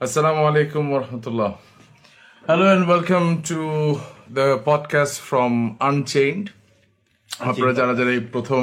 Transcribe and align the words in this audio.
Assalamu 0.00 0.40
alaikum 0.44 0.90
wa 0.90 0.98
rahmatullah. 1.00 1.56
Hello 2.44 2.66
and 2.70 2.86
welcome 2.86 3.42
to 3.42 3.98
the 4.28 4.58
podcast 4.58 5.20
from 5.20 5.52
Unchained. 5.80 6.46
আপনারা 7.40 7.72
যারা 7.78 7.94
যারা 7.98 8.10
এই 8.10 8.22
প্রথম 8.34 8.62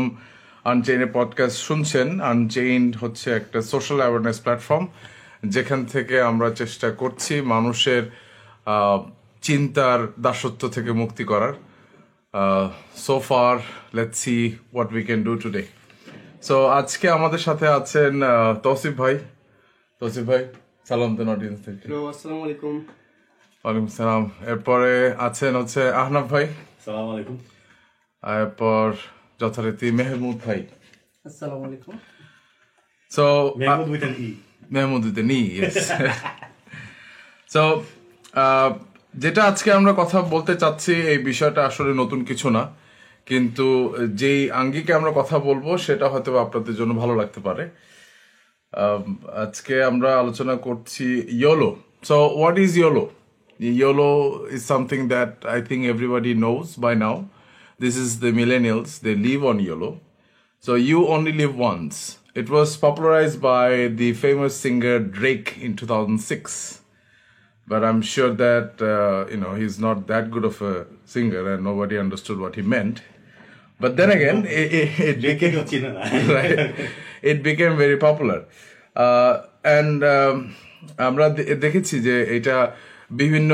আনচেইনের 0.66 1.12
পডকাস্ট 1.14 1.58
শুনছেন 1.68 2.08
আনচেইনড 2.32 2.92
হচ্ছে 2.98 3.28
একটা 3.32 3.60
সোশ্যাল 3.72 4.00
অ্যাওয়ারনেস 4.02 4.38
প্ল্যাটফর্ম 4.46 4.86
যেখান 5.46 5.82
থেকে 5.86 6.16
আমরা 6.22 6.50
চেষ্টা 6.62 6.88
করছি 7.01 7.34
মানুষের 7.54 8.04
চিন্তার 9.44 10.00
দাসত্ব 10.26 10.62
থেকে 10.76 10.92
মুক্তি 11.02 11.24
করার 11.31 11.54
so 13.06 13.15
far 13.29 13.56
let's 13.96 14.18
see 14.24 14.36
what 14.74 14.90
we 14.94 15.04
can 15.04 15.22
do 15.24 15.34
today 15.36 15.63
so 16.48 16.55
আজকে 16.80 17.05
আমাদের 17.18 17.41
সাথে 17.48 17.66
আছেন 17.80 18.13
তৌসিফ 18.66 18.94
ভাই 19.02 19.16
তৌসিফ 20.02 20.26
ভাই 20.26 20.44
সালাম 20.90 21.12
দেন 21.18 21.30
অডিয়েন্স 21.36 21.59
থেকে 21.66 21.84
হ্যালো 21.86 21.99
আসসালামু 22.12 22.41
আলাইকুম। 22.48 22.76
ওয়ালাইকুম 23.63 23.88
সালাম। 23.99 24.23
এরপরে 24.52 24.94
আছেন 25.27 25.53
হচ্ছে 25.59 25.81
আহনাফ 26.02 26.26
ভাই। 26.34 26.45
সালাম 26.85 27.05
আলাইকুম। 27.13 27.38
এরপর 28.23 28.85
যথারীতি 29.41 29.88
মেহমুদ 29.99 30.38
ভাই। 30.45 30.59
আসসালামু 31.27 31.63
আলাইকুম। 31.67 31.93
So 33.12 33.26
Mehmood 33.62 33.88
with 33.93 34.04
N 34.07 34.13
E 34.27 34.30
Mehmood 34.76 35.02
with 35.07 35.17
নি 35.31 35.40
ইয়েস 35.55 35.77
সো 37.54 37.63
যেটা 39.23 39.41
আজকে 39.52 39.70
আমরা 39.79 39.93
কথা 40.02 40.18
বলতে 40.34 40.54
চাচ্ছি 40.62 40.93
এই 41.13 41.20
বিষয়টা 41.29 41.62
আসলে 41.70 41.91
নতুন 42.02 42.20
কিছু 42.29 42.48
না। 42.57 42.63
কিন্তু 43.29 43.68
যেই 44.21 44.41
আঙ্গিকে 44.62 44.91
আমরা 44.99 45.12
কথা 45.20 45.35
বলব 45.48 45.65
সেটা 45.85 46.05
হয়তো 46.13 46.29
বা 46.34 46.40
আপনাদের 46.45 46.76
জন্য 46.79 46.91
ভালো 47.02 47.13
লাগতে 47.21 47.40
পারে। 47.48 47.63
আজকে 49.45 49.74
আমরা 49.91 50.10
আলোচনা 50.23 50.55
করছি 50.66 51.06
YOLO 51.42 51.70
so 52.09 52.16
what 52.41 52.56
is 52.66 52.73
YOLO 52.80 53.05
YOLO 53.80 54.10
is 54.54 54.62
something 54.73 55.01
that 55.15 55.32
I 55.52 55.59
think 55.68 55.82
everybody 55.93 56.32
knows 56.46 56.66
by 56.84 56.95
now 57.04 57.16
this 57.82 57.95
is 58.04 58.10
the 58.24 58.30
millennials 58.40 58.93
they 59.07 59.12
live 59.26 59.38
on 59.51 59.59
YOLO 59.68 59.90
So 60.60 60.74
you 60.74 61.07
only 61.07 61.32
live 61.32 61.57
once. 61.57 62.18
It 62.34 62.51
was 62.51 62.76
popularized 62.76 63.40
by 63.40 63.88
the 63.88 64.12
famous 64.12 64.57
singer 64.57 64.98
Drake 64.98 65.57
in 65.59 65.77
2006. 65.77 66.83
But 67.67 67.84
I'm 67.84 68.03
sure 68.03 68.33
that 68.34 68.83
uh, 68.83 69.31
you 69.31 69.37
know 69.37 69.55
he's 69.55 69.79
not 69.79 70.07
that 70.09 70.31
good 70.31 70.45
of 70.45 70.61
a 70.62 70.87
singer, 71.05 71.53
and 71.53 71.62
nobody 71.62 71.98
understood 71.98 72.39
what 72.39 72.57
he 72.57 72.62
meant. 72.62 73.03
But 73.79 73.97
then 73.97 74.11
again, 74.11 74.47
it, 74.47 74.73
it, 74.73 75.01
it 75.01 75.23
became 75.23 75.53
কেউ 75.53 75.65
চিনে 75.71 75.91
না 75.97 76.03
right? 76.37 76.61
Very 77.84 77.98
popular. 77.98 78.40
Uh, 78.96 79.34
and 79.78 79.98
um, 80.16 80.38
আমরা 81.08 81.26
দেখেছি 81.66 81.96
যে 82.08 82.16
এটা 82.38 82.58
বিভিন্ন 83.22 83.52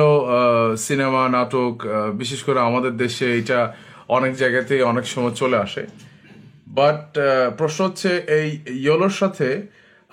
cinema 0.88 1.24
নাটক 1.38 1.74
বিশেষ 2.22 2.40
করে 2.48 2.60
আমাদের 2.70 2.94
দেশে 3.04 3.28
এটা 3.42 3.60
অনেক 4.18 4.34
জায়গাতেই 4.42 4.82
অনেক 4.92 5.06
সময় 5.14 5.36
চলে 5.42 5.58
আসে। 5.66 5.84
বাট 6.80 7.02
প্রশ্ন 7.60 7.80
হচ্ছে 7.88 8.12
এই 8.40 8.48
ইয়েলোর 8.84 9.16
সাথে 9.22 9.48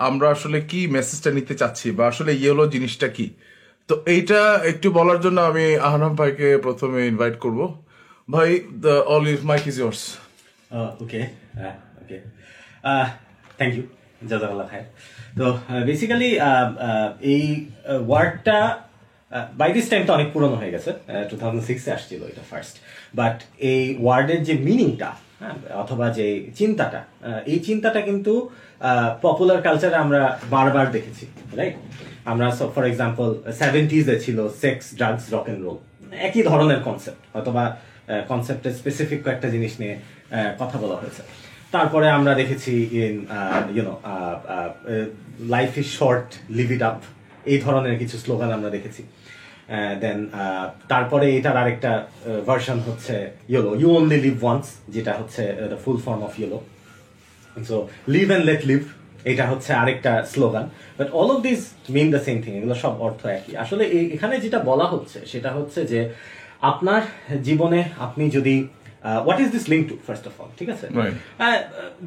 আমরা 0.07 0.27
আসলে 0.35 0.57
কি 0.71 0.79
মেসেজটা 0.95 1.29
নিতে 1.37 1.53
চাচ্ছি 1.61 1.87
বা 1.97 2.03
আসলে 2.11 2.31
ইয়েলো 2.41 2.65
জিনিসটা 2.75 3.07
কি? 3.17 3.27
তো 3.89 3.93
এইটা 4.13 4.39
একটু 4.71 4.87
বলার 4.97 5.19
জন্য 5.25 5.37
আমি 5.51 5.65
আহনাম 5.87 6.13
ভাইকে 6.19 6.47
প্রথমে 6.65 6.99
ইনভাইট 7.11 7.35
করব। 7.45 7.59
ভাই 8.33 8.49
the 8.85 8.95
all 9.13 9.25
is 9.33 9.41
mic 9.51 9.63
is 9.71 9.75
yours 9.81 10.01
okay 11.03 11.21
okay 12.01 12.17
thank 13.59 13.73
you 13.77 13.83
জাজাকাল্লাহ 14.29 14.67
খায় 14.71 14.85
তো 15.37 15.45
বেসিক্যালি 15.87 16.29
এই 17.33 17.43
ওয়ার্ডটা 18.09 18.59
বাই 19.59 19.69
দিস 19.75 19.85
টাইম 19.91 20.01
তো 20.07 20.11
অনেক 20.17 20.29
পুরনো 20.33 20.55
হয়ে 20.61 20.73
গেছে 20.75 20.91
টু 21.29 21.35
থাউজেন্ড 21.41 21.65
সিক্সে 21.69 21.89
আসছিল 21.97 22.21
এটা 22.31 22.43
ফার্স্ট 22.51 22.75
বাট 23.19 23.37
এই 23.71 23.81
ওয়ার্ডের 24.03 24.41
যে 24.47 24.53
মিনিংটা 24.67 25.09
অথবা 25.83 26.05
যে 26.17 26.27
চিন্তাটা 26.59 27.01
এই 27.51 27.59
চিন্তাটা 27.67 27.99
কিন্তু 28.09 28.33
পপুলার 29.25 29.59
কালচারে 29.67 29.97
আমরা 30.05 30.21
বারবার 30.55 30.85
দেখেছি 30.95 31.25
রাইট 31.59 31.75
আমরা 32.31 32.47
ফর 32.75 32.83
এক্সাম্পল 32.91 33.27
সেভেন্টিজে 33.61 34.15
ছিল 34.25 34.37
sex 34.63 34.85
drugs 34.99 35.25
rock 35.33 35.45
and 35.47 35.61
roll 35.65 35.77
একই 36.27 36.41
ধরনের 36.49 36.79
কনসেপ্ট 36.87 37.21
অথবা 37.39 37.63
কনসেপ্টের 38.31 38.73
স্পেসিফিক 38.79 39.19
কয়েকটা 39.25 39.47
জিনিস 39.55 39.73
নিয়ে 39.81 39.95
কথা 40.61 40.77
বলা 40.83 40.95
হয়েছে। 41.01 41.21
তারপরে 41.75 42.07
আমরা 42.17 42.33
দেখেছি 42.41 42.73
in 43.03 43.15
you know 43.75 43.93
life 45.55 45.71
is 45.81 45.87
short 45.99 46.27
live 46.57 46.67
it 46.75 46.81
up 46.89 46.97
এই 47.51 47.57
ধরনের 47.65 47.95
কিছু 48.01 48.15
স্লোগান 48.23 48.49
আমরা 48.57 48.69
দেখেছি। 48.77 49.01
দেন 50.03 50.19
তারপরে 50.91 51.25
এটার 51.37 51.57
আরেকটা 51.61 51.91
ভার্সন 52.47 52.77
হচ্ছে 52.87 53.15
YOLO 53.51 53.71
you 53.81 53.89
only 53.99 54.17
live 54.25 54.35
once 54.43 54.65
যেটা 54.95 55.11
হচ্ছে 55.19 55.43
the 55.71 55.79
full 55.83 55.97
form 56.05 56.21
of 56.27 56.33
YOLO 56.39 56.59
so 57.69 57.77
live 58.15 58.25
and 58.31 58.45
let 58.49 58.61
live 58.71 58.81
এটা 59.31 59.45
হচ্ছে 59.51 59.71
আরেকটা 59.81 60.11
slogan 60.33 60.65
but 60.97 61.07
all 61.19 61.29
of 61.35 61.39
this 61.47 61.61
mean 61.95 62.07
the 62.13 62.21
same 62.27 62.37
thing 62.43 62.51
এগুলো 62.59 62.75
সব 62.83 62.93
অর্থ 63.05 63.21
একই। 63.37 63.53
আসলে 63.63 63.83
এখানে 64.15 64.35
যেটা 64.43 64.59
বলা 64.69 64.85
হচ্ছে, 64.93 65.17
সেটা 65.31 65.49
হচ্ছে 65.57 65.79
যে 65.91 65.99
আপনার 66.71 67.01
জীবনে 67.47 67.79
আপনি 68.05 68.23
যদি 68.37 68.55
what 69.25 69.39
is 69.43 69.49
this 69.55 69.65
link 69.73 69.83
to 69.91 69.95
first 70.07 70.25
of 70.29 70.33
all 70.41 70.49
ঠিক 70.59 70.69
আছে. 70.75 70.85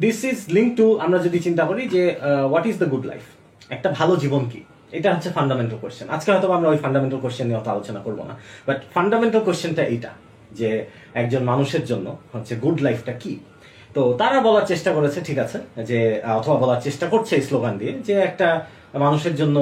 দিস 0.04 0.18
ইজ 0.30 0.38
লিঙ্ক 0.56 0.70
টু 0.80 0.86
আমরা 1.04 1.18
যদি 1.26 1.38
চিন্তা 1.46 1.64
করি 1.70 1.82
যে 1.94 2.02
what 2.50 2.64
is 2.70 2.76
the 2.82 2.88
good 2.92 3.04
life 3.10 3.24
একটা 3.76 3.88
ভালো 3.98 4.12
জীবন 4.22 4.42
কি? 4.52 4.60
এটা 4.98 5.08
হচ্ছে 5.14 5.30
ফান্ডামেন্টাল 5.38 5.78
কোশ্চেন 5.82 6.06
আজকে 6.16 6.28
হয়তো 6.32 6.48
আমরা 6.58 6.68
ওই 6.72 6.78
ফান্ডামেন্টাল 6.84 7.20
কোশ্চেন 7.24 7.46
নিয়ে 7.48 7.58
অত 7.60 7.68
আলোচনা 7.74 8.00
করব 8.06 8.20
না। 8.30 8.34
বাট 8.68 8.78
ফান্ডামেন্টাল 8.94 9.42
কোশ্চেনটা 9.48 9.82
এইটা 9.92 10.10
যে 10.58 10.68
একজন 11.20 11.42
মানুষের 11.50 11.84
জন্য 11.90 12.06
হচ্ছে 12.34 12.52
গুড 12.64 12.78
লাইফটা 12.86 13.12
কি? 13.22 13.32
তো 13.96 14.02
তারা 14.20 14.38
বলার 14.46 14.66
চেষ্টা 14.72 14.90
করেছে 14.96 15.18
ঠিক 15.28 15.38
আছে? 15.44 15.58
যে 15.90 15.98
অথবা 16.38 16.56
বলার 16.62 16.80
চেষ্টা 16.86 17.06
করছে 17.12 17.32
এই 17.38 17.44
স্লোগান 17.48 17.74
দিয়ে 17.80 17.92
যে 18.08 18.14
একটা 18.28 18.48
মানুষের 19.04 19.34
জন্য 19.40 19.56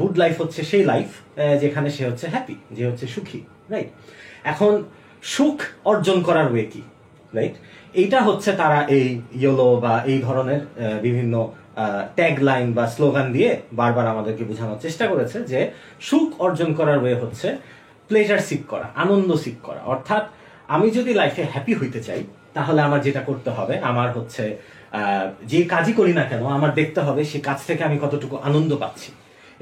গুড 0.00 0.14
লাইফ 0.22 0.34
হচ্ছে 0.42 0.60
সেই 0.70 0.84
লাইফ 0.92 1.08
যেখানে 1.62 1.88
সে 1.96 2.02
হচ্ছে 2.08 2.26
হ্যাপি 2.34 2.56
যে 2.76 2.82
হচ্ছে 2.90 3.06
সুখী 3.14 3.40
রাইট 3.72 3.88
এখন 4.52 4.72
সুখ 5.34 5.58
অর্জন 5.90 6.18
করার 6.28 6.48
ওয়ে 6.52 6.64
কি 6.72 6.82
রাইট 7.32 7.54
এইটা 8.00 8.18
হচ্ছে 8.28 8.50
তারা 8.62 8.78
এই 8.96 9.06
ইয়েলো 9.40 9.68
বা 9.84 9.94
এই 10.12 10.18
ধরনের 10.26 10.60
বিভিন্ন 11.06 11.34
ট্যাগ 12.18 12.34
লাইন 12.48 12.66
বা 12.76 12.84
স্লোগান 12.94 13.26
দিয়ে 13.36 13.50
বারবার 13.80 14.06
আমাদেরকে 14.14 14.42
বোঝানোর 14.50 14.82
চেষ্টা 14.84 15.04
করেছে 15.12 15.38
যে 15.52 15.60
সুখ 16.08 16.28
অর্জন 16.46 16.70
করার 16.78 16.98
ওয়ে 17.02 17.16
হচ্ছে 17.22 17.48
প্লেজার 18.08 18.40
সিক 18.48 18.62
করা, 18.72 18.86
আনন্দ 19.04 19.30
সিক 19.44 19.56
করা। 19.68 19.80
অর্থাৎ 19.92 20.24
আমি 20.74 20.86
যদি 20.98 21.10
লাইফে 21.20 21.42
হ্যাপি 21.52 21.72
হইতে 21.80 22.00
চাই, 22.06 22.20
তাহলে 22.56 22.80
আমার 22.86 23.00
যেটা 23.06 23.22
করতে 23.28 23.50
হবে, 23.50 23.74
আমার 23.90 24.08
হচ্ছে 24.16 24.44
যে 25.52 25.60
কাজই 25.72 25.92
করি 26.00 26.12
না 26.18 26.24
কেন, 26.30 26.42
আমার 26.56 26.70
দেখতে 26.80 27.00
হবে 27.06 27.22
সে 27.30 27.38
কাজ 27.48 27.58
থেকে 27.68 27.82
আমি 27.88 27.96
কতটুকু 28.04 28.34
আনন্দ 28.48 28.70
পাচ্ছি। 28.82 29.10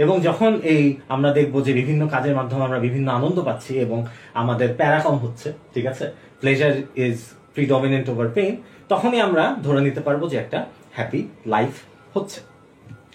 এবং 0.02 0.14
যখন 0.28 0.52
এই 0.72 0.82
আমরা 1.14 1.30
দেখব 1.38 1.54
যে 1.66 1.72
বিভিন্ন 1.80 2.02
কাজের 2.14 2.34
মাধ্যমে 2.38 2.62
আমরা 2.68 2.80
বিভিন্ন 2.86 3.08
আনন্দ 3.18 3.38
পাচ্ছি 3.48 3.72
এবং 3.86 3.98
আমাদের 4.42 4.68
প্যারা 4.78 5.00
কম 5.06 5.16
হচ্ছে, 5.24 5.48
ঠিক 5.74 5.86
আছে? 5.92 6.04
Pleasure 6.40 6.72
is 7.06 7.16
predominant 7.54 8.06
over 8.12 8.28
pain 8.36 8.54
তখনই 8.92 9.20
আমরা 9.26 9.44
ধরে 9.66 9.80
নিতে 9.86 10.00
পারব 10.06 10.22
যে 10.32 10.36
একটা 10.44 10.58
হ্যাপি 10.96 11.20
লাইফ 11.54 11.72
হচ্ছে। 12.14 12.38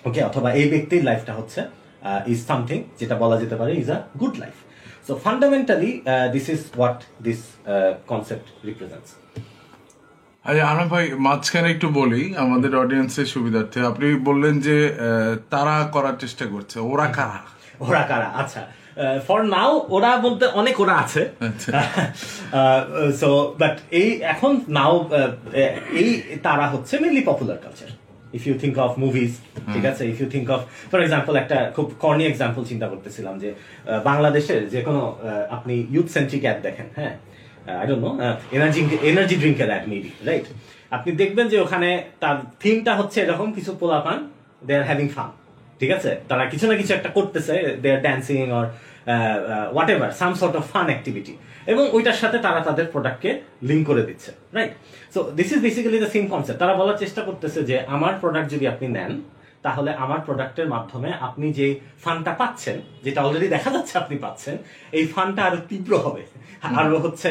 ওকে 0.07 0.21
অথবা 0.29 0.49
এই 0.59 0.67
ব্যক্তির 0.73 1.03
লাইফটা 1.09 1.33
হচ্ছে 1.39 1.59
ইজ 2.33 2.39
সামথিং 2.49 2.77
যেটা 2.99 3.15
বলা 3.23 3.35
যেতে 3.41 3.55
পারে 3.59 3.71
is 3.81 3.89
a 3.95 3.97
good 4.21 4.35
life 4.43 4.57
so 5.07 5.13
fundamentally 5.25 5.91
this 6.35 6.45
is 6.53 6.61
what 6.77 6.99
this 7.25 7.39
concept 8.11 8.47
represents 8.69 9.09
আচ্ছা 10.45 10.85
ভাই 10.85 11.05
মাঝখানে 11.27 11.67
একটু 11.69 11.87
বলি 11.99 12.21
আমাদের 12.35 12.71
অডিয়েন্সের 12.75 13.25
সুবিধার্থে। 13.25 13.79
আপনি 13.81 14.07
বললেন 14.29 14.55
যে 14.59 14.77
তারা 15.49 15.75
করার 15.91 16.15
চেষ্টা 16.19 16.45
করছে। 16.45 16.77
ওরা 16.91 17.07
কারা? 17.17 17.39
ওরা 17.79 18.03
কারা? 18.07 18.29
আচ্ছা 18.41 18.61
ফর 19.27 19.39
নাও 19.45 19.71
ওরা 19.89 20.11
বলতে 20.17 20.45
অনেক 20.61 20.75
ওরা 20.79 20.95
আছে। 21.03 21.21
আচ্ছা। 21.47 21.71
সো 23.21 23.29
বাট 23.59 23.75
এই 23.91 24.09
এখন 24.33 24.51
নাও 24.69 24.93
এই 26.01 26.09
তারা 26.43 26.65
হচ্ছে 26.67 26.93
mainly 26.99 27.21
popular 27.25 27.59
culture 27.63 27.89
if 28.33 28.43
you 28.47 28.55
think 28.63 28.75
of 28.85 28.91
movies 29.03 29.31
ঠিক 29.73 29.85
আছে? 29.85 30.03
If 30.11 30.17
you 30.21 30.27
think 30.29 30.47
of 30.55 30.61
for 30.91 30.99
example 31.01 31.33
একটা 31.35 31.57
খুব 31.75 31.87
কর্নি 31.99 32.23
এক্সাম্পল 32.27 32.61
চিন্তা 32.65 32.87
করতেছিলাম 32.87 33.35
যে 33.43 33.49
বাংলাদেশের 34.03 34.61
যে 34.69 34.81
কোনো 34.81 35.01
আপনি 35.49 35.73
ইউথ 35.95 36.07
সেন্ট্রিক 36.15 36.43
অ্যাড 36.45 36.59
দেখেন 36.67 36.87
হ্যাঁ? 36.95 37.15
I 37.67 37.87
don't 37.87 38.05
know 38.05 38.17
energy 38.51 38.87
energy 39.01 39.35
ড্রিঙ্কের 39.35 39.67
ad 39.67 39.87
maybe 39.87 40.11
right 40.25 40.43
আপনি 40.91 41.11
দেখবেন 41.11 41.47
যে 41.47 41.59
ওখানে 41.59 42.03
তার 42.19 42.35
থিমটা 42.59 42.95
হচ্ছে 42.95 43.21
এরকম 43.21 43.53
কিছু 43.53 43.75
পোলাপান 43.79 44.29
দে 44.63 44.75
আর 44.75 44.83
হ্যাভিং 44.83 45.07
ফান 45.07 45.29
ঠিক 45.79 45.91
আছে? 45.91 46.19
তারা 46.27 46.45
কিছু 46.45 46.67
না 46.67 46.77
কিছু 46.77 46.93
একটা 46.93 47.09
করতেছে 47.09 47.77
they 47.81 47.91
are 47.91 48.01
dancing 48.01 48.51
or 48.51 48.65
whatever 49.89 50.11
some 50.11 50.33
sort 50.33 50.55
of 50.55 50.71
fun 50.71 50.85
activity 50.85 51.37
এবং 51.67 51.89
ওইটার 51.91 52.13
সাথে 52.13 52.37
তারা 52.37 52.59
তাদের 52.59 52.85
প্রোডাক্টকে 52.85 53.41
লিঙ্ক 53.61 53.87
করে 53.87 54.03
দিচ্ছে 54.03 54.31
right 54.53 54.71
so 55.13 55.31
this 55.35 55.51
is 55.51 55.61
basically 55.61 55.99
the 55.99 56.07
same 56.07 56.27
concept 56.27 56.59
তারা 56.59 56.73
বলার 56.73 56.97
চেষ্টা 56.97 57.21
করতেছে 57.21 57.63
যে, 57.63 57.79
আমার 57.79 58.13
প্রোডাক্ট 58.21 58.51
যদি 58.51 58.67
আপনি 58.67 58.87
নেন 58.87 59.21
তাহলে 59.65 59.91
আমার 60.03 60.19
প্রোডাক্টের 60.27 60.67
মাধ্যমে 60.73 61.09
আপনি 61.27 61.47
যে 61.59 61.67
ফানটা 62.03 62.31
পাচ্ছেন, 62.41 62.77
যেটা 63.05 63.19
অলরেডি 63.25 63.47
দেখা 63.55 63.69
যাচ্ছে 63.75 63.93
আপনি 64.03 64.15
পাচ্ছেন, 64.25 64.55
এই 64.97 65.05
ফানটা 65.13 65.41
আরও 65.47 65.59
তীব্র 65.69 65.93
হবে। 66.05 66.23
আরও 66.79 66.97
হচ্ছে 67.05 67.29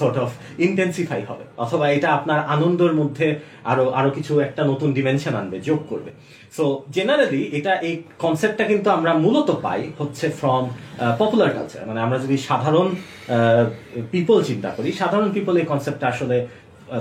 সর্ট 0.00 0.16
অফ 0.24 0.30
ইন্টেন্সিফাই 0.66 1.20
হবে। 1.30 1.44
অথবা 1.64 1.86
এটা 1.96 2.08
আপনার 2.18 2.40
আনন্দের 2.54 2.92
মধ্যে 3.00 3.28
আরও 3.70 3.84
আরও 3.98 4.10
কিছু 4.16 4.32
একটা 4.46 4.62
নতুন 4.70 4.88
ডিমেনশন 4.98 5.34
আনবে, 5.40 5.56
যোগ 5.68 5.80
করবে। 5.90 6.10
সো 6.56 6.64
জেনারেলি 6.96 7.42
এটা 7.58 7.72
এই 7.88 7.94
কনসেপ্টটা 8.24 8.64
কিন্তু 8.70 8.88
আমরা 8.96 9.12
মূলত 9.24 9.48
পাই 9.64 9.80
হচ্ছে 10.00 10.26
ফ্রম 10.38 10.64
পপুলার 11.20 11.50
কালচার 11.56 11.86
মানে 11.90 12.00
আমরা 12.06 12.18
যদি 12.24 12.36
সাধারণ 12.48 12.88
পিপল 14.12 14.38
চিন্তা 14.50 14.70
করি, 14.76 14.88
সাধারণ 15.00 15.28
পিপল 15.36 15.54
এই 15.62 15.66
কনসেপ্টটা 15.72 16.06
আসলে 16.12 16.36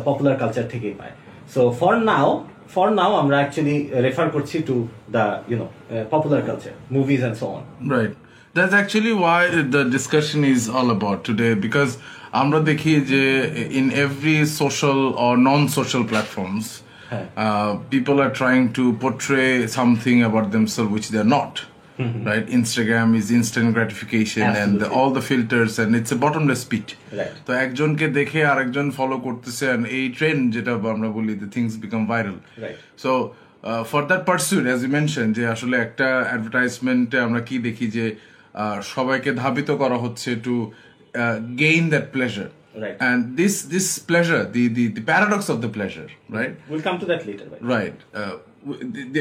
পপুলার 0.08 0.40
কালচার 0.42 0.72
থেকেই 0.74 0.96
পায়। 1.00 1.14
So 1.54 1.62
for 1.80 1.94
now 2.10 2.30
for 2.74 2.88
now 3.02 3.12
আমরা 3.22 3.36
actually 3.46 3.78
refer 4.08 4.28
করছি 4.36 4.58
you 5.52 5.58
know 5.60 5.70
uh, 5.94 6.04
popular 6.16 6.42
culture 6.50 6.76
movies 6.98 7.22
and 7.28 7.36
so 7.42 7.48
on 7.58 7.64
Right. 7.98 8.14
That's 8.58 8.76
actually 8.82 9.14
why 9.26 9.42
the 9.76 9.84
discussion 9.98 10.40
is 10.56 10.62
all 10.78 10.90
about 10.98 11.20
today 11.30 11.54
because 11.66 11.92
আমরা 12.42 12.60
দেখি 12.70 12.94
যে 13.12 13.24
in 13.80 13.86
every 14.06 14.38
social 14.62 15.00
or 15.24 15.32
non-social 15.50 16.04
platforms 16.12 16.66
uh, 17.44 17.72
people 17.94 18.18
are 18.24 18.34
trying 18.42 18.66
to 18.78 18.84
portray 19.04 19.52
something 19.80 20.18
about 20.30 20.46
themselves 20.56 20.90
which 20.96 21.08
they're 21.14 21.34
not. 21.40 21.54
Right? 21.98 22.46
Instagram 22.50 23.16
is 23.16 23.32
instant 23.32 23.74
gratification 23.74 24.44
Absolutely. 24.44 24.64
and 24.64 24.82
the, 24.82 24.90
all 24.90 25.12
the 25.12 25.22
filters 25.22 25.80
and 25.80 25.96
it's 25.96 26.12
a 26.12 26.16
bottomless 26.16 26.64
pit. 26.66 26.96
Right. 27.12 27.34
তো 27.46 27.52
একজনকে 27.66 28.06
দেখে 28.20 28.40
আরেকজন 28.52 28.88
follow 29.00 29.18
করতেছে 29.28 29.66
and 29.74 29.84
এই 29.98 30.06
trend 30.18 30.42
যেটা 30.56 30.72
আমরা 30.96 31.10
বলি 31.18 31.34
the 31.44 31.50
things 31.56 31.72
become 31.86 32.06
viral. 32.14 32.38
Right. 32.64 32.78
So 33.04 33.12
for 33.92 34.02
that 34.12 34.24
pursuit 34.30 34.64
as 34.70 34.80
you 34.86 34.92
mention 34.98 35.28
যে 35.38 35.44
আসলে 35.56 35.76
একটা 35.86 36.08
অ্যাডভার্টাইজমেন্টে 36.30 37.18
আমরা 37.28 37.42
কি 37.50 37.56
দেখি 37.68 37.86
যে 37.98 38.06
সবাইকে 38.96 39.32
ধাবিত 39.44 39.70
করা 39.82 39.98
হচ্ছে 40.04 40.30
to 40.48 40.56
gain 41.64 41.84
that 41.94 42.08
pleasure 42.16 42.50
Right. 42.76 42.98
And 43.02 43.22
this 43.42 43.56
this 43.74 43.88
pleasure 44.10 44.42
the 44.56 44.64
the 44.78 44.84
the 44.96 45.02
paradox 45.12 45.48
of 45.54 45.58
the 45.64 45.70
pleasure 45.76 46.08
right 46.38 46.54
will 46.72 46.84
come 46.88 46.96
to 47.02 47.06
that 47.12 47.22
later 47.30 47.48
ভাই 47.52 47.60
right 47.74 47.98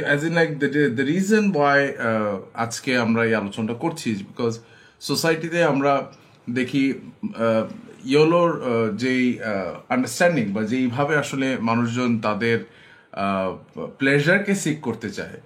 as 0.07 0.21
in 0.29 0.35
like 0.35 0.51
the 0.97 1.05
reason 1.13 1.45
why 1.57 1.81
আজকে 2.65 2.93
আমরা 2.99 3.23
এই 3.29 3.35
আলোচনাটা 3.35 3.77
করছি 3.85 4.09
বিকজ 4.31 4.53
সোসাইটিতে 5.03 5.59
আমরা 5.73 5.93
দেখি 6.49 6.85
ইয়োলোর 8.13 8.51
যেই 9.03 9.25
আন্ডারস্ট্যান্ডিং 9.95 10.45
বা 10.57 10.63
যেইভাবে 10.73 11.15
আসলে 11.17 11.49
মানুষজন 11.61 12.11
তাদের 12.27 12.59
প্লেজারকে 13.99 14.53
সিক 14.63 14.79
করতে 14.81 15.09
চায় 15.11 15.37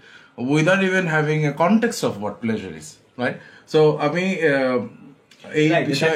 without 0.51 0.83
even 0.91 1.05
having 1.15 1.39
a 1.51 1.53
context 1.63 2.03
of 2.09 2.13
what 2.21 2.37
pleasure 2.43 2.73
is 2.81 2.89
right 3.19 3.37
so 3.73 3.81
আমি 3.99 4.25
এই 5.53 5.67
Right, 5.71 5.87
বিষয়ে 5.87 6.13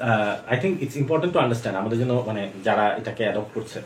uh, 0.00 1.02
important 1.02 1.30
to 1.34 1.38
understand 1.40 1.74
আমাদের 1.76 1.98
জন্য 1.98 2.12
মানে 2.26 2.42
যারা 2.64 2.84
এটাকে 3.00 3.22
অ্যাডপ্ট 3.24 3.50
করছে 3.54 3.78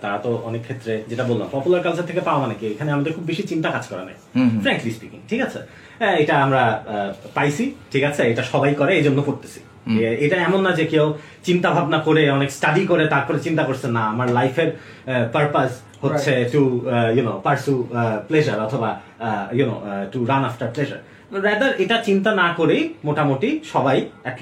তারা 0.00 0.16
তো 0.18 0.30
অনেক 0.44 0.62
ক্ষেত্রে 0.62 0.92
যেটা 1.10 1.24
বললাম 1.24 1.46
পপুলার 1.52 1.82
কালচার 1.82 2.08
থেকে 2.10 2.20
পাওয়া 2.20 2.40
মানে 2.40 2.54
কি? 2.54 2.66
এখানে 2.66 2.90
আমাদের 2.92 3.12
খুব 3.12 3.24
বেশি 3.24 3.42
চিন্তা 3.42 3.68
কাজ 3.70 3.84
করা 3.86 4.04
নেই। 4.04 4.16
ফ্র্যাঙ্কলি 4.62 4.90
স্পিকিং 4.90 5.20
ঠিক 5.28 5.40
আছে? 5.40 5.60
হ্যাঁ, 5.98 6.16
এটা 6.16 6.34
আমরা 6.42 6.62
আহ, 6.72 7.10
পাইছি 7.34 7.64
ঠিক 7.92 8.04
আছে? 8.04 8.22
এটা 8.32 8.42
সবাই 8.42 8.74
করে 8.74 8.92
এই 8.94 9.04
জন্য 9.04 9.22
করতেছি 9.22 9.60
এটা 10.20 10.36
এমন 10.36 10.60
না 10.62 10.72
যে 10.72 10.84
কেউ 10.86 11.06
চিন্তা 11.44 11.70
ভাবনা 11.70 11.98
করে 11.98 12.30
অনেক 12.30 12.50
স্টাডি 12.50 12.86
করে 12.86 13.04
তারপরে 13.08 13.38
চিন্তা 13.38 13.62
করছে 13.62 13.88
না 13.88 14.02
আমার 14.08 14.28
লাইফের 14.28 14.70
পারপাস 15.32 15.70
হচ্ছে 16.02 16.44
to 16.52 16.62
you know 17.16 17.40
pursue 17.44 17.74
pleasure 18.28 18.58
অথবা 18.60 18.90
you know 19.52 19.76
to 20.12 20.18
run 20.24 20.44
after 20.44 20.70
pleasure 20.74 21.00
rather 21.32 21.72
এটা 21.82 21.96
চিন্তা 22.08 22.30
না 22.42 22.48
করেই 22.58 22.82
মোটামুটি 23.04 23.48
সবাই 23.72 23.96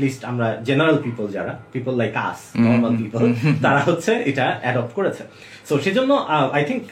লিস্ট 0.04 0.20
আমরা 0.30 0.48
জেনারেল 0.68 0.98
পিপল 1.06 1.26
যারা 1.36 1.52
people 1.74 1.92
like 2.00 2.14
us 2.28 2.40
normal 2.66 2.92
people 3.02 3.22
তারা 3.64 3.80
হচ্ছে 3.88 4.12
এটা 4.30 4.46
অ্যাডপ্ট 4.62 4.92
করেছে। 4.98 5.22
সো 5.68 5.74
সেজন্য 5.84 6.10
আই 6.56 6.62
থিঙ্ক 6.68 6.82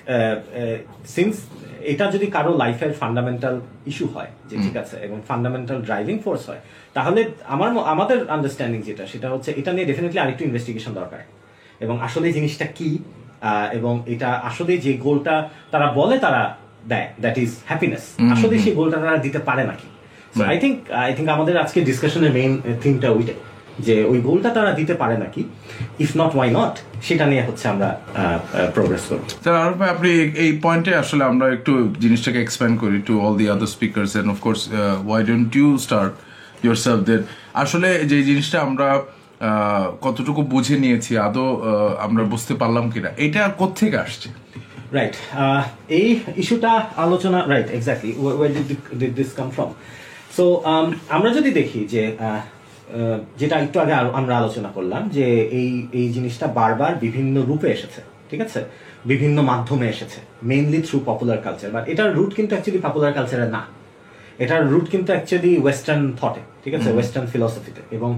সিন্স 1.17 1.35
এটা 1.93 2.05
যদি 2.15 2.27
কারও 2.27 2.53
লাইফের 2.63 2.93
ফান্ডামেন্টাল 3.01 3.55
ইস্যু 3.91 4.07
হয় 4.15 4.31
যে 4.49 4.57
ঠিক 4.65 4.77
আছে 4.83 4.97
এবং 5.07 5.19
ফান্ডামেন্টাল 5.29 5.79
ড্রাইভিং 5.89 6.17
ফোর্স 6.25 6.43
হয় 6.49 6.63
তাহলে 6.97 7.21
আমার 7.55 7.69
আমাদের 7.95 8.19
আন্ডারস্ট্যান্ডিং 8.35 8.81
যেটা 8.89 9.05
সেটা 9.13 9.29
হচ্ছে 9.33 9.51
এটা 9.61 9.71
নিয়ে 9.73 9.87
ডেফিনেটলি 9.91 10.19
আরেকটু 10.25 10.43
ইনভেস্টিগেশন 10.49 10.93
দরকার। 11.01 11.21
এবং 11.85 11.97
আসলে 12.07 12.27
জিনিসটা 12.37 12.67
কি 12.79 12.91
এবং 13.79 13.95
এটা 14.15 14.31
আসলে 14.49 14.73
যে 14.85 14.93
গোলটা 15.05 15.35
তারা 15.73 15.87
বলে 15.99 16.17
তারা 16.19 16.43
দেয় 16.89 17.09
দ্যাট 17.21 17.39
ইজ 17.39 17.51
হ্যাপিনেস 17.67 18.03
আসলে 18.33 18.59
সেই 18.59 18.75
গোলটা 18.75 18.97
তারা 18.97 19.17
দিতে 19.17 19.39
পারে 19.39 19.65
নাকি? 19.65 19.87
আই 20.45 20.57
থিঙ্ক 20.59 20.77
আই 20.93 21.15
থিঙ্ক 21.15 21.29
আমাদের 21.29 21.55
আজকে 21.59 21.81
ডিসকাশনের 21.81 22.33
মেইন 22.33 22.53
থিমটা 22.83 23.11
ওইটাই 23.11 23.39
যে 23.79 24.05
ওই 24.05 24.21
গোলটা 24.21 24.51
তারা 24.51 24.73
দিতে 24.73 24.95
পারে 24.95 25.19
নাকি? 25.19 25.43
ইফ 25.99 26.11
নট 26.17 26.33
ওয়াই 26.37 26.51
নট 26.51 26.75
সেটা 27.03 27.27
নিয়ে 27.27 27.43
হচ্ছে 27.43 27.69
আমরা 27.69 27.89
প্রোগ্রেস 28.75 29.05
করব। 29.09 29.23
স্যার 29.43 29.57
আরব 29.57 29.79
ভাই 29.79 29.91
আপনি 29.91 30.11
এই- 30.37 30.59
পয়েন্টে 30.63 30.95
আসলে 30.97 31.25
আমরা 31.25 31.47
একটু 31.53 31.73
জিনিসটাকে 32.01 32.41
এক্সপ্যান্ড 32.43 32.81
করি 32.81 33.03
to 33.03 33.21
all 33.21 33.37
the 33.37 33.49
other 33.49 33.67
speakers 33.67 34.17
and 34.17 34.29
of 34.31 34.39
course 34.41 34.61
why 35.07 35.25
don't 35.25 35.57
you 35.57 35.69
start 35.79 36.13
yourself 36.77 37.01
দের 37.05 37.21
আসলে 37.55 38.05
যে 38.05 38.23
জিনিসটা 38.23 38.61
আমরা 38.61 38.89
কতটুকু 40.01 40.43
বুঝে 40.43 40.77
নিয়েছি 40.79 41.13
আদৌ 41.19 41.47
আমরা 41.99 42.23
বুঝতে 42.25 42.55
পারলাম 42.55 42.91
কিনা 42.91 43.09
এটা 43.17 43.49
কোত্থেকে 43.59 43.99
আসছে? 43.99 44.29
রাইট 44.93 45.15
এই 45.89 46.21
ইস্যুটা 46.37 46.73
আলোচনা 46.97 47.47
right 47.47 47.71
exactly 47.71 48.13
where 48.19 48.51
did 48.99 49.15
this 49.15 49.33
come 49.33 49.51
from 49.51 49.71
so 50.37 50.63
আমরা 51.09 51.35
যদি 51.35 51.51
দেখি 51.51 51.81
যে 51.85 52.17
আহ, 52.19 52.25
আহ, 52.25 53.19
যেটা 53.39 53.57
একটু 53.59 53.81
আগে 53.81 53.93
আমরা 53.93 54.37
আলোচনা 54.37 54.69
করলাম 54.69 55.09
যে 55.09 55.25
এই 55.43 55.89
এই 55.93 56.13
জিনিসটা 56.13 56.47
বারবার 56.47 56.95
বিভিন্ন 56.95 57.43
রূপে 57.43 57.69
এসেছে 57.69 58.01
ঠিক 58.31 58.41
আছে? 58.41 58.65
বিভিন্ন 59.07 59.43
মাধ্যমে 59.43 59.89
এসেছে 59.89 60.21
mainly 60.43 60.83
through 60.83 61.01
popular 61.07 61.39
culture 61.39 61.71
but 61.71 61.89
এটার 61.89 62.15
রুট 62.15 62.35
কিন্তু 62.35 62.55
অ্যাকচুয়ালি 62.55 62.83
পপুলার 62.83 63.13
কালচারে 63.13 63.49
না। 63.49 63.63
এটার 64.39 64.71
রুট 64.71 64.89
কিন্তু 64.91 65.13
অ্যাকচুয়ালি 65.13 65.59
ওয়েস্টার্ন 65.59 66.13
থটে 66.21 66.43
ঠিক 66.63 66.75
আছে 66.79 66.89
ওয়েস্টার্ন 66.97 67.27
ফিলসফিতে 67.33 67.83
এবং 67.97 68.11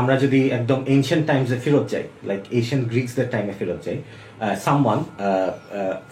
আমরা 0.00 0.14
যদি 0.24 0.40
একদম 0.58 0.78
এনশিয়েন্ট 0.94 1.24
টাইমসে 1.30 1.56
ফেরত 1.64 1.84
যাই 1.92 2.04
লাইক 2.28 2.40
এশিয়ান 2.60 2.80
গ্রিক্সদের 2.90 3.26
টাইমে 3.34 3.52
ফেরত 3.58 3.80
যাই 3.86 3.98
সামওয়ান 4.64 5.00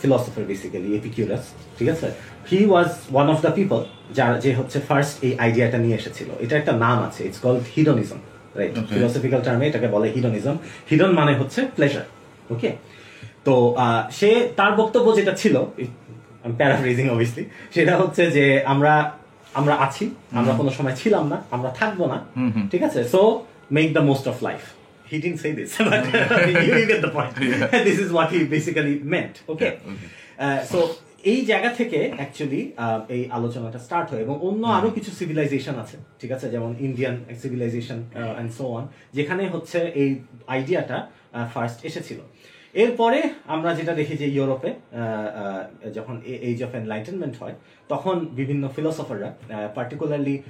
ফিলসফার 0.01 0.45
বেসিক্যালি 0.51 0.91
এপিকিউরাস 1.01 1.45
ঠিক 1.79 1.89
আছে? 1.95 2.09
He 2.51 2.61
was 2.71 2.91
one 3.15 3.27
of 3.33 3.39
the 3.47 3.53
people 3.59 3.81
যার 4.17 4.33
যে 4.45 4.51
হচ্ছে 4.59 4.79
ফার্স্ট 4.89 5.15
এই 5.27 5.33
আইডিয়াটা 5.45 5.79
নিয়ে 5.85 5.97
এসেছিল। 6.01 6.29
এটা 6.45 6.55
একটা 6.61 6.73
নাম 6.85 6.97
আছে 7.07 7.21
it's 7.29 7.41
called 7.45 7.63
hedonism 7.75 8.21
right. 8.59 8.73
Philosophical 8.95 9.41
টার্মে 9.47 9.65
এটাকে 9.71 9.89
বলে 9.95 10.07
হিডনিজম 10.15 10.57
হিডন 10.91 11.11
মানে 11.19 11.33
হচ্ছে 11.41 11.61
প্লেজার 11.77 12.07
ওকে 12.55 12.71
তো 13.47 13.55
সে 14.19 14.31
তার 14.59 14.73
বক্তব্য 14.81 15.07
যেটা 15.19 15.33
ছিল 15.43 15.55
প্যারাফ্রেজিং 16.59 17.07
অবভিয়াসলি 17.15 17.45
সেটা 17.75 17.95
হচ্ছে 18.01 18.23
যে 18.37 18.45
আমরা 18.73 18.93
আমরা 19.55 19.75
আছি 19.75 20.05
আমরা 20.33 20.53
কোনো 20.55 20.71
সময় 20.71 20.97
ছিলাম 20.97 21.25
না 21.29 21.39
আমরা 21.51 21.71
থাকব 21.71 22.01
না 22.13 22.19
ঠিক 22.71 22.83
আছে? 22.83 23.01
So 23.05 23.21
make 23.73 23.89
the 23.93 24.01
most 24.01 24.27
of 24.29 24.37
life 24.43 24.63
he 25.11 25.19
didn't 25.19 25.41
say 25.45 25.53
this 25.53 25.71
but 25.91 26.03
you, 26.67 26.75
you 26.79 26.87
get 26.87 27.01
the 27.07 27.09
point. 27.09 27.35
This 27.89 27.99
is 28.05 28.11
what 28.13 28.29
he 28.31 28.41
basically 28.45 28.95
meant 29.15 29.35
okay? 29.49 29.73
Yeah, 29.73 29.93
okay. 29.93 30.09
Uh, 30.45 30.61
so 30.73 30.81
এই 31.25 31.41
জায়গা 31.45 31.71
থেকে 31.71 31.99
অ্যাকচুয়ালি 32.19 32.63
এই 33.09 33.23
আলোচনাটা 33.31 33.79
স্টার্ট 33.79 34.09
হয় 34.11 34.23
এবং 34.27 34.37
অন্য 34.49 34.63
আরও 34.67 34.89
কিছু 34.91 35.11
সিভিলাইজেশন 35.11 35.75
আছে 35.83 35.97
ঠিক 36.21 36.31
আছে? 36.33 36.47
যেমন 36.51 36.71
Indian 36.79 37.15
civilisation 37.43 37.99
and 38.15 38.51
so 38.59 38.65
on 38.79 38.85
যেখানে 39.15 39.43
হচ্ছে 39.49 39.79
এই 40.03 40.11
আইডিয়াটা 40.47 40.99
ফার্স্ট 41.55 41.79
এসেছিল। 41.85 42.19
এরপরে 42.75 43.23
আমরা 43.47 43.75
যেটা 43.75 43.93
দেখি 43.95 44.17
যে 44.17 44.27
ইউরোপে 44.27 44.71
যখন 45.95 46.21
এইজ 46.25 46.63
অফ 46.63 46.75
এনলাইটেনমেন্ট 46.75 47.35
হয় 47.43 47.55
তখন 47.89 48.27
বিভিন্ন 48.35 48.69
ফিলোসফাররা 48.69 49.35
পার্টিকুলারলি 49.75 50.43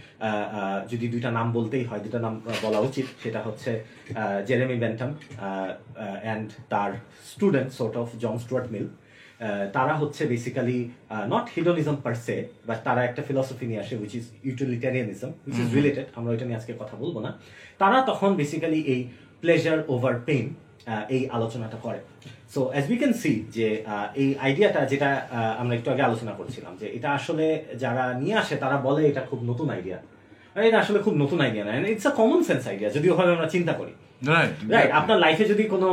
যদি 0.90 1.08
দুইটা 1.08 1.30
নাম 1.30 1.52
বলতেই 1.52 1.84
হয় 1.84 2.00
দুটা 2.00 2.18
নাম 2.18 2.40
বলা 2.62 2.78
উচিত 2.78 3.06
সেটা 3.22 3.42
হচ্ছে 3.42 3.84
জেরেমি 4.46 4.74
বেন্টাম 4.74 5.14
অ্যান্ড 6.22 6.50
তার 6.68 6.92
student 7.26 7.72
sort 7.72 7.96
of 7.96 8.08
John 8.18 8.38
Stuart 8.38 8.72
Mill 8.72 8.86
তারা 9.72 9.94
হচ্ছে 9.94 10.26
basically 10.26 10.90
not 11.28 11.46
hedonism 11.56 11.96
per 11.96 12.14
se 12.14 12.44
but 12.66 12.78
তারা 12.84 13.04
একটা 13.04 13.22
ফিলসফি 13.22 13.66
নিয়ে 13.66 13.80
আসে 13.80 13.96
which 13.96 14.14
is 14.14 14.24
utilitarianism 14.44 15.30
which 15.46 15.58
is 15.58 15.74
related 15.74 16.06
আমরা 16.16 16.30
ওইটা 16.30 16.44
নিয়ে 16.44 16.56
আজকে 16.56 16.72
কথা 16.78 16.96
বলব 16.96 17.20
না। 17.20 17.38
তারা 17.78 18.02
তখন 18.02 18.34
বেসিক্যালি 18.34 18.80
এই 18.80 19.08
প্লেজার 19.40 19.78
ওভার 19.88 20.14
পেইন 20.26 20.54
এই 21.14 21.22
আলোচনাটা 21.36 21.78
করে। 21.84 22.00
So 22.54 22.60
as 22.72 22.84
we 22.90 22.96
can 23.02 23.14
see 23.22 23.32
যে 23.56 23.66
এই 24.22 24.28
আইডিয়াটা 24.46 24.80
যেটা 24.92 25.10
আমরা 25.60 25.74
একটু 25.78 25.88
আগে 25.94 26.02
আলোচনা 26.08 26.32
করছিলাম 26.38 26.72
যে 26.80 26.86
এটা 26.96 27.08
আসলে 27.18 27.46
যারা 27.82 28.04
নিয়ে 28.22 28.36
আসে 28.42 28.54
তারা 28.64 28.76
বলে 28.86 29.02
এটা 29.10 29.22
খুব 29.30 29.40
নতুন 29.50 29.68
আইডিয়া 29.76 29.98
এটা 30.68 30.78
আসলে 30.84 30.98
খুব 31.06 31.14
নতুন 31.22 31.38
আইডিয়া 31.44 31.64
না। 31.66 31.72
It's 31.94 32.06
a 32.10 32.12
common 32.20 32.40
sense 32.48 32.62
idea 32.70 32.88
যদিও 32.96 33.12
ভাবে 33.18 33.30
আমরা 33.36 33.48
চিন্তা 33.54 33.72
করি। 33.80 33.92
রাইট 34.74 34.90
আপনার 35.00 35.18
লাইফে 35.24 35.44
যদি 35.52 35.64
কোনো 35.74 35.88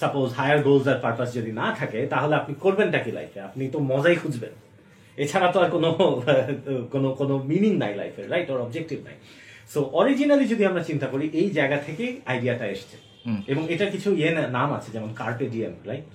সাপোজ 0.00 0.28
হায়ার 0.38 0.58
গোলস 0.66 0.86
আর 0.92 0.98
পারপাস 1.04 1.28
যদি 1.38 1.50
না 1.60 1.66
থাকে 1.78 2.00
তাহলে 2.12 2.34
আপনি 2.40 2.52
করবেনটা 2.64 2.98
কি 3.04 3.10
লাইফে 3.18 3.38
আপনি 3.48 3.64
তো 3.74 3.78
মজাই 3.90 4.16
খুঁজবেন। 4.22 4.54
এছাড়া 5.18 5.48
তো 5.54 5.58
আর 5.64 5.70
কোনো 5.76 5.88
কোনো 6.94 7.08
কোনো 7.20 7.34
মিনিং 7.50 7.72
নাই 7.82 7.92
লাইফের 8.00 8.26
রাইট 8.32 8.48
ওর 8.52 8.60
অবজেক্টিভ 8.66 8.98
নাই। 9.08 9.16
সো 9.72 9.80
অরিজিনালি 10.00 10.44
যদি 10.52 10.62
আমরা 10.70 10.82
চিন্তা 10.88 11.06
করি 11.12 11.24
এই 11.40 11.48
জায়গা 11.58 11.78
থেকেই 11.86 12.12
আইডিয়াটা 12.30 12.66
এসছে। 12.74 12.96
এবং 13.52 13.62
এটা 13.74 13.86
কিছু 13.94 14.08
ইয়ে 14.20 14.30
নাম 14.58 14.68
আছে 14.72 14.88
যেমন 14.96 15.10
carpe 15.20 15.46
diem 15.54 15.74
right 15.90 16.06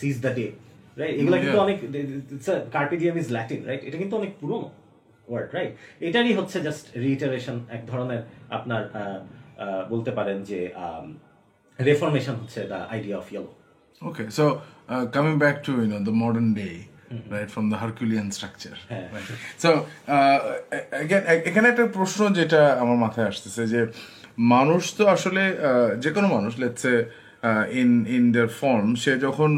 seize 0.00 0.16
the 0.24 0.30
day 0.38 0.44
right 0.96 1.14
এগুলো 1.20 1.36
কিন্তু 1.42 1.60
অনেক 1.66 1.78
ইজ 3.22 3.28
ল্যাটিন 3.36 3.60
রাইট 3.68 3.82
এটা 3.88 3.98
কিন্তু 4.02 4.14
অনেক 4.16 4.30
পুরনো 4.40 4.68
ওয়ার্ড 5.28 5.48
রাইট 5.56 5.72
এটারই 6.00 6.32
হচ্ছে 6.38 6.56
জাস্ট 6.66 6.84
রিটারেশন 7.06 7.56
এক 7.76 7.82
ধরনের 7.86 8.22
আপনার 8.50 8.82
বলতে 9.92 10.10
পারেন 10.18 10.38
যে 10.50 10.58
রেফরমেশন 11.78 12.34
হচ্ছে 12.40 12.60
the 12.72 12.78
idea 12.94 13.16
of 13.22 13.26
YOLO 13.32 13.52
so 14.30 14.62
uh, 14.88 15.06
coming 15.06 15.38
back 15.38 15.62
to 15.64 15.72
you 15.72 15.86
know 15.86 16.00
the 16.00 16.12
modern 16.12 16.54
day, 16.54 16.88
right 17.30 17.50
from 17.50 17.70
the 17.70 17.76
Herculean 17.76 18.30
structure. 18.30 18.76
হ্যাঁ। 18.88 19.08
Right. 19.14 19.28
So 19.58 19.68
uh, 20.08 20.38
again, 21.04 21.22
এখানে 21.48 21.66
একটা 21.68 21.84
প্রশ্ন 21.98 22.20
যেটা 22.38 22.60
আমার 22.82 22.98
মাথায় 23.04 23.28
আসতেছে 23.32 23.62
যে 23.66 23.80
মানুষ 24.52 24.82
তো 24.98 25.04
আসলে 25.16 25.42
যে 26.04 26.10
কোনো 26.16 26.28
মানুষ 26.36 26.52
let's say 26.62 26.94
in 27.80 27.90
in 28.16 28.24
their 28.34 28.50
form 28.60 28.88
সে 29.02 29.12
যখন 29.26 29.50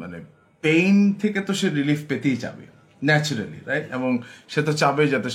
মানে 0.00 0.18
পেইন 0.64 0.96
থেকে 1.22 1.40
তো 1.40 1.52
সে 1.60 1.66
রিলিফ 1.78 2.00
পেতেই 2.10 2.36
চাবে 2.36 2.64
ন্যাচারালি 3.08 3.60
রাইট 3.68 3.86
এবং 3.96 4.10
সে 4.52 4.60
তো 4.66 4.72
চাবে 4.72 5.04
যাতে 5.14 5.30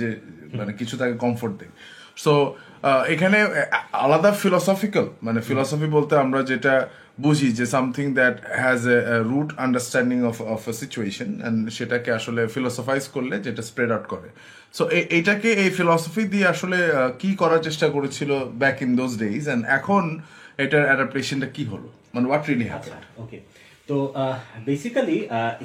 যে 0.00 0.08
মানে 0.58 0.72
কিছু 0.80 0.94
তাকে 1.00 1.14
কমফোর্ট 1.24 1.54
দেয়। 1.60 1.72
সো 2.24 2.32
এখানে 3.14 3.38
আলাদা 4.04 4.30
ফিলসফিক্যাল 4.42 5.06
মানে 5.26 5.40
ফিলসফি 5.48 5.88
বলতে 5.96 6.12
আমরা 6.24 6.40
যেটা 6.50 6.74
বুঝি 7.24 7.48
যে 7.58 7.66
something 7.74 8.06
that 8.18 8.36
has 8.62 8.80
a 8.88 8.98
root 9.30 9.50
understanding 9.64 10.18
of 10.30 10.36
of 10.56 10.62
a 10.72 10.74
situation 10.82 11.30
and 11.40 11.58
সেটাকে 11.76 12.10
আসলে 12.18 12.42
ফিলোসফাইজ 12.54 13.04
করলে 13.14 13.34
যেটা 13.46 13.62
স্প্রেড 13.70 13.90
আউট 13.94 14.06
করে। 14.14 14.28
সো 14.74 14.82
এইটাকে 15.16 15.48
এই 15.62 15.70
ফিলসফি 15.78 16.22
দিয়ে 16.34 16.46
আসলে 16.54 16.78
কি 17.22 17.30
করার 17.42 17.60
চেষ্টা 17.66 17.86
করেছিল 17.96 18.30
back 18.62 18.76
in 18.84 18.90
those 19.00 19.12
days 19.24 19.42
and 19.48 19.62
এখন 19.78 20.04
এটার 20.64 20.84
অ্যাডাপ্টেশনটা 20.88 21.48
কি 21.56 21.62
হলো? 21.72 21.88
মানে 22.14 22.24
হোয়াট 22.30 22.44
রিলি 22.50 22.66
হ্যাপেন্ড 22.72 23.02
ওকে 23.22 23.38
তো 23.88 23.96
basically 24.68 25.18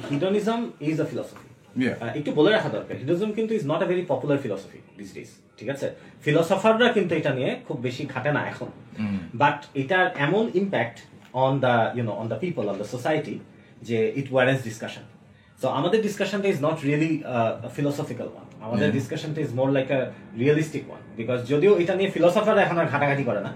hedonism 0.08 0.60
is 0.90 0.98
a 1.04 1.08
philosophy 1.12 1.46
Yeah. 1.84 1.96
একটু 2.18 2.30
বলে 2.38 2.50
রাখা 2.56 2.70
দরকার 2.76 2.94
হিডনিজম 3.00 3.30
কিন্তু 3.38 3.52
is 3.58 3.64
not 3.72 3.80
a 3.84 3.86
very 3.90 4.02
popular 4.12 4.38
philosophy 4.44 4.78
these 4.98 5.10
days 5.16 5.30
ঠিক 5.58 5.68
আছে? 5.74 5.86
ফিলসফাররা 6.24 6.88
কিন্তু 6.96 7.12
এটা 7.20 7.32
নিয়ে 7.38 7.50
খুব 7.66 7.78
বেশি 7.86 8.02
খাটে 8.12 8.30
না 8.36 8.42
এখন. 8.52 8.68
বাট 9.42 9.58
এটার 9.82 10.06
এমন 10.26 10.44
impact 10.60 10.98
on 11.44 11.52
the 11.64 11.74
you know 11.96 12.12
on 12.20 12.26
the 12.32 12.38
people 12.44 12.64
on 12.72 12.76
the 12.82 12.88
society 12.94 13.34
যে 13.88 13.98
ইট 14.20 14.28
ওয়ারেন্স 14.32 14.60
ডিসকাশন 14.68 15.04
সো 15.62 15.66
আমাদের 15.68 16.02
ডিসকাশনটা 16.02 16.48
is 16.48 16.58
not 16.64 16.78
really 16.84 17.22
philosophical 17.76 18.28
one 18.28 18.46
আমাদের 18.60 18.92
ডিসকাশনটা 18.92 19.40
is 19.40 19.54
more 19.54 19.68
like 19.70 19.90
a 19.90 20.00
realistic 20.38 20.84
one 20.88 21.00
because 21.16 21.48
যদিও 21.48 21.78
এটা 21.78 21.94
নিয়ে 21.94 22.10
ফিলোসফাররা 22.10 22.62
এখন 22.62 22.78
আর 22.78 22.86
ঘাটাঘাটি 22.86 23.24
করে 23.24 23.40
না 23.40 23.54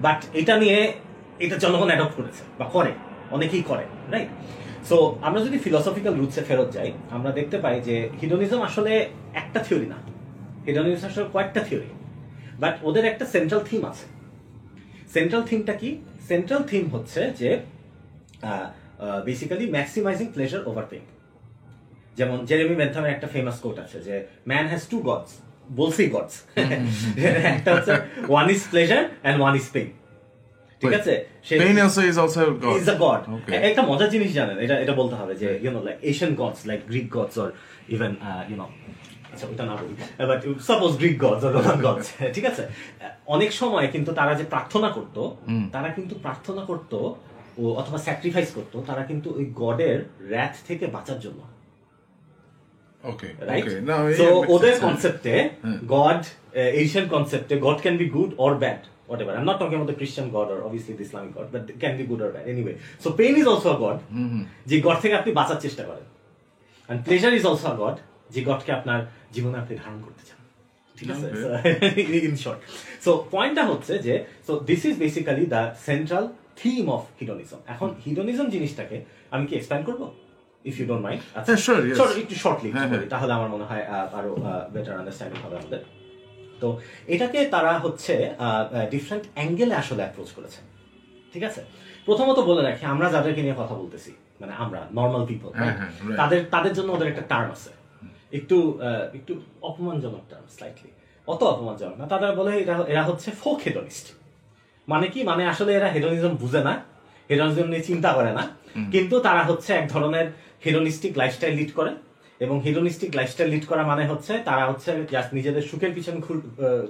বাট 0.00 0.24
এটা 0.34 0.56
নিয়ে 0.58 0.92
এটা 1.38 1.56
জনগণ 1.56 1.86
অ্যাডপ্ট 1.86 2.14
করেছে 2.16 2.42
বা 2.58 2.64
করে 2.64 2.92
অনেকেই 3.30 3.62
করে 3.62 3.84
রাইট 4.10 4.28
সো 4.88 5.18
আমরা 5.22 5.40
যদি 5.44 5.58
ফিলোসফিক্যাল 5.58 6.14
রুটসে 6.14 6.40
ফেরত 6.40 6.68
যাই 6.72 6.92
আমরা 7.10 7.30
দেখতে 7.32 7.58
পাই 7.58 7.80
যে 7.80 8.08
হিডোনিজম 8.22 8.60
আসলে 8.62 8.92
একটা 9.34 9.60
থিওরি 9.60 9.86
না। 9.86 9.98
হিডোনিজম 10.66 11.06
আসলে 11.06 11.26
কয়েকটা 11.32 11.60
থিওরি 11.60 11.90
বাট 12.60 12.74
ওদের 12.82 13.04
একটা 13.04 13.24
সেন্ট্রাল 13.26 13.62
থিম 13.70 13.84
আছে। 13.86 14.06
সেন্ট্রাল 15.12 15.42
থিমটা 15.42 15.72
কি? 15.72 15.96
সেন্ট্রাল 16.28 16.62
থিম 16.62 16.84
হচ্ছে 16.86 17.32
যে 17.38 17.58
basically 19.24 19.70
maximising 19.70 20.26
pleasure 20.26 20.68
over 20.68 20.84
pain 20.90 21.04
যেমন 22.18 22.38
জেরেমি 22.48 22.74
বেন্থামের 22.80 23.12
একটা 23.14 23.28
ফেমাস 23.34 23.56
কোট 23.64 23.76
আছে 23.84 23.98
যে 24.06 24.14
ম্যান 24.50 24.64
হ্যাজ 24.70 24.82
টু 24.92 24.96
গডস 25.08 25.32
বলছি 25.80 26.02
গডস 26.14 26.34
একটা 27.56 27.70
হচ্ছে 27.76 27.92
one 28.32 28.46
is 28.54 28.62
pleasure 28.72 29.02
and 29.08 29.38
one 29.42 29.54
is 29.60 29.66
pain 29.76 29.90
ঠিক 30.80 30.94
আছে? 31.00 31.14
Pain 31.62 31.76
also 31.84 32.02
is 32.10 32.16
also 32.22 32.40
god 32.64 32.76
is 32.80 32.88
a 32.94 32.96
god 33.04 33.20
একটা 33.68 33.82
মজার 33.90 34.08
জিনিস 34.14 34.30
জানেন 34.38 34.56
এটা 34.64 34.74
এটা 34.84 34.94
বলতে 35.00 35.14
হবে 35.20 35.34
যে 35.42 35.48
you 35.62 35.70
know 35.76 35.80
like 35.86 35.98
Asian 36.10 36.32
gods 36.40 36.60
like 36.70 36.80
Greek 36.90 37.08
gods 37.16 37.36
or 37.42 37.48
even 37.94 38.12
you 38.50 38.56
know 38.62 38.66
আচ্ছা 39.32 39.46
ওটা 39.52 39.64
না 39.70 39.74
বলি। 39.80 39.94
But 40.30 40.40
suppose 40.68 40.92
Greek 41.00 41.16
gods 41.24 41.42
or 41.46 41.52
Roman 41.56 41.78
gods 41.86 42.06
ঠিক 42.34 42.44
আছে? 42.50 42.62
অনেক 43.34 43.50
সময় 43.60 43.86
কিন্তু 43.94 44.10
তারা 44.18 44.32
যে 44.40 44.44
প্রার্থনা 44.44 44.88
করত 44.96 45.16
তারা 45.74 45.88
কিন্তু 45.96 46.14
প্রার্থনা 46.24 46.62
করত 46.70 46.92
অথবা 47.80 47.98
স্যাক্রিফাইস 48.06 48.48
করত 48.56 48.74
তারা 48.88 49.02
কিন্তু 49.10 49.28
ওই 49.38 49.46
গডের 49.62 49.98
র্যাথ 50.32 50.54
থেকে 50.68 50.84
বাঁচার 50.86 51.18
জন্য। 51.20 51.40
ওকে 53.10 53.28
রাইট 53.48 53.64
ওকে 53.64 53.80
না 53.90 53.96
সো 54.20 54.26
ওদের 54.54 54.74
কনসেপ্টে 54.86 55.34
god 55.94 56.20
Asian 56.82 57.06
কনসেপ্টে 57.14 57.54
god 57.66 57.78
can 57.84 57.94
be 58.02 58.06
good 58.16 58.32
or 58.46 58.54
bad 58.64 58.82
whatever. 59.10 59.32
I'm 59.38 59.48
not 59.50 59.58
talking 59.60 59.78
about 59.78 59.90
the 59.92 59.98
christian 60.00 60.26
god 60.36 60.48
or 60.52 60.58
obviously 60.66 60.92
the 60.98 61.04
islamic 61.08 61.32
god 61.36 61.46
but 61.54 61.62
it 61.72 61.78
can 61.82 61.94
be 62.00 62.04
good 62.10 62.20
or 62.24 62.30
bad. 62.34 62.44
Anyway 62.54 62.74
so 63.02 63.08
pain 63.20 63.34
is 63.40 63.46
also 63.52 63.68
a 63.76 63.78
god 63.84 63.98
যে 64.70 64.76
god 64.86 64.98
থেকে 65.02 65.14
আপনি 65.20 65.30
বাঁচার 65.40 65.58
চেষ্টা 65.64 65.82
করেন। 65.88 66.06
And 66.90 66.98
pleasure 67.06 67.34
is 67.38 67.44
also 67.50 67.66
a 67.74 67.76
god 67.82 67.96
যে 68.34 68.40
গডকে 68.48 68.70
আপনার 68.78 69.00
জীবনে 69.34 69.56
আপনি 69.62 69.74
ধারণ 69.82 70.00
করতে 70.06 70.22
চান। 70.28 70.40
ঠিক 70.98 71.08
আছে? 71.14 71.26
ইন 72.28 72.36
শর্ট 72.44 72.60
সো 73.04 73.10
পয়েন্টটা 73.34 73.62
হচ্ছে 73.70 73.92
যে 74.06 74.14
so 74.46 74.52
this 74.68 74.82
is 74.88 74.94
basically 75.04 75.44
the 75.54 75.62
central 75.88 76.24
theme 76.60 76.84
of 76.96 77.02
hedonism 77.18 77.60
এখন 77.74 77.88
হিডনিজম 78.04 78.46
জিনিসটাকে 78.54 78.96
আমি 79.34 79.44
কি 79.48 79.54
এক্সপ্যান্ড 79.56 79.84
করব? 79.88 80.02
ইফ 80.68 80.74
ইউ 80.80 80.84
ডোন্ট 80.90 81.02
মাইন্ড 81.06 81.20
হ্যাঁ, 81.34 81.44
yes. 81.90 82.00
একটু 82.22 82.36
শর্টলি 82.44 82.68
হ্যাঁ, 82.74 82.86
হ্যাঁ। 82.90 83.02
তাহলে 83.14 83.32
আমার 83.38 83.48
মনে 83.54 83.64
হয় 83.70 83.84
আরও 84.18 84.32
বেটার 84.74 84.94
আন্ডারস্ট্যান্ডিং 85.00 85.38
হবে 85.44 85.56
আমাদের। 85.60 85.80
তো 86.62 86.68
এটাকে 87.14 87.38
তারা 87.54 87.72
হচ্ছে 87.84 88.14
ডিফারেন্ট 88.94 89.24
অ্যাঙ্গেলে 89.36 89.74
আসলে 89.82 90.02
অ্যাপ্রোচ 90.04 90.30
করেছে। 90.36 90.60
ঠিক 91.32 91.42
আছে? 91.48 91.60
প্রথমত 92.06 92.38
বলে 92.50 92.62
রাখি 92.68 92.82
আমরা 92.94 93.06
যাদেরকে 93.14 93.40
নিয়ে 93.46 93.56
কথা 93.62 93.74
বলতেছি 93.82 94.10
মানে 94.40 94.52
আমরা 94.64 94.80
নর্মাল 94.98 95.22
পিপল 95.30 95.50
হ্যাঁ, 95.58 95.74
right. 95.78 96.16
তাদের 96.20 96.40
তাদের 96.54 96.72
জন্য 96.78 96.88
ওদের 96.96 97.08
একটা 97.12 97.24
টার্ম 97.32 97.48
আছে। 97.56 97.70
একটু 98.38 98.56
একটু 99.18 99.32
অপমানজনক 99.68 100.22
টার্ম 100.30 100.46
স্লাইটলি 100.56 100.90
অত 101.32 101.40
অপমানজনক 101.54 101.96
না। 102.00 102.04
তারা 102.12 102.26
বলে 102.40 102.52
এরা 102.62 102.74
এরা 102.92 103.02
হচ্ছে 103.08 103.28
ফোক 103.42 103.58
হেডনিস্ট 103.66 104.06
মানে 104.88 105.06
কি? 105.12 105.20
মানে 105.30 105.42
আসলে 105.52 105.70
এরা 105.78 105.88
হেডনিজম 105.94 106.32
বুঝে 106.42 106.60
না। 106.68 106.74
হেডনিজম 107.30 107.66
নিয়ে 107.72 107.84
চিন্তা 107.90 108.10
করে 108.18 108.32
না। 108.38 108.44
কিন্তু 108.94 109.16
তারা 109.26 109.42
হচ্ছে 109.50 109.70
এক 109.80 109.86
ধরনের 109.94 110.26
হেডনিস্টিক 110.64 111.12
লাইফস্টাইল 111.16 111.54
লিড 111.54 111.72
করে 111.72 111.92
এবং 112.40 112.56
হেডনিস্টিক 112.64 113.10
লাইফস্টাইল 113.16 113.48
লিড 113.50 113.64
করা 113.66 113.82
মানে 113.82 114.04
হচ্ছে 114.08 114.32
তারা 114.44 114.64
হচ্ছে 114.66 114.90
জাস্ট 115.10 115.30
নিজেদের 115.34 115.62
সুখের 115.62 115.92
পিছনে 115.94 116.20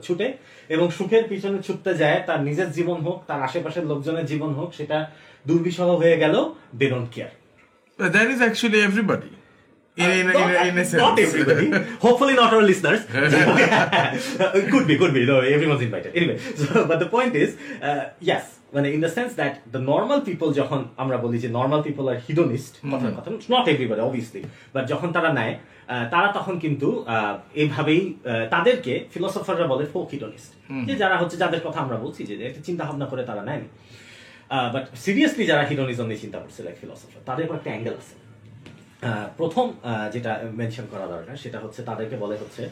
ছুটে 0.03 0.27
এবং 0.69 0.87
সুখের 0.91 1.25
পিছনে 1.29 1.59
ছুটতে 1.63 1.91
যায় 1.95 2.19
তার 2.27 2.41
নিজের 2.43 2.69
জীবন 2.73 2.99
হোক 3.01 3.19
তার 3.27 3.41
আশেপাশের 3.43 3.85
লোকজনের 3.87 4.27
জীবন 4.27 4.51
হোক 4.55 4.71
সেটা 4.75 4.99
দুর্বিষহ 5.47 5.89
হয়ে 5.97 6.17
গেল 6.19 6.35
they 6.75 6.87
don't 6.87 7.09
care 7.15 7.33
that 7.99 8.29
is 8.31 8.41
actually 8.41 8.79
everybody 8.81 9.31
in 9.97 10.11
in 10.11 10.27
in, 10.31 10.79
in 10.79 10.85
sense. 10.85 10.93
not 10.95 11.19
everybody. 11.19 11.71
Hopefully, 12.01 12.35
not 12.35 12.53
our 12.53 12.63
listeners. 12.63 13.01
could 14.73 14.87
be, 14.89 14.99
could 14.99 15.15
be. 15.15 15.23
No, 15.25 15.41
everyone's 15.41 15.83
invited. 15.83 16.11
Anyway, 16.17 16.39
so, 16.39 16.87
but 16.87 16.99
the 16.99 17.07
point 17.07 17.33
is, 17.37 17.57
uh, 17.81 18.07
yes, 18.21 18.59
মানে 18.75 18.89
in 18.97 19.01
the 19.05 19.13
sense 19.19 19.33
that 19.41 19.55
the 19.75 19.83
normal 19.91 20.21
people 20.29 20.51
যখন 20.61 20.81
আমরা 20.97 21.17
বলি 21.25 21.39
যে 21.45 21.49
normal 21.49 21.81
are 21.81 22.21
hedonist 22.27 22.75
কথার 22.93 23.13
কথা 23.17 23.29
not 23.55 23.65
everybody 23.73 24.03
obviously 24.09 24.43
but 24.75 24.85
যখন 24.93 25.09
তারা 25.13 25.31
নেয় 25.39 25.55
তারা 26.11 26.29
তখন 26.39 26.55
কিন্তু 26.65 26.89
এইভাবেই 27.55 28.03
তাদেরকে 28.51 28.93
ফিলোসফাররা 29.13 29.67
বলে 29.73 29.85
ফোক 29.93 30.07
হিডোনিস্ট 30.15 30.53
যে 30.87 30.95
যারা 31.03 31.17
হচ্ছে 31.21 31.37
যাদের 31.37 31.61
কথা 31.67 31.79
আমরা 31.85 31.97
বলছি 32.05 32.21
যে 32.29 32.35
একটা 32.47 32.63
চিন্তা 32.69 32.83
ভাবনা 32.85 33.07
করে 33.13 33.23
তারা 33.31 33.43
নেয়নি। 33.49 33.69
বাট 34.75 34.85
সিরিয়াসলি 35.05 35.45
যারা 35.51 35.63
হিডোনিজম 35.71 36.07
নিয়ে 36.11 36.23
চিন্তা 36.25 36.39
করছে 36.39 36.61
লাইক 36.63 36.77
ফিলোসফার 36.81 37.23
তাদের 37.27 37.45
একটা 37.45 37.71
অ্যাঙ্গেল 37.75 37.95
আছে। 38.03 38.15
প্রথম 39.37 39.67
যেটা 40.13 40.33
মেনশন 40.61 40.87
করা 40.93 41.07
দরকার 41.15 41.37
সেটা 41.37 41.59
হচ্ছে 41.65 41.81
তাদেরকে 41.89 42.17
বলে 42.17 42.37
হচ্ছে 42.43 42.63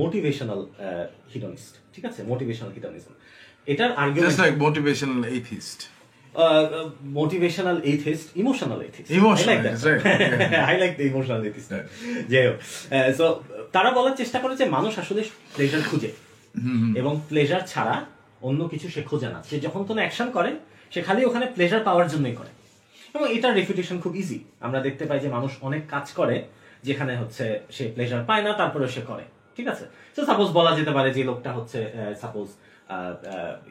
মোটিভেশনাল 0.00 0.60
হিডোনিস্ট 1.34 1.74
ঠিক 1.94 2.04
আছে? 2.10 2.20
মোটিভেশনাল 2.22 2.70
হিডনিজম 2.76 3.14
এটার 3.66 3.90
argument 4.02 4.38
like 4.44 4.58
motivational 4.66 5.22
atheist. 5.36 5.80
Motivational 7.20 7.78
atheist 7.92 8.26
emotional 8.42 8.80
atheist 8.88 9.10
I 10.68 10.74
like 10.82 10.92
the 10.98 11.04
emotional 11.10 11.40
atheist 11.48 11.70
যাই 12.32 12.44
হোক. 12.46 12.56
সো 13.18 13.26
তারা 13.72 13.90
বলার 13.90 14.14
চেষ্টা 14.20 14.38
করে 14.42 14.54
যে 14.56 14.64
মানুষ 14.76 14.92
আসলে 15.02 15.22
প্লেজার 15.54 15.82
খুঁজে। 15.90 16.10
এবং 17.00 17.12
প্লেজার 17.28 17.62
ছাড়া 17.72 17.96
অন্য 18.48 18.60
কিছু 18.72 18.86
সে 18.94 19.02
খোঁজে 19.02 19.28
না। 19.34 19.40
সে 19.50 19.56
যখন 19.60 19.82
কোনো 19.88 20.00
অ্যাকশন 20.02 20.28
করে 20.30 20.50
সে 20.92 21.00
খালি 21.02 21.20
ওখানে 21.24 21.46
প্লেজার 21.46 21.82
পাওয়ার 21.84 22.08
জন্যই 22.08 22.36
করে। 22.40 22.50
এবং 23.14 23.26
এটার 23.36 23.54
রেপুটেশন 23.54 23.96
খুব 24.00 24.16
ইজি 24.16 24.38
আমরা 24.60 24.80
দেখতে 24.80 25.04
পাই 25.08 25.20
যে 25.24 25.28
মানুষ 25.28 25.52
অনেক 25.68 25.82
কাজ 25.94 26.06
করে 26.18 26.36
যেখানে 26.82 27.12
হচ্ছে 27.16 27.44
সে 27.76 27.84
প্লেজার 27.94 28.22
পায় 28.28 28.42
না 28.46 28.52
তারপরে 28.52 28.88
সে 28.88 29.02
করে। 29.10 29.24
ঠিক 29.56 29.66
আছে? 29.72 29.84
তো 30.16 30.20
সাপোজ 30.26 30.48
বলা 30.58 30.72
যেতে 30.78 30.92
পারে 30.96 31.10
যে 31.16 31.22
লোকটা 31.30 31.52
হচ্ছে 31.56 31.78
suppose 32.20 32.48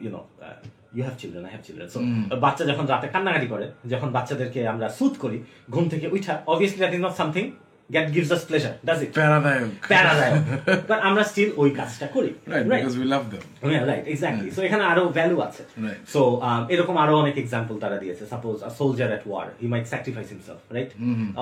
you 0.04 0.10
know 0.16 0.20
you 0.96 1.02
have 1.06 1.16
children 1.20 1.44
I 1.48 1.52
have 1.54 1.64
children 1.66 1.88
so 1.94 1.98
বাচ্চা 2.44 2.62
যখন 2.70 2.84
রাতে 2.92 3.06
কান্নাকাটি 3.14 3.48
করে 3.52 3.66
যখন 3.92 4.08
বাচ্চাদেরকে 4.16 4.60
আমরা 4.72 4.86
সুদ 4.98 5.14
করি 5.22 5.38
ঘুম 5.74 5.84
থেকে 5.92 6.06
উঠা 6.14 6.34
obviously 6.52 6.80
that 6.82 6.92
is 6.96 7.02
not 7.06 7.16
something 7.22 7.44
that 7.94 8.06
gives 8.14 8.30
us 8.36 8.42
pleasure 8.48 8.74
does 8.88 8.98
it 9.04 9.10
প্যারাদায়ক 9.20 9.70
প্যারাদায়ক 9.92 10.40
বাট 10.90 11.00
আমরা 11.08 11.22
স্টিল 11.30 11.50
ওই 11.62 11.70
কাজটা 11.78 12.06
করি 12.16 12.30
right 12.52 12.66
right 12.72 12.82
because 12.82 12.94
we 13.00 13.06
love 13.14 13.22
them 13.32 13.42
right 13.90 14.04
exactly 14.12 14.50
so 14.56 14.60
এখানে 14.68 14.82
আরও 14.92 15.02
ভ্যালু 15.18 15.36
আছে। 15.46 15.62
Right. 15.86 16.00
সো 16.14 16.20
এরকম 16.74 16.96
আরও 17.04 17.14
অনেক 17.22 17.36
এক্সাম্পল 17.42 17.74
তারা 17.84 17.96
দিয়েছে। 18.02 18.24
Suppose 18.32 18.56
a 18.68 18.70
soldier 18.78 19.10
at 19.16 19.24
war 19.30 19.46
he 19.62 19.66
might 19.72 19.86
sacrifice 19.92 20.28
himself 20.34 20.60
right 20.76 20.90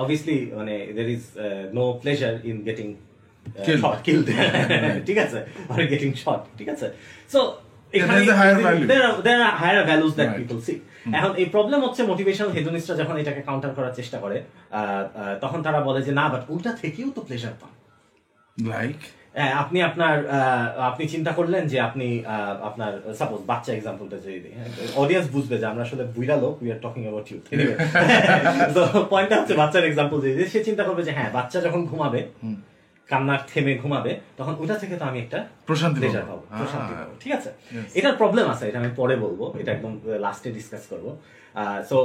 obviously 0.01 0.37
মানে 0.59 0.73
there 0.97 1.07
is 1.15 1.23
no 1.77 1.83
pleasure 2.01 2.33
in 2.51 2.57
getting 2.69 2.89
Killed. 3.65 3.81
Shot 3.83 3.99
killed 4.05 4.27
ঠিক 5.07 5.17
আছে? 5.25 5.39
আর 5.71 5.81
গেটিং 5.91 6.11
শট 6.23 6.41
ঠিক 6.57 6.69
আছে? 6.73 6.87
সো 7.33 7.39
এখন 11.17 11.31
এই 11.37 11.47
প্রবলেম 11.55 11.79
হচ্ছে 11.85 12.01
মোটিভেশনাল 12.03 12.49
হেডোনিস্টরা 12.51 12.95
যখন 13.01 13.15
এটাকে 13.17 13.41
কাউন্টার 13.41 13.75
করার 13.77 13.93
চেষ্টা 13.95 14.17
করে 14.17 14.37
তখন 15.41 15.59
তারা 15.63 15.79
বলে 15.81 16.01
যে 16.03 16.11
না 16.11 16.25
বাট 16.29 16.43
ওইটা 16.49 16.71
থেকেও 16.81 17.07
তো 17.15 17.21
প্লেজার 17.21 17.55
পান। 17.61 17.71
লাইক 18.57 18.99
হ্যাঁ, 19.35 19.53
আপনি 19.53 19.77
আপনার 19.81 20.15
আপনি 20.89 21.03
চিন্তা 21.07 21.31
করলেন 21.31 21.63
যে 21.67 21.77
আপনি 21.79 22.07
আপনার 22.61 22.93
সাপোজ 23.19 23.39
বাচ্চা 23.47 23.71
এক্সাম্পলটা 23.73 24.17
যদি 24.17 24.39
দিই 24.39 24.53
অডিয়েন্স 24.95 25.27
বুঝবে 25.31 25.55
যে 25.57 25.65
আমরা 25.65 25.83
আসলে 25.83 26.03
বুইরা 26.15 26.35
লোক 26.35 26.55
we 26.61 26.69
are 26.73 26.79
talking 26.81 27.01
about 27.03 27.27
you 27.29 27.37
তো 28.75 28.81
পয়েন্টটা 29.11 29.35
হচ্ছে 29.39 29.53
বাচ্চার 29.53 29.83
এক্সাম্পল 29.85 30.17
যদি 30.23 30.45
সে 30.53 30.59
চিন্তা 30.67 30.83
করবে 30.87 31.01
যে 31.07 31.11
হ্যাঁ 31.17 31.29
বাচ্চা 31.33 31.57
যখন 31.61 31.81
ঘুমাবে 31.85 32.21
কান্না 33.11 33.35
থেমে 33.51 33.73
ঘুমাবে 33.77 34.11
তখন 34.37 34.53
ওটা 34.59 34.75
থেকে 34.75 34.95
তো 34.97 35.03
আমি 35.05 35.19
একটা 35.19 35.39
প্রশান্তি 35.67 35.99
পাবো। 36.01 36.21
পাবো 36.21 36.43
প্রশান্তি 36.59 36.93
Ah. 36.93 36.99
পাবো 37.01 37.13
ঠিক 37.23 37.31
আছে 37.37 37.49
এটার 37.95 38.15
প্রবলেম 38.17 38.45
আছে 38.53 38.63
এটা 38.69 38.77
আমি 38.79 38.91
পরে 38.95 39.15
বলব 39.15 39.39
এটা 39.61 39.71
একদম 39.71 39.91
লাস্টে 40.25 40.49
ডিসকাস 40.51 40.83
করব 40.87 41.05
সো 41.89 41.97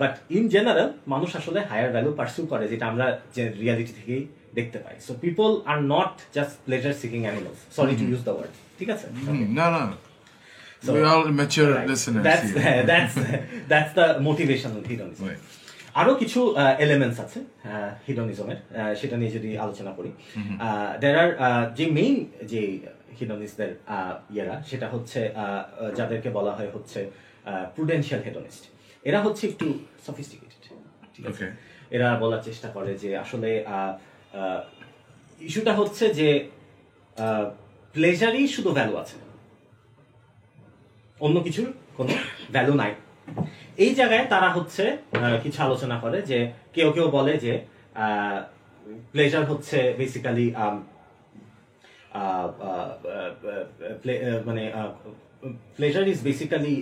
বাট 0.00 0.12
ইন 0.30 0.44
জেনারেল 0.48 0.88
মানুষ 1.06 1.30
আসলে 1.36 1.60
হায়ার 1.70 1.90
ভ্যালু 1.92 2.10
পার্সিউ 2.18 2.44
করে 2.46 2.64
যেটা 2.68 2.84
আমরা 2.86 3.06
যে 3.36 3.42
রিয়ালিটি 3.62 3.92
থেকেই 3.92 4.22
দেখতে 4.54 4.78
পাই 4.78 4.96
so 5.06 5.12
people 5.24 5.50
are 5.70 5.78
not 5.94 6.12
just 6.36 6.54
pleasure 6.66 6.94
seeking 7.02 7.20
animals 7.26 7.60
sorry 7.76 7.94
to 8.00 8.04
use 8.04 8.22
the 8.24 8.32
word 8.36 8.52
ঠিক 8.78 8.88
আছে 8.94 9.06
না 9.58 9.66
না 9.76 9.82
So- 10.82 10.94
we 10.94 11.02
all 11.12 11.24
mature 11.40 11.70
Right. 11.70 11.88
listeners 11.90 12.24
That's 12.24 12.50
here. 12.56 12.82
that's 12.92 13.14
that's 13.72 13.92
the 13.98 14.06
motivational 14.26 14.82
hedonism. 14.90 15.22
Right. 15.26 15.42
আরও 16.00 16.12
কিছু 16.22 16.40
এলিমেন্টস 16.84 17.18
আছে 17.24 17.38
হিডনিজমের 18.06 18.58
সেটা 19.00 19.16
নিয়ে 19.20 19.32
যদি 19.36 19.48
আলোচনা 19.64 19.92
করি। 19.98 20.10
দের 21.02 21.14
আর 21.20 21.28
যে 21.78 21.84
মেইন 21.98 22.16
যে 22.52 22.62
হিডনিস্টদের 23.18 23.72
ইয়েরা 24.34 24.56
সেটা 24.70 24.86
হচ্ছে 24.94 25.20
যাদেরকে 25.98 26.28
বলা 26.38 26.52
হয় 26.56 26.70
হচ্ছে 26.74 27.00
প্রুডেন্সিয়াল 27.76 28.20
হেডনিস্ট 28.26 28.62
এরা 29.08 29.18
হচ্ছে 29.24 29.44
একটু 29.50 29.66
সফিস্টিকেটেড 30.06 30.62
ঠিক 31.14 31.24
আছে? 31.30 31.44
এরা 31.96 32.08
বলার 32.22 32.42
চেষ্টা 32.48 32.68
করে 32.76 32.92
যে 33.02 33.10
আসলে 33.24 33.50
ইস্যুটা 35.40 35.72
হচ্ছে 35.80 36.04
যে 36.18 36.28
প্লেজারই 37.94 38.44
শুধু 38.54 38.70
ভ্যালু 38.76 38.94
আছে 39.02 39.16
অন্য 41.20 41.36
কিছুর 41.46 41.68
কোনো 41.98 42.12
ভ্যালু 42.54 42.74
নাই। 42.82 42.92
এই 43.84 43.92
জায়গায় 43.98 44.24
তারা 44.34 44.48
হচ্ছে 44.56 44.84
কিছু 45.44 45.58
আলোচনা 45.66 45.96
করে 46.04 46.18
যে 46.30 46.38
কেউ 46.76 46.88
কেউ 46.96 47.06
বলে 47.16 47.32
যে 47.44 47.52
প্লেজার 49.12 49.44
হচ্ছে 49.50 49.78
বেসিক্যালি 49.98 50.46
মানে 54.48 54.62
pleasure 55.76 56.04
is 56.12 56.18
basically 56.28 56.74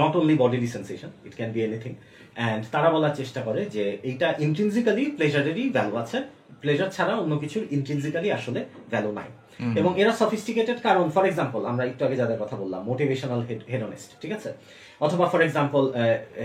not 0.00 0.12
only 0.20 0.34
bodily 0.42 0.68
sensation 0.76 1.10
it 1.26 1.34
can 1.38 1.50
be 1.56 1.60
anything 1.68 1.92
and 2.38 2.62
তারা 2.74 2.88
বলার 2.94 3.14
চেষ্টা 3.20 3.40
করে 3.48 3.60
যে 3.74 3.84
এইটা 4.08 4.28
ইন্ট্রিনজিক্যালি 4.46 5.04
প্লেজারেরই 5.16 5.64
ভ্যালু 5.76 5.94
আছে। 6.02 6.18
প্লেজার 6.62 6.90
ছাড়া 6.96 7.14
অন্য 7.22 7.34
কিছুর 7.42 7.64
ইন্ট্রিনজিক্যালি 7.76 8.28
আসলে 8.38 8.60
ভ্যালু 8.92 9.10
নাই। 9.18 9.28
এবং 9.80 9.92
এরা 10.00 10.12
সফিস্টিকেটেড 10.22 10.78
কারণ 10.86 11.06
ফর 11.14 11.24
এক্সাম্পল 11.30 11.60
আমরা 11.70 11.84
একটু 11.90 12.02
আগে 12.06 12.16
যাদের 12.22 12.38
কথা 12.42 12.56
বললাম 12.62 12.80
মোটিভেশনাল 12.90 13.40
হেডোনিস্ট 13.72 14.10
ঠিক 14.22 14.32
আছে? 14.38 14.50
অথবা 15.06 15.24
ফর 15.32 15.40
এক্সাম্পল 15.46 15.82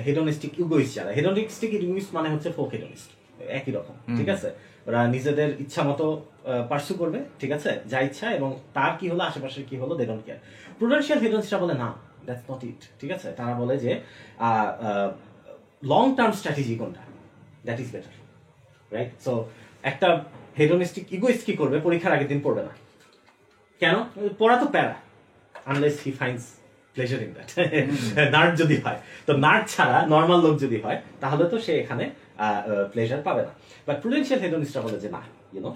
হেডোনিস্টিক 0.08 0.54
ইউগোইস্ট 0.62 0.94
হেডোনিস্টিক 1.18 1.72
ইউগোইস্ট 1.78 2.10
মানে 2.18 2.28
হচ্ছে 2.34 2.50
ফোক 2.58 2.70
হেডোনিস্ট 2.76 3.10
একই 3.60 3.72
রকম 3.78 3.96
ঠিক 4.18 4.30
আছে? 4.36 4.50
ওরা 4.88 5.00
নিজেদের 5.16 5.50
ইচ্ছা 5.64 5.82
মতো 5.90 6.06
পার্সু 6.72 6.94
করবে 7.02 7.20
ঠিক 7.42 7.52
আছে? 7.58 7.72
যা 7.92 7.98
ইচ্ছা 8.08 8.28
এবং 8.38 8.50
তার 8.76 8.92
কি 9.00 9.06
হলো 9.12 9.24
আশেপাশে 9.30 9.60
কি 9.70 9.76
হলো 9.82 9.94
দে 10.00 10.06
ডোন্ট 10.10 10.24
কেয়ার 10.26 10.40
প্রুডেন্সিয়াল 10.80 11.20
হেডোনিস্টরা 11.24 11.60
বলে 11.64 11.76
না 11.84 11.90
দ্যাটস 12.28 12.46
নট 12.52 12.62
ইট 12.70 12.82
ঠিক 13.00 13.12
আছে? 13.16 13.28
তারা 13.40 13.54
বলে 13.62 13.76
যে 13.86 13.92
লং 15.94 16.06
টার্ম 16.18 16.32
স্ট্র্যাটেজি 16.40 16.76
কোনটা? 16.82 17.04
That 17.68 17.78
is 17.84 17.90
better 17.96 18.16
right 18.96 19.12
so 19.26 19.34
একটা 19.92 20.08
হেডোনিস্টিক 20.60 21.06
ইগোইস্ট 21.18 21.42
কি 21.48 21.54
করবে? 21.62 21.78
পরীক্ষার 21.88 22.14
আগের 22.16 22.30
দিন 22.32 22.40
পড়বে 22.46 22.62
না। 22.68 22.74
কেন? 23.82 23.96
পড়া 24.42 24.56
তো 24.62 24.66
প্যারা 24.76 24.96
unless 25.72 25.96
he 26.06 26.12
finds 26.22 26.42
pleasure 26.96 27.20
in 27.26 27.32
that 27.38 27.50
nerd 28.36 28.54
যদি 28.62 28.76
হয়। 28.84 29.00
তো 29.28 29.32
নার্ড 29.46 29.64
ছাড়া 29.74 29.98
নর্মাল 30.14 30.40
লোক 30.46 30.56
যদি 30.64 30.78
হয় 30.84 30.98
তাহলে 31.24 31.44
তো 31.52 31.58
সে 31.66 31.74
এখানে 31.84 32.06
প্লেজার 32.94 33.22
পাবে 33.28 33.42
না। 33.48 33.52
বাট 33.88 33.98
প্রুডেন্সিয়াল 34.04 34.40
হেডোনিস্টরা 34.46 34.82
বলে 34.86 34.98
যে 35.04 35.10
না 35.16 35.22
ইউনো 35.54 35.72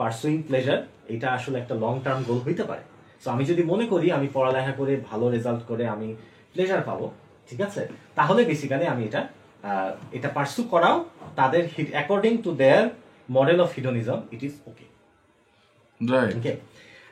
পার্সুইং 0.00 0.36
প্লেজার 0.48 0.78
এটা 1.14 1.28
আসলে 1.38 1.56
একটা 1.62 1.74
লং 1.84 1.94
টার্ম 2.04 2.20
গোল 2.28 2.38
হইতে 2.46 2.64
পারে। 2.70 2.82
সো 3.22 3.26
আমি 3.34 3.44
যদি 3.50 3.62
মনে 3.72 3.84
করি 3.92 4.06
আমি 4.18 4.28
পড়ালেখা 4.36 4.72
করে 4.80 4.92
ভালো 5.10 5.26
রেজাল্ট 5.36 5.62
করে 5.70 5.84
আমি 5.94 6.08
প্লেজার 6.52 6.82
পাবো 6.88 7.06
ঠিক 7.48 7.60
আছে? 7.66 7.82
তাহলে 8.18 8.40
বেসিক্যালি 8.50 8.86
আমি 8.94 9.02
এটা 9.08 9.22
আহ, 9.70 9.90
এটা 10.16 10.28
পার্সু 10.36 10.60
করাও 10.72 10.96
তাদের 11.40 11.62
according 11.96 12.32
to 12.44 12.50
their 12.62 12.84
model 13.36 13.58
of 13.64 13.70
hedonism 13.76 14.18
it 14.34 14.42
is 14.48 14.54
okay 14.70 14.86
Right. 16.00 16.32
Okay 16.38 16.52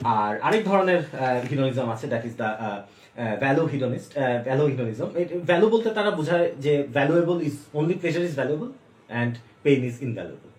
আর 0.00 0.40
আরেক 0.40 0.64
ধরনের 0.64 1.02
হিডোনিজম 1.50 1.90
আছে 1.90 2.06
that 2.06 2.24
is 2.24 2.32
the 2.36 2.48
value 3.40 3.66
hedonist 3.66 4.18
value 4.44 4.66
hedonism 4.66 5.08
value 5.46 5.70
বলতে 5.70 5.90
তারা 5.90 6.10
বোঝায় 6.10 6.52
যে 6.60 6.82
valuable 6.92 7.42
is 7.42 7.52
only 7.74 7.94
pleasure 7.94 8.22
is 8.22 8.34
valuable 8.34 8.72
and 9.10 9.34
pain 9.62 9.84
is 9.84 10.02
invaluable 10.02 10.50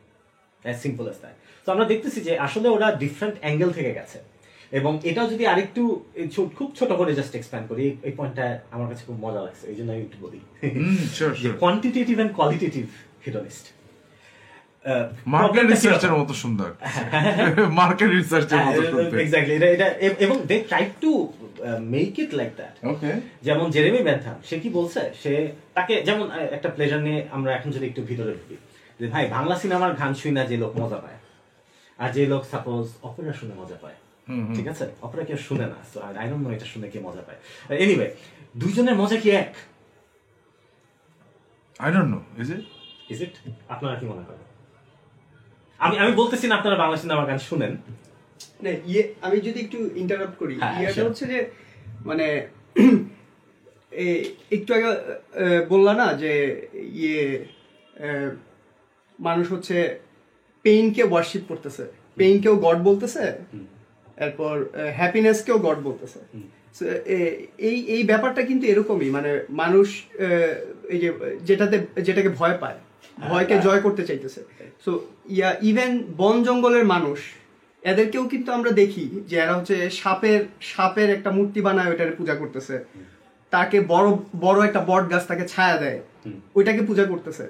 as 0.64 0.76
simple 0.76 1.04
as 1.04 1.18
that 1.22 1.36
তো 1.66 1.72
আমরা 1.72 1.86
দেখতেছি 1.86 2.22
যে 2.22 2.38
আসলে 2.38 2.70
ওরা 2.70 2.92
ডিফারেন্ট 2.96 3.40
অ্যাঙ্গেল 3.40 3.72
থেকে 3.72 3.94
গেছে। 3.94 4.20
এবং 4.72 5.00
এটাও 5.04 5.28
যদি 5.30 5.46
আরেকটু 5.46 6.02
খুব 6.56 6.74
ছোট 6.76 6.92
করে 6.92 7.14
জাস্ট 7.14 7.36
এক্সপ্যান্ড 7.36 7.68
করি 7.68 7.98
এই- 8.04 8.16
পয়েন্টটা 8.18 8.60
আমার 8.72 8.88
কাছে 8.90 9.04
খুব 9.06 9.18
মজা 9.20 9.42
লাগছে 9.42 9.68
এই 9.68 9.76
জন্য 9.76 9.92
আমি 9.92 10.02
একটু 10.02 10.18
বলি. 10.22 10.40
Quantitative 11.60 12.16
and 12.18 12.36
qualitative 12.36 12.86
hedonist 13.26 13.66
market 15.36 15.66
রিসার্চের 15.74 16.14
মতো 16.20 16.34
সুন্দর। 16.44 16.70
মার্কেট 17.80 18.10
রিসার্চের 18.20 18.60
মতো 18.66 18.82
সুন্দর 18.92 19.20
এক্স্যাক্টলি 19.24 19.54
এটা 19.58 19.68
এটা 19.76 19.88
এবং 20.26 20.36
they 20.50 20.56
try 20.70 20.84
to 21.04 21.12
make 21.96 22.14
it 22.24 22.32
like 22.40 22.52
that 22.60 22.76
okay 22.92 23.12
যেমন 23.48 23.66
জেরেমি 23.76 24.02
সে 24.50 24.56
কি 24.64 24.70
বলছে? 24.78 25.02
সে 25.24 25.34
তাকে 25.78 25.94
যেমন 26.08 26.26
একটা 26.58 26.70
প্লেজার 26.76 27.02
নিয়ে 27.08 27.20
আমরা 27.36 27.50
এখন 27.58 27.70
যদি 27.76 27.86
একটু 27.92 28.02
ভিতরে 28.10 28.32
ঢুকি 28.40 28.58
যে 29.00 29.06
ভাই 29.14 29.24
বাংলা 29.36 29.56
সিনেমার 29.62 29.92
গান 30.00 30.12
শুই 30.20 30.34
না 30.38 30.42
যে 30.52 30.56
লোক 30.64 30.74
মজা 30.82 31.00
পায়। 31.04 31.20
আর 32.00 32.10
যে 32.16 32.24
লোক 32.34 32.44
সাপোজ 32.52 32.86
অপেরা 33.08 33.34
শুনে 33.40 33.54
মজা 33.62 33.78
পায়। 33.84 33.98
ঠিক 34.56 34.68
আছে? 34.74 34.86
অপেরা 35.06 35.24
কেউ 35.30 35.40
শুনে 35.48 35.66
না 35.74 35.80
সো 35.92 35.98
আই 36.22 36.26
ডোন্ট 36.30 36.44
নো 36.46 36.50
এটা 36.56 36.68
শুনে 36.74 36.88
কে 36.94 37.00
মজা 37.08 37.24
পায়। 37.28 37.40
এনিওয়ে 37.84 38.08
দুইজনের 38.62 38.96
মজা 39.02 39.18
কি 39.24 39.30
এক? 39.44 39.52
I 41.84 41.90
don't 41.94 42.10
know 42.14 42.20
is 42.42 42.48
it 42.56 42.64
is 43.14 43.20
it 43.26 43.34
আপনারা 43.74 43.96
কি 44.00 44.06
মনে 44.12 44.24
করেন? 44.28 44.47
আমি 45.80 45.96
আমি 46.04 46.12
বলতেছি 46.22 46.46
না 46.50 46.56
আপনারা 46.60 46.78
বাংলা 46.82 46.98
সিনেমার 46.98 47.28
গান 47.30 47.40
শুনেন। 47.50 47.74
মানে 48.58 48.72
ইয়ে 48.90 49.02
আমি 49.22 49.38
যদি 49.48 49.60
একটু 49.66 49.80
ইন্টারাপ্ট 49.96 50.36
করি 50.42 50.54
হ্যাঁ, 50.58 50.74
ইয়েটা 50.80 51.02
হচ্ছে 51.08 51.24
যে 51.34 51.40
মানে 52.06 52.26
একটু 54.58 54.70
আগে 54.74 54.90
বললা 55.70 55.94
না 56.02 56.08
যে 56.24 56.32
ইয়ে 56.98 57.22
মানুষ 59.20 59.46
হচ্ছে 59.52 59.76
পেইনকে 60.66 61.04
ওয়ার্শিপ 61.12 61.44
করতেছে। 61.52 61.84
পেইনকেও 62.18 62.56
গড 62.66 62.78
বলতেছে 62.90 63.24
এরপর 64.18 64.56
হ্যাপিনেসকেও 65.00 65.58
গড 65.60 65.78
বলতেছে। 65.80 66.20
এই 67.70 67.78
এই 67.96 68.02
ব্যাপারটা 68.04 68.42
কিন্তু 68.50 68.66
এরকমই 68.68 69.10
মানে 69.10 69.32
মানুষ 69.62 69.88
আহ, 70.04 70.54
এই 70.94 71.00
যে 71.04 71.10
যেটাতে 71.44 71.76
যেটাকে 72.02 72.30
ভয় 72.40 72.56
পায় 72.60 72.78
ভয়কে 73.30 73.56
জয় 73.66 73.82
করতে 73.82 74.04
চাইতেছে। 74.06 74.42
সো 74.84 74.92
ইয়া 75.38 75.50
ইভেন 75.70 75.92
বন 76.22 76.36
জঙ্গলের 76.48 76.86
মানুষ 76.94 77.20
এদেরকেও 77.84 78.24
কিন্তু 78.34 78.50
আমরা 78.58 78.72
দেখি 78.82 79.06
যে 79.30 79.36
এরা 79.44 79.54
হচ্ছে 79.58 79.76
সাপের 80.00 80.42
সাপের 80.72 81.10
একটা 81.16 81.30
মূর্তি 81.38 81.60
বানায় 81.68 81.90
ওইটার 81.92 82.18
পূজা 82.20 82.36
করতেছে। 82.42 82.76
তাকে 83.54 83.78
বড় 83.94 84.08
বড় 84.46 84.58
একটা 84.68 84.82
বট 84.90 85.04
গাছ 85.12 85.24
তাকে 85.32 85.46
ছায়া 85.54 85.78
দেয়। 85.84 86.00
ওইটাকে 86.58 86.82
পূজা 86.90 87.06
করতেছে। 87.12 87.46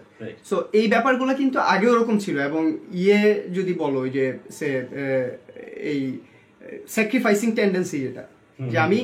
সো 0.50 0.56
এই 0.80 0.88
ব্যাপারগুলো 0.94 1.32
কিন্তু 1.42 1.58
আগেও 1.74 1.92
ওরকম 1.94 2.16
ছিল 2.26 2.36
এবং 2.50 2.64
ইয়ে 3.02 3.22
যদি 3.58 3.74
বলো 3.84 4.02
যে 4.16 4.26
সে 4.58 4.70
এই 5.92 6.02
স্যাক্রিফাইসিং 6.96 7.50
টেন্ডেন্সি 7.58 7.98
যেটা 8.06 8.24
যে 8.60 8.78
আমি 8.88 9.00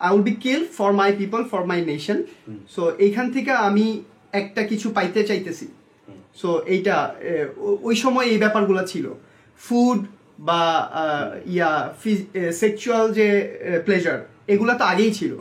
I 0.00 0.10
will 0.14 0.24
be 0.30 0.34
kill 0.44 0.60
for 0.78 0.90
my 1.00 1.10
people 1.20 1.40
for 1.50 1.62
my 1.70 1.80
nation 1.90 2.18
so 2.74 2.82
এইখান 3.04 3.26
থেকে 3.34 3.52
আমি 3.68 3.86
একটা 4.40 4.62
কিছু 4.70 4.86
পাইতে 4.96 5.20
চাইতেছি। 5.30 5.66
সো 6.40 6.48
এইটা 6.74 6.96
ওই 7.88 7.96
সময় 8.04 8.26
এই 8.32 8.38
ব্যাপারগুলো 8.44 8.82
ছিল। 8.92 9.06
ফুড 9.60 9.98
বা 10.48 10.62
ইয়া 11.54 11.70
সেক্সুয়াল 12.62 13.04
যে 13.18 13.28
প্লেজার 13.86 14.18
এগুলো 14.52 14.72
তো 14.80 14.84
আগেই 14.92 15.12
ছিল। 15.18 15.32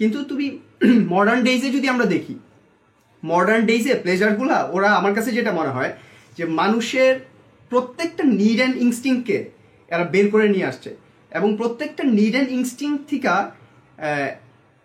কিন্তু 0.00 0.18
তুমি 0.30 0.46
মডার্ন 1.14 1.40
ডেইজে 1.48 1.68
যদি 1.76 1.86
আমরা 1.94 2.06
দেখি 2.14 2.34
মডার্ন 3.22 3.62
ডেইজে 3.70 3.92
প্লেজারগুলা 4.04 4.58
ওরা 4.74 4.88
আমার 5.00 5.12
কাছে 5.16 5.30
যেটা 5.38 5.52
মনে 5.60 5.74
হয় 5.76 5.92
যে 6.38 6.44
মানুষের 6.60 7.14
প্রত্যেকটা 7.70 8.24
নিড 8.40 8.58
অ্যান্ড 8.60 8.76
ইনস্টিংকে 8.84 9.38
এরা 9.88 10.04
বের 10.14 10.26
করে 10.32 10.46
নিয়ে 10.54 10.68
আসছে। 10.70 10.90
এবং 11.32 11.48
প্রত্যেকটা 11.60 12.02
নিড 12.18 12.34
অ্যান্ড 12.36 12.50
ইনস্টিং 12.58 12.90
থেকে 13.10 13.28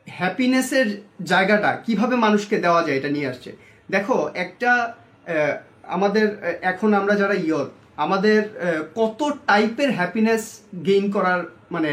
হ্যাপিনেসের 0.07 0.87
জায়গাটা 1.31 1.71
কীভাবে 1.85 2.15
মানুষকে 2.25 2.55
দেওয়া 2.65 2.81
যায় 2.85 2.97
এটা 2.99 3.09
নিয়ে 3.15 3.29
আসছে। 3.31 3.49
দেখো 3.89 4.17
একটা 4.45 4.71
আমাদের 5.95 6.25
এখন 6.71 6.89
আমরা 6.99 7.13
যারা 7.21 7.35
ইয়র 7.45 7.67
আমাদের 8.05 8.39
কত 8.99 9.19
টাইপের 9.49 9.89
হ্যাপিনেস 9.99 10.43
গেইন 10.87 11.05
করার 11.15 11.41
মানে 11.75 11.91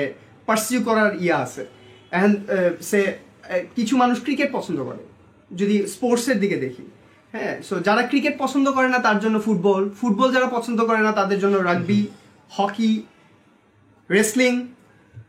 পার্সিউ 0.48 0.80
করার 0.88 1.10
ইয়ে 1.24 1.36
আছে। 1.44 1.62
এখন 2.16 2.32
সে 2.90 3.00
কিছু 3.76 3.94
মানুষ 4.02 4.16
ক্রিকেট 4.26 4.50
পছন্দ 4.58 4.78
করে 4.88 5.02
যদি 5.50 5.76
স্পোর্টসের 5.94 6.38
দিকে 6.42 6.56
দেখি। 6.64 6.84
হ্যাঁ 7.34 7.54
সো 7.68 7.74
যারা 7.86 8.02
ক্রিকেট 8.10 8.34
পছন্দ 8.42 8.66
করে 8.76 8.88
না 8.94 8.98
তার 9.06 9.18
জন্য 9.24 9.36
ফুটবল 9.46 9.82
ফুটবল 10.00 10.28
যারা 10.36 10.48
পছন্দ 10.56 10.78
করে 10.88 11.00
না 11.06 11.12
তাদের 11.20 11.38
জন্য 11.42 11.56
রাগবি 11.68 12.00
হকি 12.56 12.92
রেসলিং 14.10 14.52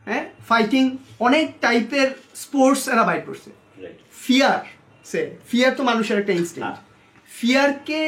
হ্যাঁ 0.08 0.24
ফাইটিং 0.48 0.84
অনেক 1.26 1.46
টাইপের 1.64 2.08
স্পোর্টস 2.42 2.82
এরা 2.92 3.04
বাইর 3.08 3.22
করছে। 3.28 3.50
ফিয়ার 4.24 4.60
সে 5.06 5.20
ফিয়ার 5.48 5.72
তো 5.78 5.82
মানুষের 5.90 6.18
একটা 6.22 6.34
ইনস্টিংক্ট। 6.40 6.78
ফিয়ারকে 7.38 8.00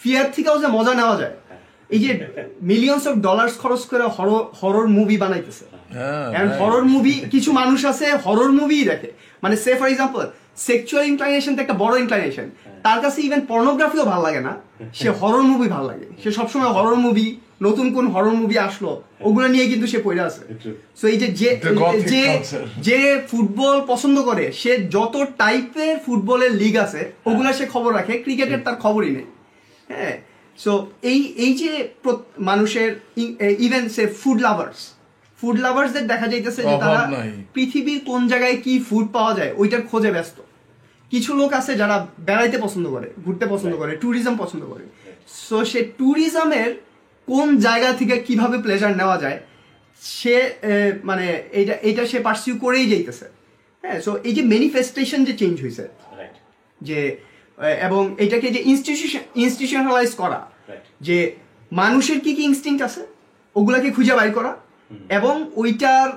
ফিয়ার 0.00 0.26
থেকেও 0.36 0.56
যে 0.62 0.68
মজা 0.76 0.92
নেওয়া 1.00 1.16
যায়। 1.20 1.34
এই 1.94 2.00
যে 2.04 2.10
মিলিয়নস 2.70 3.04
অফ 3.10 3.14
ডলার্স 3.26 3.54
খরচ 3.62 3.82
করে 3.90 4.04
হরর 4.60 4.86
মুভি 4.96 5.16
বানাইতেছে। 5.24 5.64
হ্যাঁ 6.34 6.48
হরর 6.60 6.84
মুভি 6.92 7.14
কিছু 7.32 7.50
মানুষ 7.60 7.80
আছে 7.92 8.06
হরর 8.24 8.50
মুভি 8.58 8.78
দেখে। 8.90 9.10
মানে 9.42 9.54
say 9.64 9.72
for 9.78 9.88
example 9.92 10.20
sexual 10.56 11.04
inclination 11.06 11.56
তো 11.56 11.60
একটা 11.62 11.74
বড় 11.74 11.94
ইনক্লাইনেশন 12.00 12.50
তার 12.82 13.00
কাছে 13.00 13.22
ইভেন 13.22 13.40
পর্নোগ্রাফিও 13.40 14.04
ভালো 14.04 14.22
লাগে 14.22 14.40
না। 14.40 14.54
সে 14.94 15.08
হরর 15.10 15.42
মুভি 15.42 15.68
ভালো 15.68 15.86
লাগে। 15.88 16.06
সে 16.22 16.30
সবসময় 16.32 16.68
হরর 16.68 16.94
মুভি 16.94 17.36
নতুন 17.62 17.94
কোন 17.94 18.06
হরর 18.06 18.34
মুভি 18.40 18.58
আসলো 18.58 19.02
ওগুলো 19.20 19.48
নিয়ে 19.48 19.66
কিন্তু 19.66 19.86
সে 19.86 19.98
পড়ে 19.98 20.20
আছে। 20.20 20.42
সো 20.98 21.04
এই 21.08 21.18
যে 21.18 21.26
যে 21.26 21.48
যে 22.12 22.24
যে 22.78 23.22
ফুটবল 23.30 23.76
পছন্দ 23.86 24.16
করে 24.22 24.52
সে 24.52 24.72
যত 24.90 25.14
টাইপের 25.38 25.98
ফুটবলের 26.06 26.52
লিগ 26.52 26.76
আছে 26.76 27.12
ওগুলা 27.26 27.52
সে 27.52 27.66
খবর 27.66 27.90
রাখে। 27.94 28.14
ক্রিকেটের 28.24 28.60
তার 28.64 28.76
খবরই 28.76 29.10
নেই। 29.16 29.26
হ্যাঁ। 29.88 30.16
সো 30.58 30.72
এই 31.02 31.20
এই 31.44 31.52
যে 31.54 31.70
মানুষের 32.38 32.90
even 33.66 33.88
say 33.88 34.06
food 34.06 34.38
lovers 34.40 34.80
food 35.40 35.56
লাভার্সদের 35.64 36.04
দেখা 36.12 36.26
যাইতেছে 36.32 36.60
যে 36.70 36.74
তারা 36.84 37.02
পৃথিবীর 37.54 38.00
কোন 38.10 38.20
জায়গায় 38.32 38.56
কি 38.64 38.72
ফুড 38.88 39.06
পাওয়া 39.16 39.32
যায় 39.38 39.52
ওইটার 39.60 39.82
খোঁজে 39.90 40.10
ব্যস্ত। 40.16 40.36
কিছু 41.12 41.30
লোক 41.40 41.50
আছে 41.60 41.72
যারা 41.80 41.96
বেড়াইতে 42.28 42.58
পছন্দ 42.64 42.86
করে 42.94 43.08
ঘুরতে 43.24 43.46
পছন্দ 43.52 43.72
করে 43.80 43.92
ট্যুরিজম 44.02 44.34
পছন্দ 44.42 44.62
করে। 44.72 44.84
সো 45.46 45.58
সে 45.70 45.80
ট্যুরিজমের 45.98 46.70
কোন 47.28 47.46
জায়গা 47.66 47.90
থেকে 48.00 48.14
কীভাবে 48.26 48.56
প্লেজার 48.64 48.92
নেওয়া 49.00 49.16
যায় 49.24 49.38
সে 50.02 50.36
মানে 51.08 51.26
এইটা 51.58 51.74
এইটা 51.88 52.02
সে 52.10 52.18
পার্সিউ 52.26 52.54
করেই 52.64 52.86
যাইতেছে। 52.92 53.26
হ্যাঁ 53.84 53.98
সো 54.06 54.10
এই 54.28 54.32
যে 54.36 54.42
ম্যানিফেস্টেশন 54.52 55.20
যে 55.28 55.34
চেঞ্জ 55.40 55.56
হয়েছে 55.64 55.84
যে 56.80 56.98
এবং 57.86 58.02
এটাকে 58.24 58.48
যে 58.54 58.60
ইনস্টিটিউশন 58.72 59.22
ইনস্টিটিউশনালাইজ 59.44 60.10
করা 60.22 60.40
যে 61.06 61.16
মানুষের 61.72 62.18
কি 62.24 62.30
কি 62.36 62.42
ইনস্টিংক্ট 62.50 62.82
আছে 62.88 63.02
ওগুলাকে 63.56 63.88
খুঁজে 63.96 64.14
বাইর 64.18 64.32
করা 64.38 64.52
এবং 65.18 65.34
ওইটার 65.62 66.08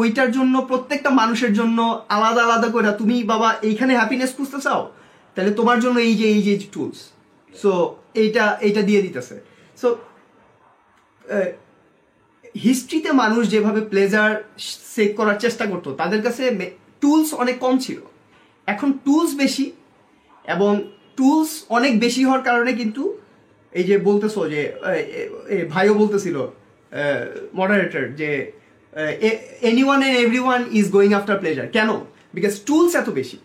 ওইটার 0.00 0.30
জন্য 0.36 0.54
প্রত্যেকটা 0.70 1.10
মানুষের 1.20 1.52
জন্য 1.58 1.78
আলাদা 2.16 2.42
আলাদা 2.46 2.68
করে, 2.74 2.86
তুমি 3.00 3.16
বাবা 3.32 3.48
এইখানে 3.68 3.92
হ্যাপিনেস 4.00 4.30
খুঁজতে 4.36 4.58
চাও? 4.66 4.82
তাহলে 5.34 5.52
তোমার 5.58 5.78
জন্য 5.84 5.96
এই 6.08 6.14
যে 6.20 6.26
এই 6.36 6.42
যে 6.46 6.54
টুলস 6.74 7.00
সো 7.54 7.70
এইটা 8.22 8.44
এইটা 8.66 8.82
দিয়ে 8.88 9.00
দিতেছে। 9.06 9.36
সো 9.80 9.88
হিস্ট্রিতে 12.64 13.10
মানুষ 13.22 13.42
যেভাবে 13.54 13.80
প্লেজার 13.90 14.30
সেক 14.94 15.10
করার 15.18 15.38
চেষ্টা 15.44 15.64
করতো, 15.72 15.88
তাদের 16.00 16.20
কাছে 16.26 16.42
টুলস 17.02 17.28
অনেক 17.42 17.56
কম 17.64 17.74
ছিল। 17.84 17.98
এখন 18.68 18.88
টুলস 19.06 19.30
বেশি, 19.42 19.66
এবং 20.54 20.72
টুলস 21.18 21.50
অনেক 21.76 21.92
বেশি 22.04 22.22
হওয়ার 22.26 22.42
কারণে 22.48 22.70
কিন্তু, 22.80 23.02
এই 23.72 23.84
যে 23.88 23.96
বলতেছো 24.08 24.40
যে 24.52 24.60
ভাইও 25.72 25.94
বলতেছিল 26.02 26.36
মডারেটর 27.58 28.04
যে 28.20 28.30
anyone 29.88 30.00
and 30.06 30.16
everyone 30.46 30.60
is 30.80 30.86
going 30.96 31.10
after 31.18 31.38
pleasure 31.42 31.66
কেন? 31.76 31.90
বিকজ 32.36 32.54
টুলস 32.68 32.92
এত 33.00 33.08
বেশি। 33.20 33.38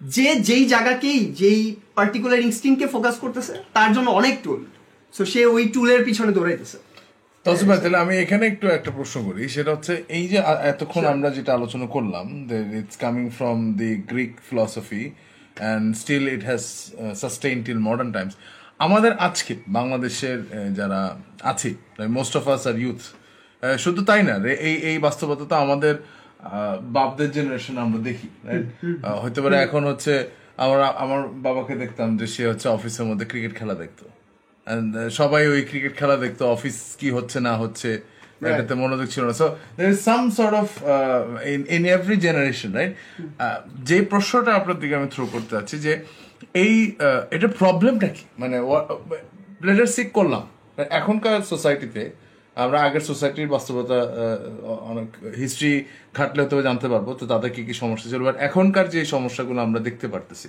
যে 0.00 0.26
যেই 0.48 0.64
জায়গাকেই 0.72 1.20
যেই 1.40 1.60
পার্টিকুলার 1.98 2.40
ইনস্টিংকে 2.48 2.86
ফোকাস 2.94 3.16
করতেছে 3.22 3.54
তার 3.76 3.90
জন্য 3.96 4.08
অনেক 4.20 4.34
টুল 4.44 4.60
সো 5.14 5.22
সে 5.32 5.40
ওই 5.54 5.64
টুলের 5.74 6.00
পিছনে 6.08 6.32
দৌড়াইতেছে। 6.36 6.78
তসিম 7.44 7.68
তাহলে 7.82 7.98
আমি 8.04 8.14
এখানে 8.24 8.44
একটু 8.52 8.66
একটা 8.76 8.90
প্রশ্ন 8.98 9.16
করি। 9.28 9.42
সেটা 9.54 9.70
হচ্ছে 9.74 9.92
এই 10.16 10.24
যে 10.32 10.38
এতক্ষণ 10.72 11.04
আমরা 11.14 11.28
যেটা 11.36 11.52
আলোচনা 11.58 11.86
করলাম 11.94 12.26
it's 12.80 12.96
coming 13.04 13.24
from 13.38 13.58
the 13.80 13.90
Greek 14.10 14.32
philosophy 14.48 15.04
and 15.10 15.84
still 16.02 16.24
it 16.34 16.42
has 16.48 16.62
sustain 17.22 17.56
till 17.66 17.80
modern 17.88 18.10
times 18.16 18.34
আমাদের 18.86 19.12
আজকে 19.26 19.52
বাংলাদেশের 19.78 20.38
যারা 20.78 21.00
আছে 21.50 21.70
most 22.16 22.34
of 22.40 22.44
us 22.54 22.62
are 22.70 22.76
youth 22.84 23.00
শুধু 23.84 24.00
তাই 24.08 24.22
না 24.28 24.34
রে, 24.44 24.52
এই 24.68 24.76
এই 24.90 24.96
বাস্তবতা 25.06 25.44
তো 25.50 25.56
আমাদের 25.64 25.94
বাপদের 26.96 27.30
জেনারেশন 27.36 27.74
আমরা 27.84 27.98
দেখি 28.08 28.28
হতে 29.24 29.38
পারে 29.44 29.56
এখন 29.66 29.82
হচ্ছে 29.90 30.12
আমরা 30.64 30.86
আমার 31.04 31.20
বাবাকে 31.46 31.74
দেখতাম 31.82 32.08
যে 32.20 32.26
সে 32.34 32.42
হচ্ছে 32.50 32.66
অফিসের 32.76 33.06
মধ্যে 33.10 33.26
ক্রিকেট 33.30 33.52
খেলা 33.58 33.74
দেখতো। 33.82 34.04
সবাই 35.20 35.42
ওই 35.54 35.62
ক্রিকেট 35.70 35.92
খেলা 36.00 36.16
দেখতো 36.24 36.42
অফিস 36.56 36.76
কি 37.00 37.08
হচ্ছে 37.16 37.38
না 37.48 37.54
হচ্ছে 37.62 37.90
এটাতে 38.50 38.74
মনোযোগ 38.82 39.08
ছিল 39.14 39.22
না। 39.28 39.34
So 39.40 39.46
there 39.76 39.86
is 39.94 40.00
some 40.08 40.22
sort 40.38 40.54
of 40.62 40.68
in 41.52 41.60
in 41.76 41.82
every 41.96 42.16
generation 42.26 42.70
right 42.78 42.92
যে 43.88 43.98
প্রশ্নটা 44.12 44.50
আপনার 44.60 44.76
দিকে 44.82 44.94
আমি 45.00 45.08
থ্রো 45.14 45.24
করতে 45.34 45.50
চাচ্ছি 45.56 45.76
যে 45.86 45.92
এই 46.54 46.74
এটা 47.30 47.48
প্রবলেমটা 47.58 48.08
কি? 48.08 48.22
মানে 48.38 48.56
প্লেজার 49.60 49.86
সিক 49.86 50.12
করলাম। 50.12 50.42
এখনকার 50.90 51.40
সোসাইটিতে 51.42 52.02
আমরা 52.56 52.78
আগের 52.80 53.00
সোসাইটির 53.00 53.48
বাস্তবতা 53.48 53.98
অনেক 54.82 55.08
হিস্ট্রি 55.36 55.72
ঘাটলে 56.14 56.42
হয়তো 56.42 56.62
জানতে 56.62 56.88
পারব 56.88 57.14
তো 57.14 57.26
তাদের 57.26 57.50
কি 57.50 57.64
কি 57.64 57.74
সমস্যা 57.74 58.10
ছিল 58.10 58.22
বাট 58.22 58.36
এখনকার 58.38 58.88
যে 58.88 59.04
সমস্যাগুলো 59.04 59.60
আমরা 59.60 59.80
দেখতে 59.80 60.08
পারতেছি 60.08 60.48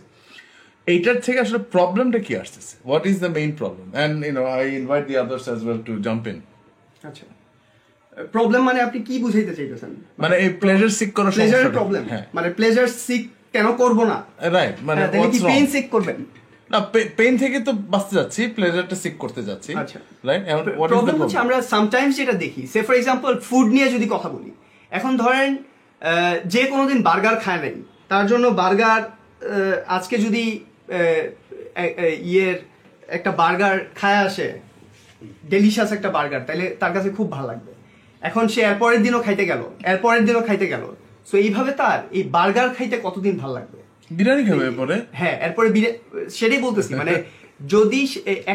এইটার 0.88 1.22
থেকে 1.22 1.40
আসলে 1.40 1.58
প্রবলেমটা 1.72 2.20
কি 2.20 2.38
আসতেছে? 2.38 2.74
What 2.86 3.06
is 3.06 3.20
the 3.20 3.28
main 3.28 3.52
problem 3.58 3.88
and 3.92 4.26
you 4.26 4.34
know 4.34 4.46
I 4.52 4.76
invite 4.76 5.08
the 5.08 5.18
others 5.18 5.50
as 5.50 5.66
well 5.66 5.80
to 5.82 5.94
jump 6.02 6.28
in 6.28 6.38
আচ্ছা। 7.04 7.26
প্রবলেম 8.32 8.62
মানে 8.62 8.82
আপনি 8.82 9.00
কি 9.02 9.20
বুঝাইতে 9.20 9.56
চাইতেছেন? 9.56 9.92
মানে 10.18 10.36
এই 10.38 10.50
প্লেজার 10.54 10.90
সিক 10.90 11.14
করার 11.14 11.32
সমস্যাটা- 11.32 11.72
প্রবলেম 11.72 12.04
হ্যাঁ। 12.10 12.26
মানে 12.34 12.50
প্লেজার 12.50 12.88
সিক 12.88 13.24
কেন 13.54 13.68
করব 13.82 14.00
না? 14.12 14.18
রাইট 14.56 14.76
মানে 14.88 15.00
হ্যাঁ, 15.00 15.12
পেইন 15.50 15.66
সিক 15.74 15.86
করবেন? 15.96 16.18
না 16.70 16.80
পেইন 17.20 17.34
থেকে 17.44 17.58
তো 17.68 17.72
বাঁচতে 17.94 18.14
যাচ্ছি 18.20 18.42
প্লেজারটা 18.56 18.96
সিক 19.04 19.16
করতে 19.18 19.42
যাচ্ছি 19.50 19.72
আচ্ছা। 19.74 20.00
রাইট 20.28 20.44
ইজ 20.44 20.58
প্রবলেম 20.92 21.16
হচ্ছে 21.22 21.38
আমরা 21.38 21.58
সামটাইমস 21.74 22.14
যেটা 22.20 22.36
দেখি 22.44 22.62
সে 22.74 22.80
ফর 22.88 22.96
এক্সাম্পল 22.98 23.32
ফুড 23.48 23.68
নিয়ে 23.76 23.88
যদি 23.96 24.08
কথা 24.16 24.30
বলি 24.30 24.52
এখন 24.92 25.12
ধরেন 25.18 25.50
যে 26.46 26.62
কোনোদিন 26.66 27.00
বার্গার 27.02 27.36
খায় 27.40 27.62
নাই 27.64 27.76
তার 28.10 28.26
জন্য 28.28 28.46
বার্গার 28.62 29.02
আজকে 29.88 30.16
যদি 30.18 30.44
ইয়ের 32.30 32.58
একটা 33.10 33.32
বার্গার 33.32 33.76
খায় 33.96 34.20
আসে 34.28 34.48
ডেলিশাস 35.50 35.90
একটা 35.94 36.10
বার্গার 36.10 36.42
তাহলে 36.48 36.66
তার 36.80 36.92
কাছে 36.94 37.10
খুব 37.10 37.28
ভালো 37.32 37.48
লাগবে। 37.48 37.72
এখন 38.22 38.44
সে 38.48 38.60
এরপরের 38.62 39.02
দিনও 39.04 39.20
খাইতে 39.26 39.44
গেল 39.46 39.62
এরপরের 39.84 40.24
দিনও 40.26 40.42
খাইতে 40.48 40.68
গেল 40.68 40.84
সো 41.30 41.36
এইভাবে 41.46 41.72
তার 41.82 42.00
এই 42.18 42.24
বার্গার 42.36 42.70
খাইতে 42.76 42.98
কতদিন 43.08 43.34
ভালো 43.42 43.54
লাগবে? 43.58 43.80
বিরিয়ানি 44.18 44.44
খাবে 44.50 44.64
এরপরে? 44.70 44.96
হ্যাঁ 45.20 45.36
এরপরে 45.46 45.68
সেটাই 46.38 46.62
বলতেছি 46.68 46.92
মানে 47.02 47.14
যদি 47.74 48.00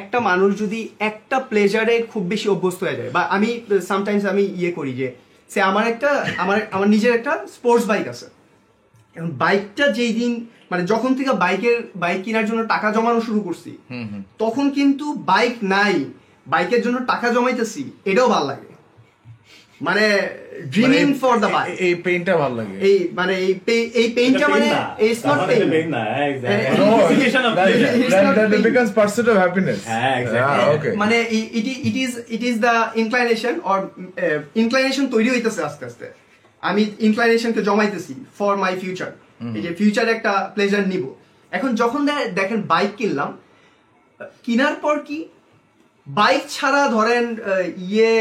একটা 0.00 0.18
মানুষ 0.29 0.50
যদি 0.62 0.81
একটা 1.11 1.37
প্লেজারে 1.50 1.94
খুব 2.12 2.22
বেশি 2.33 2.46
অভ্যস্ত 2.55 2.81
হয়ে 2.85 2.98
যায় 3.00 3.11
বা 3.16 3.22
আমি 3.37 3.48
সামটাইমস 3.90 4.24
আমি 4.33 4.44
ইয়ে 4.61 4.72
করি 4.79 4.92
যে 5.00 5.09
সে 5.50 5.59
আমার 5.70 5.85
একটা 5.92 6.11
আমার 6.42 6.59
আমার 6.74 6.88
নিজের 6.94 7.12
একটা 7.18 7.33
স্পোর্টস 7.57 7.85
বাইক 7.90 8.07
আছে। 8.12 8.26
এখন 9.16 9.31
বাইকটা 9.42 9.85
যেই 9.98 10.12
দিন 10.20 10.33
মানে 10.70 10.83
যখন 10.92 11.11
থেকে 11.18 11.33
বাইকের 11.44 11.76
বাইক 12.02 12.20
কেনার 12.24 12.46
জন্য 12.48 12.61
টাকা 12.72 12.88
জমানো 12.96 13.20
শুরু 13.29 13.40
করছি 13.46 13.70
তখন 14.42 14.64
কিন্তু 14.76 15.07
বাইক 15.31 15.55
নাই 15.74 15.96
বাইকের 16.46 16.81
জন্য 16.85 16.96
টাকা 17.12 17.26
জমাইতেছি 17.35 17.83
এটাও 18.11 18.29
ভালো 18.35 18.46
লাগে। 18.50 18.68
মানে 19.82 20.28
ড্রিমিং 20.70 21.14
ফর 21.14 21.38
বাইক 21.38 21.80
এই- 21.80 21.96
পেইনটা 22.04 22.36
ভালো 22.36 22.56
লাগে। 22.56 22.78
এই 22.80 23.08
মানে 23.12 23.34
এই 23.36 23.60
এই 23.94 24.12
পেইনটা 24.14 24.48
মানে 24.48 24.66
it's 24.98 25.26
not 25.26 25.46
pain 25.46 25.70
pain. 25.70 25.90
becomes 28.62 28.90
pursuit 28.90 29.28
of 29.28 29.36
happiness. 29.36 29.78
হ্যাঁ, 29.84 30.24
exactly. 30.24 30.88
Yeah, 30.88 30.96
মানে 30.96 31.26
it 31.30 31.66
it 31.66 31.96
is 31.96 32.20
it 32.28 32.42
is 32.42 32.60
the 32.60 32.90
inclination 32.94 33.60
or 33.60 33.86
inclination 34.54 35.06
তৈরি 35.06 35.30
হইতেছে 35.30 35.62
আস্তে 35.62 35.84
আস্তে। 35.84 36.10
আমি 36.60 36.90
ইনক্লাইনেশনকে 37.00 37.62
জমাইতেছি 37.62 38.14
ফর 38.38 38.56
মাই 38.56 38.76
ফিউচার 38.80 39.12
এই 39.56 39.62
যে 39.62 39.74
ফিউচারে 39.74 40.10
একটা 40.10 40.50
প্লেজার 40.54 40.88
নিব। 40.88 41.14
এখন 41.50 41.74
যখন 41.74 42.06
দে- 42.06 42.28
দেখেন 42.28 42.62
বাইক 42.62 42.90
কিনলাম 42.96 43.38
কিনার 44.44 44.74
পর 44.74 44.98
কি 44.98 45.24
বাইক 46.07 46.42
ছাড়া 46.57 46.83
ধরেন 46.97 47.25
ইয়ে 47.88 48.14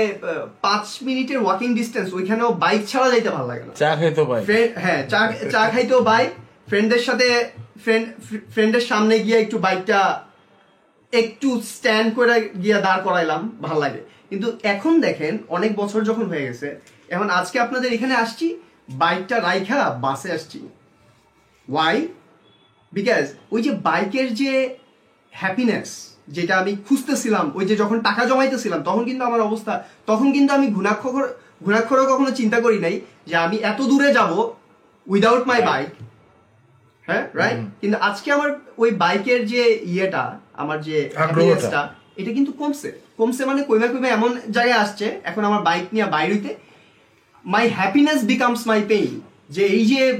পাঁচ 0.65 0.85
মিনিটের 1.07 1.39
ওয়াকিং 1.43 1.69
ডিস্টেন্স 1.79 2.07
ওইখানেও 2.17 2.49
বাইক 2.63 2.81
ছাড়া 2.91 3.07
যাইতে 3.13 3.29
ভালো 3.35 3.47
লাগে 3.51 3.63
না। 3.67 3.73
চা 3.81 3.91
খাইতো 3.99 4.23
ভাই। 4.29 4.41
হ্যাঁ 4.83 5.01
চা 5.11 5.21
চা 5.53 5.61
খাইতেও 5.73 6.01
বাইক 6.11 6.29
ফ্রেন্ডের 6.69 7.03
সাথে 7.07 7.27
ফ্রেন্ড 7.83 8.05
ফ্রেন্ডের 8.53 8.85
সামনে 8.91 9.15
গিয়ে 9.25 9.37
একটু 9.43 9.57
বাইকটা 9.65 9.99
একটু 11.13 11.49
স্ট্যান্ড 11.75 12.09
করে 12.17 12.35
গিয়ে 12.63 12.77
দাঁড় 12.85 13.01
করাইলাম 13.07 13.41
ভালো 13.65 13.79
লাগে। 13.85 14.01
কিন্তু 14.29 14.47
এখন 14.73 14.93
দেখেন 15.07 15.33
অনেক 15.57 15.71
বছর 15.81 15.99
যখন 16.09 16.25
হয়ে 16.31 16.45
গেছে 16.47 16.67
এখন 17.15 17.27
আজকে 17.39 17.57
আপনাদের 17.65 17.89
এখানে 17.97 18.13
আসছি 18.23 18.47
বাইকটা 19.01 19.35
রাইখা 19.47 19.79
বাসে 20.05 20.29
আসছি। 20.37 20.59
ওয়াই 21.67 21.97
বিকজ 22.93 23.25
ওই 23.53 23.61
যে 23.65 23.71
বাইকের 23.87 24.27
যে 24.41 24.53
হ্যাপিনেস 25.33 25.89
যেটা 26.27 26.57
আমি 26.57 26.75
খুঁজতেছিলাম 26.87 27.51
ওই 27.55 27.65
যে 27.65 27.75
যখন 27.75 27.99
টাকা 27.99 28.25
জমাইতেছিলাম 28.25 28.83
তখন 28.83 29.05
কিন্তু 29.05 29.25
আমার 29.25 29.41
অবস্থা 29.41 29.83
তখন 30.05 30.31
কিন্তু 30.31 30.53
আমি 30.53 30.71
ঘুণাক্ষর 30.71 31.27
ঘুণাক্ষরও 31.63 32.05
কখনো 32.05 32.31
চিন্তা 32.31 32.61
করি 32.61 32.79
নাই 32.79 33.01
যে 33.27 33.35
আমি 33.35 33.57
এত 33.57 33.81
দূরে 33.81 34.13
যাব 34.13 34.51
উইদাউট 35.07 35.47
মাই 35.47 35.61
বাইক 35.61 35.89
হ্যাঁ 37.07 37.29
রাইট 37.33 37.57
কিন্তু 37.81 37.97
আজকে 37.97 38.31
আমার 38.31 38.59
ওই 38.77 38.91
বাইকের 38.91 39.45
যে 39.47 39.79
ইয়েটা 39.85 40.39
আমার 40.53 40.81
যে 40.81 41.09
আগ্রহটা। 41.15 41.89
এটা 42.17 42.31
কিন্তু 42.33 42.51
কমছে। 42.51 42.91
কমছে 43.17 43.45
মানে 43.45 43.63
কইমা 43.63 43.87
কইমা 43.87 44.07
এমন 44.07 44.39
জায়গায় 44.51 44.79
আসছে 44.79 45.21
এখন 45.23 45.45
আমার 45.45 45.61
বাইক 45.61 45.93
নিয়ে 45.93 46.05
বাইরেতে 46.05 46.55
my 47.45 47.69
happiness 47.69 48.23
becomes 48.25 48.67
my 48.67 48.81
pain 48.81 49.21
যে 49.49 49.65
এই 49.65 49.85
যে 49.85 50.19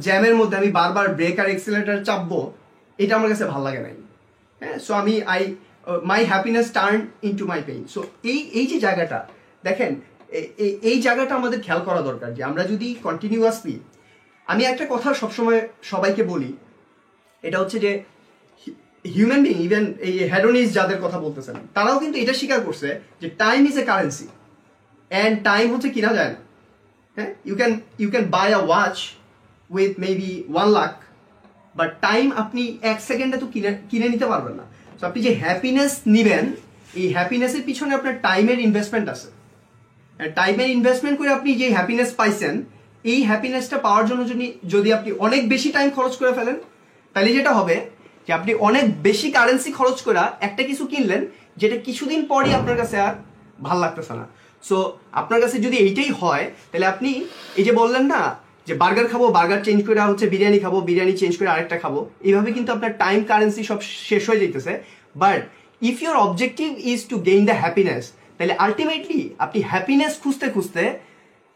জ্যামের 0.00 0.34
মধ্যে 0.34 0.56
আমি 0.56 0.70
বারবার 0.70 1.08
ব্রেক 1.08 1.40
আর 1.40 1.48
এক্সিলেটার 1.50 2.04
চাপবো 2.04 2.52
এটা 2.98 3.16
আমার 3.16 3.28
কাছে 3.28 3.44
ভালো 3.44 3.64
লাগে 3.64 3.78
নাই। 3.78 3.94
হ্যাঁ 4.60 4.76
সো 4.86 4.92
আমি 5.02 5.14
I 5.34 5.42
my 6.10 6.20
happiness 6.32 6.66
turn 6.76 7.00
into 7.28 7.44
my 7.52 7.60
pain 7.68 7.82
so 7.94 8.00
এই 8.30 8.40
এই 8.58 8.66
যে 8.72 8.78
জায়গাটা, 8.86 9.18
দেখেন 9.66 9.90
এই 10.90 10.98
জায়গাটা 11.06 11.32
আমাদের 11.40 11.58
খেয়াল 11.66 11.80
করা 11.88 12.00
দরকার 12.08 12.30
যে 12.36 12.42
আমরা 12.50 12.62
যদি 12.72 12.88
কন্টিনিউয়াসলি 13.06 13.76
আমি 14.46 14.62
একটা 14.72 14.84
কথা 14.92 15.08
সবসময় 15.20 15.60
সবাইকে 15.92 16.22
বলি, 16.32 16.50
এটা 17.44 17.58
হচ্ছে 17.62 17.78
যে 17.84 17.90
হিউম্যান 19.04 19.40
বিং 19.46 19.54
ইভেন 19.66 19.84
এই 20.08 20.14
হেডোনিস 20.32 20.68
যাদের 20.78 20.98
কথা 21.04 21.18
বলতেছেন, 21.26 21.56
তারাও 21.76 21.96
কিন্তু 22.02 22.16
এটা 22.22 22.34
স্বীকার 22.40 22.60
করছে 22.66 22.88
যে 23.22 23.28
time 23.42 23.60
is 23.70 23.76
a 23.82 23.84
currency 23.90 24.26
and 25.10 25.34
time 25.48 25.66
হচ্ছে 25.72 25.88
কিনা 25.96 26.10
যায় 26.18 26.30
না। 26.34 26.40
হ্যাঁ 27.16 27.30
you 27.48 27.54
can 27.60 27.72
you 28.02 28.08
can 28.14 28.24
buy 28.36 28.48
a 28.58 28.60
watch 28.68 28.96
with 29.74 29.92
maybe 30.04 30.32
one 30.52 30.68
lakh 30.78 30.92
but 31.78 31.90
time 32.06 32.24
আপনি 32.42 32.62
এক 32.92 32.98
সেকেন্ডে 33.08 33.36
তো 33.42 33.46
কিনে 33.54 33.70
কিনে 33.90 34.06
নিতে 34.14 34.26
পারবেন 34.32 34.54
না। 34.60 34.64
তো 34.98 35.02
আপনি 35.08 35.20
যে 35.26 35.32
হ্যাপিনেস 35.42 35.92
নিবেন, 36.16 36.44
এই 37.00 37.06
হ্যাপিনেসের 37.16 37.62
পিছনে 37.68 37.92
আপনার 37.98 38.14
টাইমের 38.26 38.58
ইনভেস্টমেন্ট 38.66 39.06
আছে। 39.14 39.28
টাইমের 40.38 40.68
ইনভেস্টমেন্ট 40.76 41.16
করে 41.20 41.30
আপনি 41.38 41.50
যে 41.60 41.66
হ্যাপিনেস 41.76 42.10
পাইছেন, 42.20 42.54
এই 43.12 43.20
হ্যাপিনেসটা 43.28 43.76
পাওয়ার 43.86 44.04
জন্য 44.10 44.22
যদি 44.32 44.46
যদি 44.74 44.88
আপনি 44.96 45.10
অনেক 45.26 45.42
বেশি 45.52 45.68
টাইম 45.76 45.88
খরচ 45.96 46.14
করে 46.20 46.32
ফেলেন, 46.38 46.56
তাহলে 47.14 47.30
যেটা 47.36 47.52
হবে 47.58 47.76
যে 48.26 48.30
আপনি 48.38 48.52
অনেক 48.68 48.84
বেশি 49.08 49.28
কারেন্সি 49.36 49.70
খরচ 49.78 49.98
করে 50.06 50.18
একটা 50.48 50.62
কিছু 50.70 50.84
কিনলেন, 50.92 51.22
যেটা 51.60 51.76
কিছুদিন 51.86 52.20
পরই 52.30 52.52
আপনার 52.58 52.76
কাছে 52.80 52.96
আর 53.06 53.14
ভালো 53.66 53.80
লাগতেছে 53.84 54.14
না। 54.20 54.24
সো 54.68 54.76
আপনার 55.20 55.40
কাছে 55.44 55.56
যদি 55.66 55.76
এইটাই 55.86 56.10
হয়, 56.20 56.44
তাহলে 56.70 56.86
আপনি 56.92 57.10
এই 57.58 57.64
যে 57.66 57.72
বললেন 57.80 58.04
না 58.14 58.20
যে 58.70 58.76
বার্গার 58.82 59.06
খাব, 59.12 59.22
বার্গার 59.38 59.60
চেঞ্জ 59.66 59.80
করে 59.86 60.00
হচ্ছে 60.00 60.26
বিরিয়ানি 60.32 60.58
খাব, 60.64 60.74
বিরিয়ানি 60.88 61.14
চেঞ্জ 61.20 61.32
করে 61.38 61.48
আরেকটা 61.48 61.76
খাব। 61.78 61.94
এইভাবে 62.20 62.50
কিন্তু 62.56 62.70
আপনার 62.72 62.92
টাইম 62.98 63.20
কারেন্সি 63.24 63.62
সব 63.70 63.78
শেষ 64.10 64.22
হয়ে 64.28 64.42
যেতেছে 64.42 64.72
but 65.16 65.40
if 65.82 65.96
your 66.02 66.16
objective 66.26 66.68
is 66.92 67.00
to 67.08 67.16
gain 67.18 67.42
the 67.44 67.56
happiness, 67.62 68.02
তাহলে 68.36 68.54
আলটিমেটলি 68.64 69.20
আপনি 69.38 69.58
হ্যাপিনেস 69.62 70.12
খুঁজতে 70.22 70.46
খুঁজতে 70.48 70.82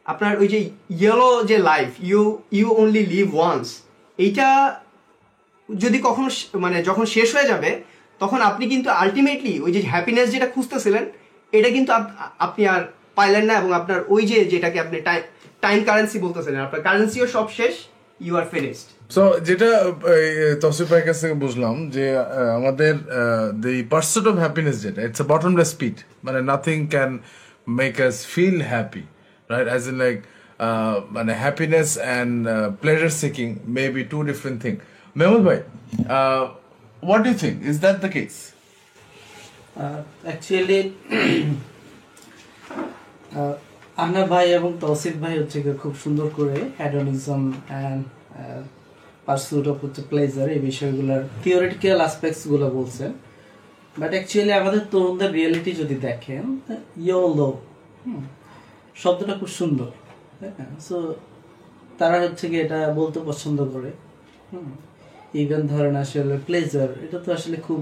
আপনার 0.04 0.32
ওই 0.40 0.48
যে 0.48 0.58
ইয়েলো 1.00 1.30
যে 1.50 1.56
life, 1.70 1.88
you 2.08 2.22
you 2.52 2.66
only 2.82 3.02
live 3.14 3.26
once 3.34 3.66
এইটা 4.24 4.48
যদি 5.68 5.98
কখনো 6.02 6.28
মানে 6.58 6.76
যখন 6.82 7.04
শেষ 7.06 7.28
হয়ে 7.36 7.50
যাবে, 7.52 7.70
তখন 8.20 8.40
আপনি 8.40 8.64
কিন্তু 8.68 8.88
আলটিমেটলি 9.02 9.54
ওই 9.60 9.70
যে 9.72 9.80
হ্যাপিনেস 9.92 10.26
যেটা 10.30 10.46
খুঁজতেছিলেন, 10.46 11.04
এটা 11.52 11.68
কিন্তু 11.76 11.90
আপ- 11.92 12.12
আপনি 12.38 12.62
আর 12.66 12.82
পাইলেন 13.14 13.44
না 13.44 13.54
এবং 13.60 13.70
আপনার 13.72 13.98
ওই 14.08 14.22
যে 14.30 14.38
যেটাকে 14.44 14.78
আপনি 14.80 14.96
টাইম 15.00 15.22
টাইম 15.64 15.78
কারেন্সি 15.88 16.18
বলতেছিলেন 16.26 16.60
আপনার 16.66 16.84
কারেন্সিও 16.86 17.26
সব 17.36 17.46
শেষ 17.58 17.74
ইউ 18.20 18.32
আর 18.40 18.46
ফিনিশড 18.52 18.88
সো 19.10 19.22
যেটা 19.48 19.68
তসিফ 20.64 20.86
ভাইয়ের 20.90 21.06
কাছ 21.08 21.16
থেকে 21.22 21.36
বুঝলাম 21.44 21.74
যে 21.96 22.06
আমাদের 22.58 22.94
দি 23.64 23.74
পার্সুট 23.94 24.24
অফ 24.30 24.36
হ্যাপিনেস 24.44 24.76
যেটা 24.84 25.00
ইটস 25.06 25.20
এ 25.24 25.26
বটমলেস 25.32 25.68
স্পিড 25.74 25.96
মানে 26.24 26.40
nothing 26.50 26.78
can 26.94 27.10
make 27.80 27.94
us 28.08 28.16
feel 28.32 28.58
happy 28.72 29.04
right 29.50 29.68
as 29.72 29.82
in 29.92 29.96
like 30.04 30.16
মানে 31.16 31.32
happiness 31.44 31.88
and 31.98 32.34
pleasure 32.82 33.12
seeking 33.22 33.48
may 33.76 33.82
be 33.96 34.02
two 34.12 34.18
different 34.30 34.58
thing 34.64 34.74
Mehul 35.16 35.40
ভাই 35.48 35.58
what 37.02 37.20
do 37.26 37.32
think 37.42 37.56
is 37.70 37.76
that 37.84 37.96
the 38.04 38.10
case 38.16 38.34
actually 40.26 40.80
Ahna 43.96 44.22
ভাই 44.32 44.46
এবং 44.58 44.70
তৌসিফ 44.84 45.14
ভাই 45.24 45.34
হচ্ছে 45.40 45.58
খুব 45.82 45.92
সুন্দর 46.04 46.28
করে 46.38 46.56
হ্যাডনিজম 46.78 47.42
অ্যান্ড 47.70 48.02
পার্সুট 49.26 49.64
অফ 49.72 49.78
হচ্ছে 49.84 50.00
প্লেজার 50.10 50.46
এই 50.56 50.60
বিষয়গুলোর 50.68 51.22
থিওরিটিক্যাল 51.42 51.98
আসপেক্টসগুলো 52.08 52.66
বলছেন। 52.78 53.10
বাট 53.96 54.10
অ্যাকচুয়ালি 54.16 54.52
আমাদের 54.60 54.82
তরুণদের 54.92 55.30
রিয়েলিটি 55.36 55.72
যদি 55.80 55.96
দেখেন 56.08 56.44
ইয়োলো 57.06 57.50
শব্দটা 58.96 59.34
খুব 59.40 59.50
সুন্দর 59.60 59.90
সো 60.86 60.96
তারা 61.98 62.16
হচ্ছে 62.24 62.44
কি 62.50 62.56
এটা 62.64 62.78
বলতে 63.00 63.18
পছন্দ 63.30 63.58
করে 63.74 63.90
ইভেন 65.42 65.62
ধরেন 65.72 65.94
আসলে 66.04 66.36
প্লেজার 66.46 66.90
এটা 67.04 67.18
তো 67.24 67.28
আসলে 67.38 67.56
খুব 67.66 67.80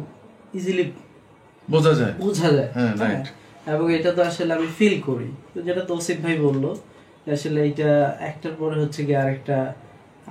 ইজিলি 0.59 0.85
বোঝা 1.69 1.93
যায়। 2.01 2.15
বোঝা 2.25 2.49
যায় 2.57 2.71
হ্যাঁ, 2.77 2.93
হ্যাঁ। 3.01 3.21
এবং 3.73 3.87
এটা 3.97 4.11
তো 4.17 4.21
আসলে 4.31 4.51
আমি 4.59 4.69
ফিল 4.79 4.97
করি। 5.09 5.29
তো 5.53 5.59
যেটা 5.67 5.83
তৌসিফ 5.91 6.19
ভাই 6.25 6.37
বলল 6.47 6.65
আসলে 7.37 7.61
এটা 7.71 7.91
একটার 8.31 8.55
পরে 8.61 8.77
হচ্ছে 8.83 9.01
গিয়ে 9.07 9.21
আরেকটা 9.23 9.57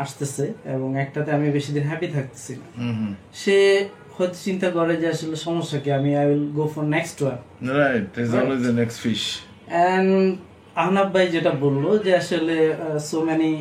আসতেছে 0.04 0.46
এবং 0.76 0.90
একটাতে 1.04 1.30
আমি 1.38 1.46
বেশি 1.58 1.72
দিন 1.76 1.86
হ্যাপি 1.92 2.08
থাকতেছি 2.16 2.54
না। 2.60 2.68
সে 3.42 3.58
হয়তো 4.16 4.38
চিন্তা 4.48 4.68
করে 4.78 4.94
যে 5.02 5.08
আসলে 5.16 5.36
সমস্যা 5.48 5.78
কি 5.84 5.90
আমি 6.00 6.12
I 6.22 6.26
will 6.32 6.46
go 6.60 6.66
for 6.74 6.84
next 6.96 7.18
one 7.24 7.38
right 7.82 8.10
is 8.24 8.30
always 8.40 8.62
the 8.68 8.74
next 8.82 8.98
fish 9.06 9.22
and 9.94 10.12
Ahnab 10.84 11.08
ভাই 11.16 11.26
যেটা 11.36 11.52
বলল 11.66 11.86
যে 12.06 12.12
আসলে 12.22 12.58
so 13.10 13.18
many 13.30 13.54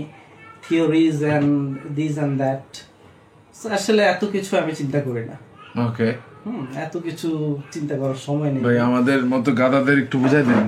theories 0.66 1.16
and 1.28 1.50
this 1.98 2.14
and 2.24 2.34
that 2.42 2.66
আসলে 3.78 4.02
এত 4.12 4.22
কিছু 4.34 4.52
আমি 4.62 4.72
চিন্তা 4.80 4.98
করি 5.06 5.22
না। 5.30 5.36
ওকে 5.86 6.08
হুম 6.46 6.62
এত 6.76 6.94
কিছু 6.98 7.28
চিন্তা 7.72 7.94
করার 7.96 8.20
সময় 8.26 8.50
নেই। 8.52 8.62
ভাই 8.62 8.78
আমাদের 8.80 9.18
মতো 9.24 9.50
গাদাদের 9.52 9.98
একটু 9.98 10.16
বুঝাই 10.18 10.42
দেন। 10.42 10.62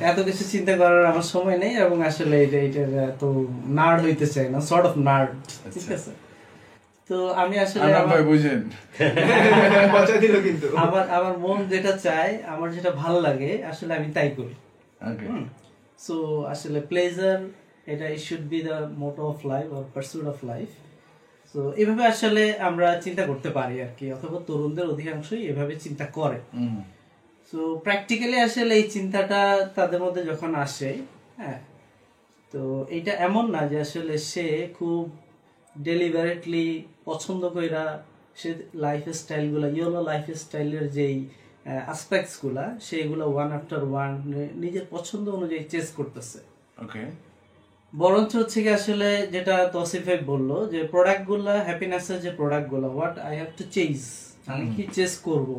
এত 0.00 0.18
কিছু 0.20 0.42
চিন্তা 0.44 0.76
করার 0.76 1.04
আমার 1.06 1.26
সময় 1.26 1.58
নেই 1.58 1.72
এবং 1.76 1.98
আসলে 2.06 2.42
এটা 2.42 2.58
এটা 2.58 2.82
এত 3.02 3.22
নার্ড 3.68 3.98
হইতে 4.02 4.26
চাই 4.26 4.46
না 4.50 4.58
সর্ট 4.60 4.84
অফ 4.86 4.94
নার্ড 4.98 5.28
ঠিক 5.74 5.92
আছে? 5.92 6.12
তো 7.10 7.16
আমি 7.32 7.58
আসলে 7.58 7.82
আমার- 7.94 8.06
ভাই 8.06 8.22
বুঝেন। 8.22 8.60
দিল 10.20 10.34
কিন্তু। 10.42 10.66
আমার 10.76 11.10
আমার 11.10 11.38
মন 11.38 11.58
যেটা 11.68 11.92
চায় 11.96 12.32
আমার 12.46 12.68
যেটা 12.72 12.90
ভালো 12.94 13.18
লাগে 13.20 13.50
আসলে 13.70 13.92
আমি 13.94 14.08
তাই 14.12 14.28
করি। 14.36 14.54
ওকে 15.00 15.26
সো 15.98 16.16
আসলে 16.44 16.80
প্লেজার 16.80 17.38
এটা 17.86 18.06
it 18.08 18.20
should 18.20 18.44
be 18.48 18.58
the 18.62 18.76
motto 18.98 19.22
of 19.26 19.46
life 19.46 19.66
or 19.72 19.84
pursuit 19.94 20.24
of 20.26 20.38
life 20.44 20.68
তো 21.54 21.60
এভাবে 21.82 22.04
আসলে 22.12 22.42
আমরা 22.68 22.88
চিন্তা 23.04 23.22
করতে 23.30 23.50
পারি 23.58 23.76
আর 23.84 23.92
কি 23.98 24.06
অথবা 24.16 24.38
তরুণদের 24.48 24.86
অধিকাংশই 24.92 25.42
এভাবে 25.50 25.74
চিন্তা 25.84 26.06
করে। 26.18 26.38
তো 27.52 27.60
প্র্যাকটিক্যালি 27.84 28.38
আসলে 28.48 28.72
এই 28.80 28.86
চিন্তাটা 28.96 29.40
তাদের 29.76 30.00
মধ্যে 30.04 30.22
যখন 30.30 30.50
আসে 30.64 30.90
হ্যাঁ 31.40 31.58
তো 32.54 32.60
এটা 32.98 33.12
এমন 33.28 33.44
না 33.54 33.62
যে 33.70 33.76
আসলে 33.86 34.14
সে 34.32 34.46
খুব 34.78 35.02
ডেলিভারেটলি 35.74 36.66
পছন্দ 37.08 37.42
কইরা 37.54 37.84
সে 38.40 38.50
লাইফ 38.84 39.04
স্টাইলগুলো 39.20 39.66
ইয়েলো 39.76 40.00
লাইফ 40.10 40.24
স্টাইলের 40.44 40.86
যেই 40.96 41.16
আসপেক্টসগুলা 41.94 42.64
সেইগুলো 42.88 43.24
ওয়ান 43.34 43.48
আফটার 43.58 43.82
ওয়ান 43.92 44.10
নিজের 44.62 44.84
পছন্দ 44.94 45.26
অনুযায়ী 45.36 45.62
চেস 45.72 45.86
করতেছে। 45.98 46.38
ওকে 46.84 47.02
বরঞ্চ 47.92 48.30
হচ্ছে 48.36 48.58
কি 48.64 48.70
আসলে 48.78 49.08
যেটা 49.34 49.56
তসিফ 49.74 50.04
বলল 50.32 50.50
যে 50.72 50.80
প্রোডাক্টগুলা 50.92 51.54
হ্যাপিনেসের 51.68 52.18
যে 52.24 52.30
প্রোডাক্টগুলো 52.38 52.86
what 52.88 53.14
I 53.28 53.34
have 53.40 53.50
to 53.58 53.64
chase 53.76 53.96
আমি 54.52 54.66
কি 54.76 54.82
চেস 54.96 55.12
করব? 55.28 55.50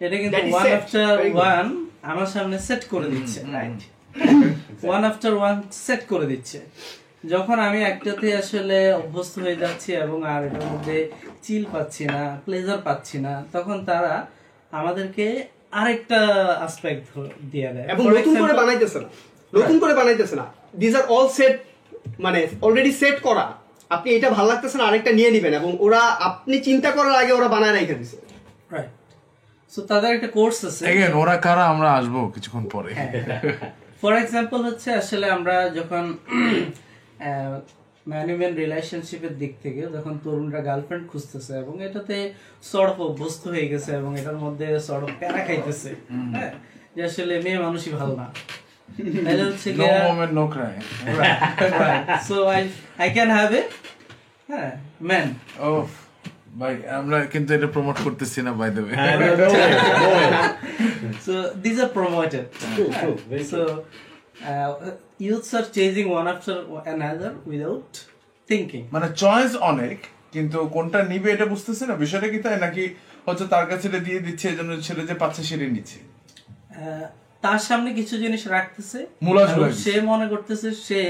এটা 0.00 0.16
কিন্তু 0.22 0.36
ওয়ান 0.52 0.66
আফটার 0.76 1.14
ওয়ান 1.36 1.66
আমার 2.10 2.28
সামনে 2.34 2.56
সেট 2.66 2.82
করে 2.92 3.08
দিচ্ছে 3.14 3.38
right 3.56 3.80
one 4.86 5.02
after 5.10 5.32
one 5.40 5.56
set 5.86 6.02
করে 6.12 6.26
দিচ্ছে। 6.32 6.58
যখন 7.32 7.56
আমি 7.68 7.80
একটাতে 7.92 8.26
আসলে 8.42 8.78
অভ্যস্ত 9.00 9.34
হয়ে 9.38 9.56
যাচ্ছি 9.62 9.90
এবং 10.04 10.18
আর 10.32 10.40
এটার 10.46 10.66
মধ্যে 10.72 10.96
চিল 11.44 11.62
পাচ্ছি 11.72 12.02
না 12.12 12.20
প্লেজার 12.44 12.80
পাচ্ছি 12.86 13.16
না 13.26 13.32
তখন 13.54 13.76
তারা 13.90 14.14
আমাদেরকে 14.78 15.26
আরেকটা 15.80 16.20
আসপেক্ট 16.66 17.04
দিয়ে 17.52 17.70
দেয়। 17.74 17.86
এবং 17.92 18.04
নতুন 18.16 18.34
করে 18.42 18.54
বানাইতেছে 18.60 18.98
না। 19.04 19.08
নতুন 19.58 19.76
করে 19.82 19.94
বানাইতেছে 20.00 20.36
না। 20.42 20.46
দিজ 20.80 20.94
আর 21.00 21.04
অল 21.14 21.26
সেট 21.38 21.54
মানে 22.24 22.40
অলরেডি 22.66 22.92
সেট 23.02 23.16
করা। 23.28 23.46
আপনি 23.94 24.08
এটা 24.16 24.28
ভালো 24.36 24.48
লাগতেছে 24.52 24.76
না 24.78 24.84
আরেকটা 24.88 25.12
নিয়ে 25.18 25.30
নিবেন 25.36 25.52
এবং 25.60 25.70
ওরা 25.86 26.02
আপনি 26.28 26.56
চিন্তা 26.68 26.90
করার 26.96 27.16
আগে 27.22 27.32
ওরা 27.38 27.48
বানায় 27.54 27.74
রেখে 27.78 27.96
দিছে। 28.00 28.16
রাইট 28.74 28.92
সো 29.72 29.80
তাদের 29.90 30.10
একটা 30.16 30.28
কোর্স 30.36 30.58
আছে। 30.68 30.82
এগেন 30.92 31.12
ওরা 31.22 31.34
কারা 31.46 31.64
আমরা 31.72 31.88
আসব 31.98 32.14
কিছুক্ষণ 32.34 32.64
পরে। 32.74 32.90
ফর 34.00 34.12
এক্সাম্পল 34.22 34.60
হচ্ছে 34.68 34.88
আসলে 35.00 35.26
আমরা 35.36 35.56
যখন 35.78 36.04
ম্যান 38.10 38.52
রিলেশনশিপের 38.62 39.34
দিক 39.42 39.52
থেকে 39.64 39.82
যখন 39.96 40.14
তরুণরা 40.24 40.60
গার্লফ্রেন্ড 40.68 41.04
খুঁজতেছে 41.10 41.52
এবং 41.62 41.74
এটাতে 41.86 42.16
সড়ক 42.70 42.98
অভ্যস্ত 43.08 43.42
হয়ে 43.52 43.66
গেছে 43.72 43.90
এবং 44.00 44.10
এটার 44.20 44.38
মধ্যে 44.44 44.66
সড়ক 44.88 45.12
প্যারা 45.20 45.40
খাইতেছে 45.46 45.90
হ্যাঁ 46.34 46.52
যে 46.94 47.00
আসলে 47.08 47.34
মেয়ে 47.44 47.58
মানুষই 47.66 47.92
ভালো 47.98 48.14
না। 48.22 48.26
তাহলে 49.24 49.42
হচ্ছে 49.48 49.68
no 49.80 49.84
moment 50.08 50.32
no 50.38 50.44
cry 50.54 50.74
so 52.28 52.36
I 52.54 52.62
I 53.02 53.08
can 53.16 53.30
have 53.38 53.50
a 53.60 53.62
হ্যাঁ 54.48 54.70
ম্যান 55.08 55.26
ও 55.66 55.68
ভাই 56.60 56.74
আমরা 56.98 57.18
কিন্তু 57.32 57.50
এটা 57.56 57.68
প্রমোট 57.74 57.96
করতেছি 58.06 58.38
না 58.46 58.52
by 58.60 58.70
the 58.76 58.82
way 58.84 58.94
no, 58.94 59.28
no 59.40 59.46
way, 59.54 59.72
no 60.02 60.08
way. 60.16 60.28
So 61.26 61.34
these 61.64 61.78
are 61.84 61.92
promoted. 61.98 62.44
True, 62.74 62.90
true, 63.00 63.16
very 63.30 63.44
so 63.52 63.60
uh, 64.50 64.70
youths 65.26 65.50
are 65.58 65.66
chasing 65.76 66.08
one 66.18 66.26
after 66.32 66.54
another 66.94 67.30
without 67.52 67.90
thinking. 68.48 68.84
মানে 68.94 69.08
choice 69.22 69.52
অনেক 69.70 69.96
কিন্তু 70.34 70.58
কোনটা 70.76 70.98
নিবে 71.12 71.28
এটা 71.32 71.46
বুঝতেছে 71.52 71.84
না। 71.90 71.94
বিষয়টা 72.04 72.28
কি 72.32 72.38
তাই? 72.44 72.56
নাকি 72.66 72.84
হচ্ছে 73.26 73.44
তার 73.54 73.64
কাছে 73.70 73.86
দিয়ে 74.06 74.20
দিচ্ছে 74.26 74.46
এই 74.52 74.56
জন্য 74.56 74.70
ছেলে 74.86 75.02
যে 75.10 75.14
পাচ্ছে 75.22 75.42
সেটা 75.50 75.66
নিচ্ছে? 75.76 75.98
আহ, 76.04 77.06
তার 77.44 77.60
সামনে 77.68 77.90
কিছু 77.98 78.14
জিনিস 78.24 78.42
রাখতেছে। 78.56 78.98
সে 79.84 79.94
মনে 80.10 80.26
করতেছে 80.32 80.68
সে 80.86 81.00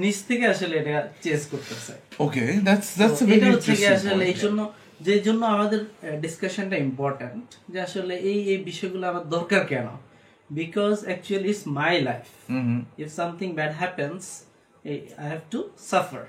নিচ 0.00 0.18
থেকে 0.28 0.44
আসলে 0.54 0.74
এটা 0.80 0.96
চেস 1.24 1.42
করতেছে। 1.52 1.92
ওকে 2.24 2.44
দ্যাটস 2.66 2.90
দ্যাটস 2.98 3.18
এটা 3.34 3.46
হচ্ছে 3.52 3.72
কি 3.80 3.84
আসলে 3.96 4.24
এই 4.32 4.36
জন্য 4.44 4.60
যে 5.06 5.14
জন্য 5.26 5.42
আমাদের 5.54 5.80
ডিসকাশনটা 6.24 6.76
ইম্পর্ট্যান্ট 6.86 7.46
যে 7.72 7.78
আসলে 7.88 8.14
এই 8.30 8.38
এই 8.52 8.60
বিষয়গুলো 8.70 9.04
আমার 9.12 9.24
দরকার 9.36 9.62
কেন? 9.72 9.88
Because 10.60 10.94
actually 11.08 11.48
it's 11.52 11.64
my 11.80 11.94
life 12.08 12.26
if 13.02 13.08
something 13.18 13.48
bad 13.58 13.72
happens 13.82 14.20
I 14.90 14.96
have 15.30 15.40
to 15.52 15.58
suffer 15.90 16.24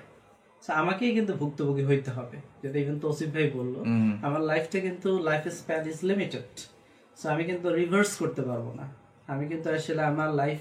আমাকেই 0.81 1.11
কিন্তু 1.17 1.33
ভুক্তভোগী 1.41 1.83
হইতে 1.89 2.09
হবে। 2.17 2.37
যেটা 2.61 2.77
কিন্তু 2.89 3.03
অসিফ 3.11 3.29
ভাই 3.35 3.47
বলল 3.57 3.75
আমার 4.27 4.41
লাইফটা 4.51 4.77
কিন্তু 4.87 5.09
life 5.29 5.43
span 5.59 5.81
is 5.91 5.99
limited 6.09 6.49
so 7.17 7.25
আমি 7.33 7.43
কিন্তু 7.49 7.67
রিভার্স 7.79 8.11
করতে 8.21 8.41
পারব 8.49 8.67
না। 8.79 8.85
আমি 9.27 9.43
কিন্তু 9.47 9.67
আসলে 9.71 10.01
আমার 10.11 10.29
লাইফ 10.33 10.59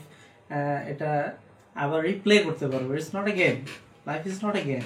এটা 0.88 1.10
আবার 1.76 2.00
রিপ্লে 2.08 2.34
করতে 2.46 2.66
পারব। 2.72 2.86
It's 2.94 3.10
not 3.16 3.26
a 3.26 3.34
game 3.42 3.56
life 4.06 4.22
is 4.26 4.36
not 4.44 4.54
a 4.56 4.64
game 4.64 4.84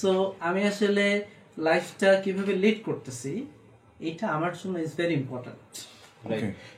so 0.00 0.10
আমি 0.40 0.60
আসলে 0.64 1.04
লাইফটা 1.58 2.10
কীভাবে 2.24 2.52
লিড 2.62 2.78
করতেছি 2.88 3.32
এটা 4.00 4.26
আমার 4.28 4.52
জন্য 4.60 4.74
ইজ 4.78 4.92
ভেরি 4.96 5.14
ইম্পর্ট্যান্ট 5.14 5.60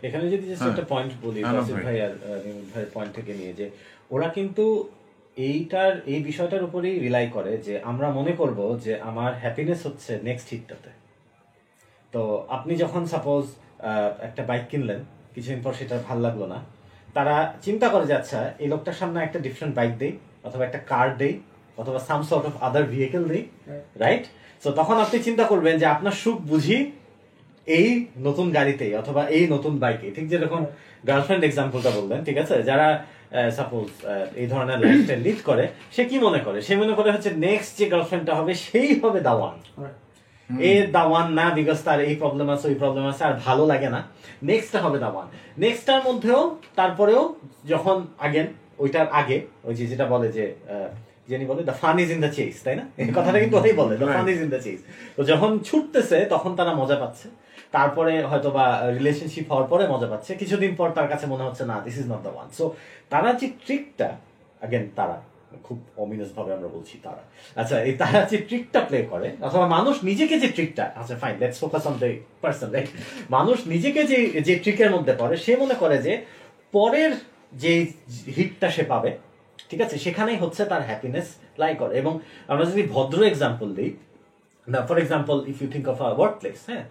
এখানে 0.02 0.24
যদি 0.32 0.44
জাস্ট 0.46 0.62
হ্যাঁ। 0.62 0.72
একটা 0.72 0.86
পয়েন্ট 0.92 1.12
বলি 1.24 1.40
ভাই। 1.42 1.84
ভাই 1.86 1.96
আর 2.06 2.12
আহ, 2.18 2.86
পয়েন্ট 2.94 3.12
থেকে 3.18 3.32
নিয়ে 3.34 3.52
যে 3.54 3.66
ওরা 4.10 4.28
কিন্তু 4.28 4.64
এইটার 5.36 5.92
এই 6.06 6.20
বিষয়টার 6.22 6.62
উপরেই 6.64 6.96
রিলাই 6.98 7.26
করে 7.28 7.52
যে 7.58 7.74
আমরা 7.90 8.08
মনে 8.10 8.32
করব 8.32 8.58
যে 8.84 8.92
আমার 9.10 9.30
হ্যাপিনেস 9.42 9.80
হচ্ছে 9.86 10.12
নেক্সট 10.22 10.48
হিটটাতে 10.52 10.90
তো 12.12 12.22
আপনি 12.48 12.72
যখন 12.76 13.02
সাপোজ 13.06 13.44
একটা 14.20 14.42
বাইক 14.44 14.64
কিনলেন 14.70 15.00
কিছুদিন 15.38 15.60
পর 15.66 15.72
সেটা 15.80 15.94
ভালো 16.08 16.20
লাগল 16.26 16.42
না। 16.52 16.58
তারা 17.16 17.34
চিন্তা 17.66 17.86
করে 17.92 18.04
যে 18.10 18.14
আচ্ছা 18.20 18.38
এই 18.62 18.68
লোকটার 18.72 18.96
সামনে 19.00 19.18
একটা 19.26 19.38
ডিফারেন্ট 19.46 19.72
বাইক 19.78 19.92
দেই 20.02 20.12
অথবা 20.46 20.62
একটা 20.68 20.80
কার 20.90 21.08
দেই 21.20 21.34
অথবা 21.80 21.98
some 22.08 22.20
sort 22.28 22.44
of 22.50 22.54
other 22.66 22.84
vehicle 22.92 23.24
দেই 23.32 23.42
রাইট 24.02 24.24
তো 24.62 24.68
তখন 24.80 24.96
আপনি 25.04 25.16
চিন্তা 25.26 25.44
করবেন 25.50 25.74
যে 25.82 25.86
আপনার 25.94 26.14
সুখ 26.22 26.36
বুঝি 26.50 26.78
এই 27.66 27.88
নতুন 28.26 28.46
গাড়িতেই 28.56 28.92
অথবা 29.02 29.22
এই 29.36 29.44
নতুন 29.54 29.72
বাইকে 29.82 30.06
ঠিক 30.16 30.26
যেরকম 30.32 30.62
গার্লফ্রেন্ড 31.08 31.42
এক্সাম্পলটা 31.48 31.90
বললেন 31.98 32.20
ঠিক 32.26 32.36
আছে? 32.42 32.56
যারা 32.70 32.88
সাপোজ 33.58 33.86
এই 34.40 34.46
ধরনের 34.52 34.78
লাইফস্টাইল 34.82 35.20
লিড 35.26 35.40
করে 35.48 35.64
সে 35.94 36.02
কি 36.10 36.16
মনে 36.26 36.40
করে? 36.46 36.58
সে 36.66 36.74
মনে 36.82 36.94
করে 36.98 37.08
হচ্ছে 37.14 37.30
নেক্সট 37.46 37.72
যে 37.78 37.86
গার্লফ্রেন্ডটা 37.92 38.32
হবে 38.38 38.52
সেই 38.66 38.90
হবে 39.02 39.20
দাওয়ান। 39.28 39.56
এ 40.70 40.72
দাওয়ান 40.96 41.26
না 41.38 41.46
বিকজ 41.58 41.78
তার 41.86 41.98
এই 42.10 42.16
প্রবলেম 42.22 42.48
আছে 42.54 42.64
ওই 42.70 42.76
প্রবলেম 42.82 43.04
আছে 43.12 43.22
আর 43.28 43.34
ভালো 43.46 43.62
লাগে 43.72 43.88
না। 43.96 44.00
নেক্সটটা 44.50 44.78
হবে 44.84 44.98
দাওয়ান। 45.04 45.26
নেক্সটটার 45.64 46.02
মধ্যেও 46.08 46.40
তারপরেও 46.78 47.22
যখন 47.72 47.96
আগেন 48.26 48.46
ওইটার 48.82 49.06
আগে 49.20 49.36
ওই 49.68 49.74
যে 49.78 49.84
যেটা 49.92 50.06
বলে 50.12 50.28
যে 50.36 50.44
যিনি 51.28 51.44
বলে 51.50 51.62
the 51.70 51.76
fun 51.82 51.96
is 52.02 52.08
in 52.14 52.20
the 52.24 52.32
chase 52.36 52.54
তাই 52.64 52.74
না? 52.80 52.84
এই 53.00 53.06
কথাটা 53.18 53.38
কিন্তু 53.42 53.56
ওই 53.64 53.72
বলে 53.80 53.94
the 54.02 54.08
fun 54.14 54.26
is 54.32 54.38
in 54.44 54.50
the 54.54 54.60
chase 54.66 54.80
তো 55.16 55.20
যখন 55.30 55.50
ছুটতেছে 55.68 56.18
তখন 56.34 56.50
তারা 56.58 56.72
মজা 56.80 56.96
পাচ্ছে। 57.02 57.26
তারপরে 57.76 58.12
হয়তো 58.30 58.48
বা 58.56 58.64
রিলেশনশিপ 58.98 59.46
হওয়ার 59.50 59.66
পরে 59.72 59.84
মজা 59.94 60.08
পাচ্ছে। 60.12 60.30
কিছুদিন 60.40 60.72
পর 60.78 60.88
তার 60.96 61.08
কাছে 61.12 61.26
মনে 61.32 61.44
হচ্ছে 61.46 61.64
না 61.70 61.76
this 61.86 61.96
is 62.00 62.06
not 62.12 62.20
the 62.26 62.32
one 62.34 62.46
so 62.58 62.64
তারা 63.12 63.30
যে 63.40 63.46
ট্রিকটা 63.64 64.08
আগেন 64.64 64.84
তারা 64.98 65.16
খুব 65.66 65.78
অমিনাস 66.04 66.30
ভাবে 66.36 66.50
আমরা 66.56 66.68
বলছি 66.76 66.94
তারা। 67.06 67.22
আচ্ছা 67.60 67.76
এই 67.88 67.94
তারা 68.02 68.20
যে 68.30 68.38
ট্রিকটা 68.48 68.80
প্লে 68.88 68.98
করে, 69.12 69.28
অথবা 69.46 69.66
মানুষ 69.76 69.94
নিজেকে 70.10 70.34
যে 70.42 70.48
ট্রিকটা 70.56 70.84
আচ্ছা 71.00 71.14
fine 71.22 71.34
let's 71.42 71.58
focus 71.62 71.84
on 71.90 71.94
the 72.02 72.08
person 72.42 72.68
right 72.74 72.88
মানুষ 73.36 73.58
নিজেকে 73.74 74.00
যে 74.10 74.18
যে 74.48 74.54
ট্রিকের 74.62 74.90
মধ্যে 74.94 75.12
পড়ে, 75.20 75.36
সে 75.44 75.52
মনে 75.62 75.76
করে 75.82 75.96
যে 76.06 76.12
পরের 76.76 77.12
যে 77.62 77.72
হিটটা 78.36 78.68
সে 78.76 78.82
পাবে, 78.92 79.10
ঠিক 79.70 79.80
আছে, 79.84 79.96
সেখানেই 80.04 80.38
হচ্ছে 80.42 80.62
তার 80.70 80.82
হ্যাপিনেস 80.88 81.26
লাই 81.60 81.72
করে। 81.82 81.94
এবং 82.02 82.12
আমরা 82.50 82.64
যদি 82.70 82.82
ভদ্র 82.94 83.18
এক্সাম্পল 83.30 83.68
দিই 83.78 83.90
for 84.88 84.96
example 85.04 85.36
if 85.52 85.56
you 85.62 85.68
think 85.74 85.86
of 85.92 85.98
a 86.06 86.08
workplace 86.40 86.58
হ্যাঁ 86.70 86.84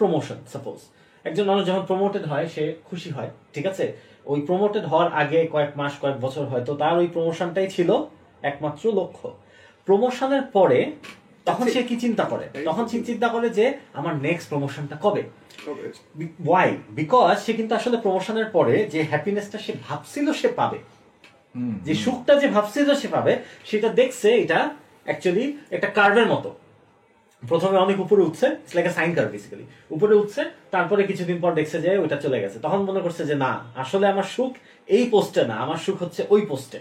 প্রমোশন 0.00 0.38
সাপোজ 0.54 0.78
একজন 1.24 1.44
মানুষ 1.44 1.66
যখন 1.66 1.84
প্রমোটেড 1.86 2.24
হয় 2.26 2.46
সে 2.54 2.74
খুশি 2.84 3.10
হয় 3.10 3.30
ঠিক 3.54 3.66
আছে? 3.66 3.92
ওই 4.24 4.40
প্রমোটেড 4.40 4.84
হওয়ার 4.84 5.12
আগে 5.12 5.46
কয়েক 5.52 5.70
মাস 5.76 5.92
কয়েক 6.00 6.20
বছর 6.20 6.44
হয়তো 6.44 6.74
তার 6.74 6.98
ওই 6.98 7.06
প্রমোশনটাই 7.06 7.68
ছিল 7.70 7.90
একমাত্র 8.42 8.92
লক্ষ্য। 8.92 9.26
প্রমোশনের 9.86 10.42
পরে 10.42 10.92
তখন 11.44 11.70
সে 11.70 11.82
কি 11.82 11.96
চিন্তা 11.96 12.24
করে? 12.24 12.48
তখন 12.64 12.88
সে 12.88 13.02
চিন্তা 13.04 13.28
করে 13.28 13.50
যে 13.50 13.78
আমার 13.94 14.14
নেক্সট 14.16 14.48
প্রমোশনটা 14.48 14.96
কবে? 15.02 15.22
ওয়াই 16.46 16.76
বিকজ 16.90 17.38
সে 17.38 17.52
কিন্তু 17.52 17.74
আসলে 17.74 17.96
প্রমোশনের 17.96 18.44
পরে 18.44 18.74
যে 18.84 19.02
হ্যাপিনেসটা 19.02 19.58
সে 19.58 19.72
ভাবছিল 19.88 20.32
সে 20.32 20.48
পাবে। 20.48 20.78
যে 21.84 21.94
সুখটা 21.94 22.34
যে 22.34 22.48
ভাবছিল 22.48 22.94
সে 22.94 23.08
পাবে 23.08 23.32
সেটা 23.64 23.88
দেখছে 23.88 24.28
এটা 24.34 24.70
অ্যাকচুয়ালি 25.04 25.56
একটা 25.70 25.86
কার্ভের 25.86 26.26
মতো। 26.26 26.50
প্রথমে 27.50 27.76
অনেক 27.84 27.98
উপরে 28.04 28.22
উঠছে 28.28 28.46
সাইন 28.96 29.10
কার্ভ 29.16 29.30
বেসিক্যালি 29.34 29.64
উপরে 29.96 30.14
উঠছে, 30.20 30.42
তারপরে 30.74 31.02
কিছুদিন 31.10 31.38
পর 31.42 31.50
দেখছে 31.58 31.76
যে 31.84 31.90
ওইটা 32.02 32.16
চলে 32.24 32.38
গেছে। 32.44 32.58
তখন 32.64 32.80
মনে 32.88 33.00
করছে 33.04 33.22
যে 33.30 33.34
না, 33.44 33.52
আসলে 33.82 34.06
আমার 34.12 34.26
সুখ 34.34 34.52
এই 34.96 35.04
পোস্টে 35.12 35.42
না, 35.50 35.56
আমার 35.64 35.78
সুখ 35.84 35.96
হচ্ছে 36.04 36.20
ওই 36.34 36.42
পোস্টে 36.50 36.78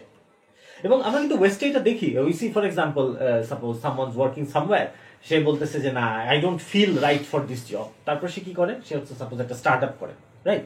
এবং 0.87 0.97
আমরা 1.07 1.19
কিন্তু 1.23 1.37
ওয়েস্টে 1.39 1.65
এটা 1.69 1.81
দেখি। 1.89 2.07
We 2.27 2.33
see 2.39 2.45
for 2.53 2.63
example 2.69 3.05
suppose 3.49 3.73
someone 3.83 4.09
working 4.17 4.43
somewhere 4.55 4.87
সে 5.27 5.35
বলতেছে 5.47 5.77
যে 5.85 5.91
না 5.99 6.05
I 6.31 6.37
don't 6.43 6.59
feel 6.69 6.91
right 7.05 7.23
for 7.31 7.41
this 7.51 7.61
job 7.71 7.87
তারপর 8.07 8.27
সে 8.33 8.41
কি 8.47 8.53
করে? 8.59 8.73
সে 8.87 8.93
হচ্ছে 8.97 9.13
সাপোজ 9.21 9.37
একটা 9.43 9.55
স্টার্ট 9.61 9.81
আপ 9.87 9.93
করে 10.01 10.13
রাইট 10.47 10.63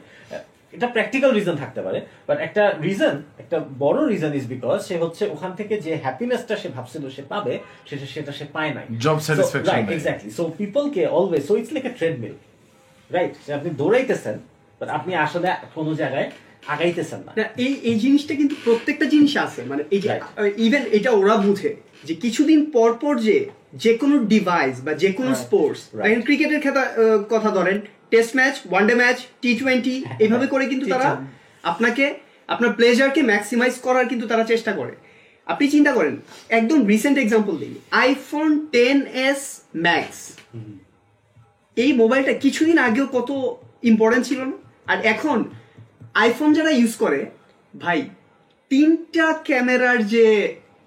এটা 0.76 0.86
প্র্যাকটিক্যাল 0.94 1.30
রিজন 1.38 1.56
থাকতে 1.62 1.80
পারে 1.86 1.98
বাট 2.28 2.38
একটা 2.46 2.62
রিজন 2.86 3.14
একটা 3.42 3.56
বড় 3.84 3.98
রিজন 4.12 4.32
ইজ 4.38 4.44
বিকজ 4.54 4.78
সে 4.88 4.94
হচ্ছে 5.02 5.24
ওখান 5.34 5.52
থেকে 5.58 5.74
যে 5.86 5.92
হ্যাপিনেসটা 6.04 6.54
সে 6.62 6.68
ভাবছিল 6.76 7.04
সে 7.16 7.22
পাবে 7.32 7.54
সেটা 7.88 8.06
সেটা 8.14 8.32
সে 8.38 8.44
পায় 8.56 8.72
নাই। 8.76 8.86
Job 9.04 9.18
satisfaction 9.28 9.72
right 9.72 9.88
exactly 9.96 10.30
so 10.38 10.42
people 10.60 10.84
K 10.94 11.02
always 11.16 11.42
so 11.48 11.52
it's 11.60 11.72
like 11.76 11.84
a 11.90 11.92
treadmill 12.00 12.34
right 13.16 13.32
আপনি 13.58 13.70
দৌড়াইতেছেন 13.80 14.36
বাট 14.78 14.88
আপনি 14.98 15.12
আসলে 15.24 15.48
কোনো 15.76 15.90
জায়গায় 16.02 16.28
আগাইতেছেন 16.74 17.20
না। 17.26 17.32
না, 17.38 17.44
এই 17.64 17.72
এই 17.90 17.96
জিনিসটা 18.04 18.32
কিন্তু 18.40 18.54
প্রত্যেকটা 18.66 19.06
জিনিস 19.14 19.32
আছে। 19.46 19.60
মানে 19.70 19.82
এই 19.94 20.00
যে 20.04 20.08
ইভেন 20.66 20.84
এটা 20.96 21.10
ওরা 21.20 21.36
বুঝে 21.46 21.70
যে 22.08 22.14
কিছুদিন 22.24 22.60
পর 22.76 22.90
পর 23.02 23.14
যে 23.26 23.36
যে 23.84 23.92
কোনো 24.00 24.16
ডিভাইস 24.32 24.74
বা 24.86 24.92
যে 25.02 25.10
কোনো 25.18 25.30
স্পোর্টস. 25.44 25.80
ক্রিকেটের 26.26 26.60
খেতা 26.64 26.82
কথা 27.34 27.50
ধরেন 27.58 27.78
test 28.12 28.32
match 28.38 28.54
one day 28.70 28.94
match 29.00 29.16
T 29.42 29.50
twenty 29.60 29.94
এইভাবে 30.24 30.46
করে 30.52 30.64
কিন্তু 30.72 30.86
তারা 30.94 31.08
আপনাকে 31.70 32.04
আপনার 32.48 32.70
প্লেজারকে 32.78 33.20
ম্যাক্সিমাইজ 33.30 33.74
করার 33.86 34.06
কিন্তু 34.10 34.24
তারা 34.30 34.44
চেষ্টা 34.52 34.72
করে। 34.78 34.94
আপনি 35.46 35.64
চিন্তা 35.74 35.92
করেন 35.98 36.14
একদম 36.58 36.78
রিসেন্ট 36.92 37.16
এক্সাম্পল 37.18 37.54
দিই। 37.62 37.74
আইফোন 38.04 38.48
টেন 38.74 38.98
এস 39.28 39.40
ম্যাক্স 39.86 40.18
এই 41.76 41.90
মোবাইলটা 41.92 42.32
কিছুদিন 42.44 42.76
আগেও 42.88 43.06
কত 43.16 43.30
ইম্পর্টেন্ট 43.90 44.24
ছিল 44.28 44.40
না? 44.50 44.56
আর 44.90 44.98
এখন 45.12 45.38
আইফোন 46.22 46.48
যারা 46.58 46.72
ইউজ 46.80 46.92
করে 47.02 47.20
ভাই 47.74 48.00
তিনটা 48.70 49.26
ক্যামেরার 49.48 49.98
যে 50.14 50.26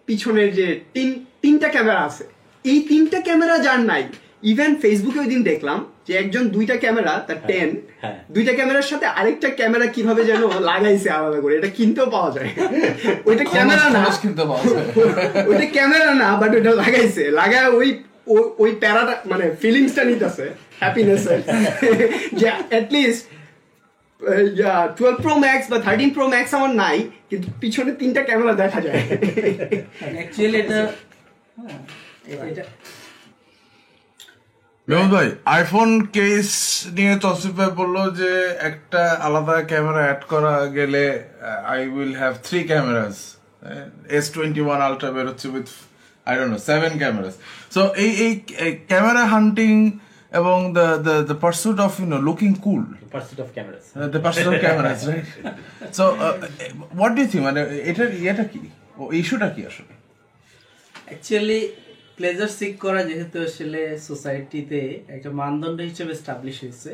পিছনের 0.08 0.50
যে 0.60 0.68
তিন 0.96 1.10
তিনটা 1.44 1.68
ক্যামেরা 1.76 2.02
আছে। 2.10 2.26
এই 2.66 2.80
তিনটা 2.90 3.20
ক্যামেরা 3.28 3.56
যার 3.66 3.82
নাই 3.92 4.04
ইভেন 4.52 4.72
ফেসবুকে 4.82 5.20
ওই 5.24 5.30
দিন 5.34 5.42
দেখলাম 5.44 5.80
যে 6.08 6.14
একজন 6.18 6.44
দুইটা 6.48 6.76
ক্যামেরা 6.76 7.14
তার 7.28 7.40
টেন 7.50 7.70
হ্যাঁ। 8.02 8.18
দুইটা 8.32 8.54
ক্যামেরার 8.54 8.88
সাথে 8.92 9.06
আরেকটা 9.20 9.50
ক্যামেরা 9.50 9.86
কীভাবে 9.86 10.22
যেন 10.26 10.42
লাগাইছে 10.72 11.10
আলাদা 11.10 11.40
করে 11.42 11.54
এটা 11.58 11.72
কিনতেও 11.78 12.08
পাওয়া 12.16 12.30
যায়। 12.32 12.50
ওইটা 13.26 13.46
ক্যামেরা 13.54 13.86
না। 13.90 14.02
কিনতে 14.22 14.44
পাওয়া 14.46 14.64
যায়। 14.64 14.86
ওইটা 15.50 15.66
ক্যামেরা 15.76 16.10
না 16.14 16.30
বাট 16.42 16.52
ওইটা 16.56 16.72
লাগাইছে। 16.76 17.24
লাগায় 17.32 17.70
ওই 17.80 17.90
ওই 18.64 18.72
প্যারাটা 18.82 19.16
মানে 19.26 19.46
ফিলিংসটা 19.62 20.04
নিতেছে 20.04 20.46
হ্যাপিনেস 20.80 21.24
যে 22.40 22.48
at least 22.72 23.24
twelve 24.98 25.18
Pro 25.26 25.34
Max 25.46 25.66
বা 25.72 25.78
থার্টিন 25.80 26.10
প্রো 26.16 26.26
ম্যাক্স 26.28 26.52
আমার 26.54 26.72
নাই 26.84 26.98
কিন্তু 27.30 27.48
পিছনে 27.62 27.92
তিনটা 28.02 28.22
ক্যামেরা 28.24 28.54
দেখা 28.64 28.80
যায়। 28.82 29.02
অ্যাকচুয়ালি 30.16 30.58
এটা 30.64 30.80
হ্যাঁ, 31.58 31.80
এটা 32.52 32.64
মেহমুদ 34.88 35.12
ভাই 35.16 35.28
আইফোন 35.56 35.90
কেস 36.16 36.50
নিয়ে 36.98 37.14
তসিফ 37.24 37.54
ভাই 37.60 37.72
বলল 37.82 37.98
যে 38.20 38.32
একটা 38.70 39.02
আলাদা 39.28 39.58
ক্যামেরা 39.72 40.02
অ্যাড 40.08 40.22
করা 40.32 40.54
গেলে 40.78 41.04
I 41.72 41.80
will 41.96 42.14
have 42.22 42.34
three 42.48 42.60
cameras 42.72 43.16
S 44.18 44.26
twenty 44.36 44.62
one 44.68 44.80
Ultra 44.88 45.10
বেরোচ্ছে 45.16 45.48
with 45.56 45.68
I 46.28 46.34
don't 46.38 46.52
know 46.54 46.60
seven 46.70 46.92
cameras 47.02 47.36
so 47.76 47.82
এই 48.04 48.12
এই 48.26 48.32
ক্যামেরা 48.92 49.24
হান্টিং 49.34 49.74
এবং 50.32 50.58
the 50.78 50.88
the 51.08 51.16
the 51.30 51.36
pursuit 51.46 51.78
of 51.88 51.92
you 52.00 52.06
know 52.14 52.18
looking 52.28 52.52
cool 52.66 52.82
percent 53.16 53.40
of 53.44 53.50
cameras 53.58 53.84
the 54.14 54.20
pursuit 54.26 54.46
of 54.52 54.56
cameras 54.66 55.00
right 55.10 55.28
so 55.98 56.04
what 56.98 57.12
do 57.18 57.24
think 57.32 57.44
মানে 57.48 57.62
এটার 57.90 58.10
ইয়েটা 58.24 58.46
কি? 58.52 58.62
ও 58.98 59.04
ইস্যুটা 59.20 59.48
কি 59.56 59.62
আসলে? 59.70 59.94
অ্যাকচুয়ালি 61.08 61.60
প্লেজার 62.22 62.52
সিক 62.60 62.74
করা 62.86 63.02
যেহেতু 63.10 63.38
আসলে 63.48 63.82
সোসাইটিতে 64.08 64.82
একটা 65.16 65.30
মানদণ্ড 65.40 65.80
হিসেবে 65.90 66.14
স্টাবলিশ 66.22 66.58
হয়েছে। 66.64 66.92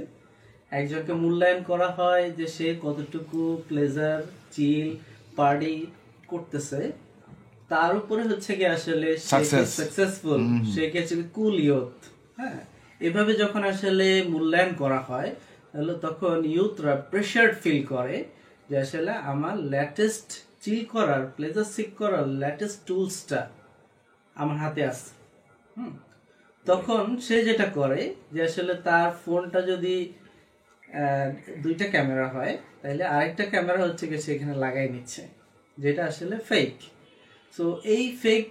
একজনকে 0.72 1.14
মূল্যায়ন 1.24 1.60
করা 1.72 1.90
হয় 2.00 2.26
যে 2.38 2.46
সে 2.56 2.68
কতটুকু 2.86 3.42
প্লেজার 3.68 4.20
চিল 4.56 4.88
পার্টি 5.38 5.76
করতেছে। 6.32 6.82
তার 7.72 7.92
উপরে 8.02 8.24
হচ্ছে 8.30 8.52
কি 8.60 8.66
আসলে 8.78 9.10
সাকসেসফুল 9.30 10.40
সে 10.74 10.84
কি 10.94 11.02
কুল 11.38 11.56
ইয়ুথ 11.66 11.96
হ্যাঁ? 12.40 12.60
এভাবে 13.02 13.32
যখন 13.42 13.62
আসলে 13.72 14.08
মূল্যায়ন 14.34 14.72
করা 14.82 15.00
হয় 15.10 15.30
তাহলে 15.72 15.94
তখন 16.06 16.38
ইউথরা 16.56 16.94
প্রেশার 17.12 17.50
ফিল 17.62 17.80
করে 17.94 18.16
যে 18.70 18.76
আসলে 18.86 19.12
আমার 19.32 19.56
লেটেস্ট 19.74 20.28
চিল 20.64 20.80
করার 20.94 21.22
প্লেজার 21.36 21.68
সিক 21.76 21.90
করার 22.02 22.26
লেটেস্ট 22.42 22.78
টুলসটা 22.88 23.42
আমার 24.36 24.60
হাতে 24.66 24.84
আছে 24.92 25.17
হুম। 25.78 25.94
তখন 26.66 27.04
সে 27.20 27.36
যেটা 27.44 27.68
করে 27.70 28.02
যে 28.34 28.42
আসলে 28.44 28.74
তার 28.88 29.10
ফোনটা 29.22 29.60
যদি 29.72 29.96
দুইটা 31.64 31.86
ক্যামেরা 31.86 32.28
হয় 32.28 32.54
তাহলে 32.82 33.04
আরেকটা 33.16 33.44
ক্যামেরা 33.46 33.80
হচ্ছে 33.86 34.06
কি 34.08 34.18
সেখানে 34.18 34.54
লাগাই 34.56 34.88
নিচ্ছে 34.90 35.24
যেটা 35.78 36.02
আসলে 36.06 36.36
ফেক 36.50 36.74
সো 37.54 37.64
এই 37.94 38.06
ফেক 38.22 38.44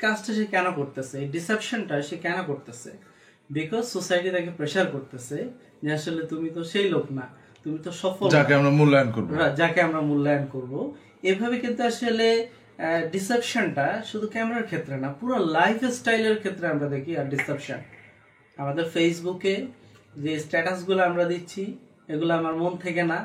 কাজটা 0.00 0.30
সে 0.34 0.44
কেন 0.46 0.66
করতেছে? 0.70 1.14
এই 1.18 1.28
ডিসেপশনটা 1.28 1.94
সে 2.02 2.16
কেন 2.16 2.38
করতেছে? 2.42 2.90
বিকজ 3.50 3.84
সোসাইটি 3.86 4.28
তাকে 4.30 4.50
প্রেশার 4.50 4.86
করতেছে 4.90 5.38
যে 5.82 5.90
আসলে 5.92 6.22
তুমি 6.26 6.48
তো 6.50 6.62
সেই 6.64 6.86
লোক 6.88 7.06
না 7.10 7.26
তুমি 7.66 7.78
তো 7.78 7.90
সফল 8.02 8.26
যাকে 8.36 8.52
আমরা 8.58 8.72
মূল্যায়ন 8.78 9.10
করব। 9.16 9.28
রা- 9.32 9.52
যাকে 9.56 9.78
আমরা 9.86 10.00
মূল্যায়ন 10.00 10.44
করব। 10.46 10.72
এভাবে 11.22 11.56
কিন্তু 11.58 11.80
আসলে 11.82 12.26
ডিসেপশনটা 13.12 13.86
শুধু 14.10 14.26
ক্যামেরার 14.34 14.66
ক্ষেত্রে 14.70 14.94
না 15.02 15.08
পুরো 15.18 15.36
লাইফ 15.56 15.78
স্টাইলের 15.98 16.36
ক্ষেত্রে 16.42 16.66
আমরা 16.74 16.86
দেখি 16.94 17.12
আর 17.20 17.26
ডিসেপশন 17.34 17.80
আমাদের 18.56 18.84
ফেসবুকে 18.94 19.54
যে 20.22 20.32
স্ট্যাটাসগুলো 20.44 21.00
আমরা 21.10 21.24
দিচ্ছি 21.32 21.62
এগুলো 22.12 22.32
আমার 22.40 22.54
মন 22.62 22.72
থেকে 22.86 23.02
না। 23.12 23.18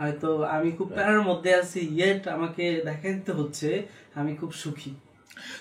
হয়তো 0.00 0.30
আমি 0.56 0.70
খুব 0.78 0.88
প্যারার 0.96 1.22
মধ্যে 1.28 1.50
আছি 1.60 1.80
ইয়েট 1.96 2.22
আমাকে 2.36 2.64
দেখা 2.88 3.08
দিতে 3.16 3.32
হচ্ছে 3.38 3.68
আমি 4.20 4.32
খুব 4.40 4.50
সুখী। 4.62 4.92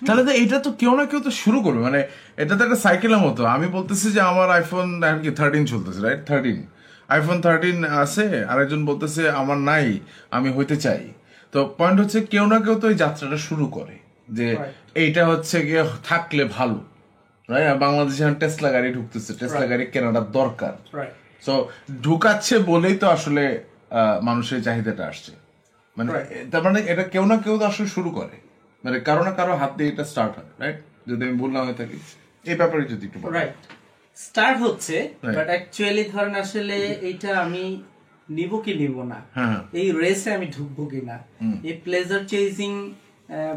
তাহলে 0.08 0.24
তো 0.28 0.32
এটা 0.44 0.58
তো 0.66 0.70
কেউ 0.82 0.94
না 1.00 1.04
কেউ 1.12 1.22
তো 1.28 1.32
শুরু 1.42 1.60
করবে 1.66 1.82
মানে 1.88 2.02
এটা 2.42 2.54
তো 2.58 2.62
একটা 2.68 2.80
সাইকেলের 2.86 3.22
মতো। 3.28 3.42
আমি 3.56 3.68
বলতেছি 3.78 4.08
যে 4.16 4.22
আমার 4.32 4.48
আইফোন 4.58 4.88
আর 5.08 5.18
কি 5.24 5.30
থার্টিন 5.40 5.64
চলতেছে 5.72 6.00
রাইট 6.08 6.22
থার্টিন 6.30 6.60
আইফোন 7.14 7.38
থার্টিন 7.46 7.78
আছে 8.04 8.26
আরেকজন 8.52 8.82
বলতেছে 8.90 9.22
আমার 9.42 9.58
নাই 9.70 9.88
আমি 10.38 10.50
হইতে 10.58 10.76
চাই। 10.86 11.02
তো 11.54 11.60
পয়েন্ট 11.80 11.98
হচ্ছে 12.02 12.20
কেউ 12.34 12.46
না 12.54 12.58
কেউ 12.66 12.76
তো 12.84 12.86
এই 12.92 12.98
যাত্রাটা 13.04 13.40
শুরু 13.50 13.66
করে 13.78 13.96
যে 14.38 14.48
এইটা 15.04 15.24
হচ্ছে 15.32 15.58
গিয়ে 15.68 15.84
থাকলে 16.10 16.44
ভালো 16.58 16.80
বাংলাদেশে 17.84 18.22
এখন 18.24 18.38
টেসলা 18.44 18.70
গাড়ি 18.76 18.90
ঢুকতেছে 18.98 19.32
টেসলা 19.40 19.66
গাড়ি 19.72 19.84
কেনাটা 19.94 20.22
দরকার। 20.40 20.74
সো 21.46 21.54
ঢুকাচ্ছে 22.06 22.56
বলেই 22.72 22.96
তো 23.02 23.06
আসলে 23.16 23.44
মানুষের 24.28 24.60
চাহিদাটা 24.68 25.04
আসছে। 25.12 25.32
মানে 25.98 26.10
তার 26.52 26.64
মানে 26.68 26.80
এটা 26.92 27.04
কেউ 27.14 27.24
না 27.32 27.36
কেউ 27.44 27.56
তো 27.62 27.66
আসলে 27.72 27.88
শুরু 27.96 28.10
করে। 28.18 28.36
মানে 28.84 28.98
কারও 29.08 29.24
না 29.28 29.32
কারও 29.40 29.54
হাত 29.62 29.72
দিয়ে 29.78 29.90
এটা 29.94 30.04
স্টার্ট 30.12 30.34
হয় 30.38 30.50
রাইট 30.62 30.78
যদি 31.10 31.22
আমি 31.28 31.36
ভুল 31.42 31.52
না 31.56 31.62
হয়ে 31.66 31.78
থাকি 31.82 31.98
এই 32.46 32.56
ব্যাপারে 32.62 32.84
যদি 32.92 33.04
একটু 33.08 33.20
রাইট 33.38 33.60
স্টার্ট 34.18 34.58
হচ্ছে. 34.66 34.96
বাট 35.38 35.48
অ্যাকচুয়ালি 35.54 36.04
ধরেন 36.14 36.36
আসলে 36.44 36.78
এইটা 37.10 37.32
আমি 37.46 37.64
নিব 38.30 38.62
কি 38.66 38.74
নিব 38.74 39.04
না? 39.04 39.20
হ্যাঁ। 39.34 39.58
এই 39.74 39.92
রেসে 39.92 40.34
আমি 40.34 40.48
ঢুকবো 40.58 40.86
কিনা 40.86 41.16
এই 41.64 41.74
প্লেজার 41.84 42.26
চেজিং 42.28 42.74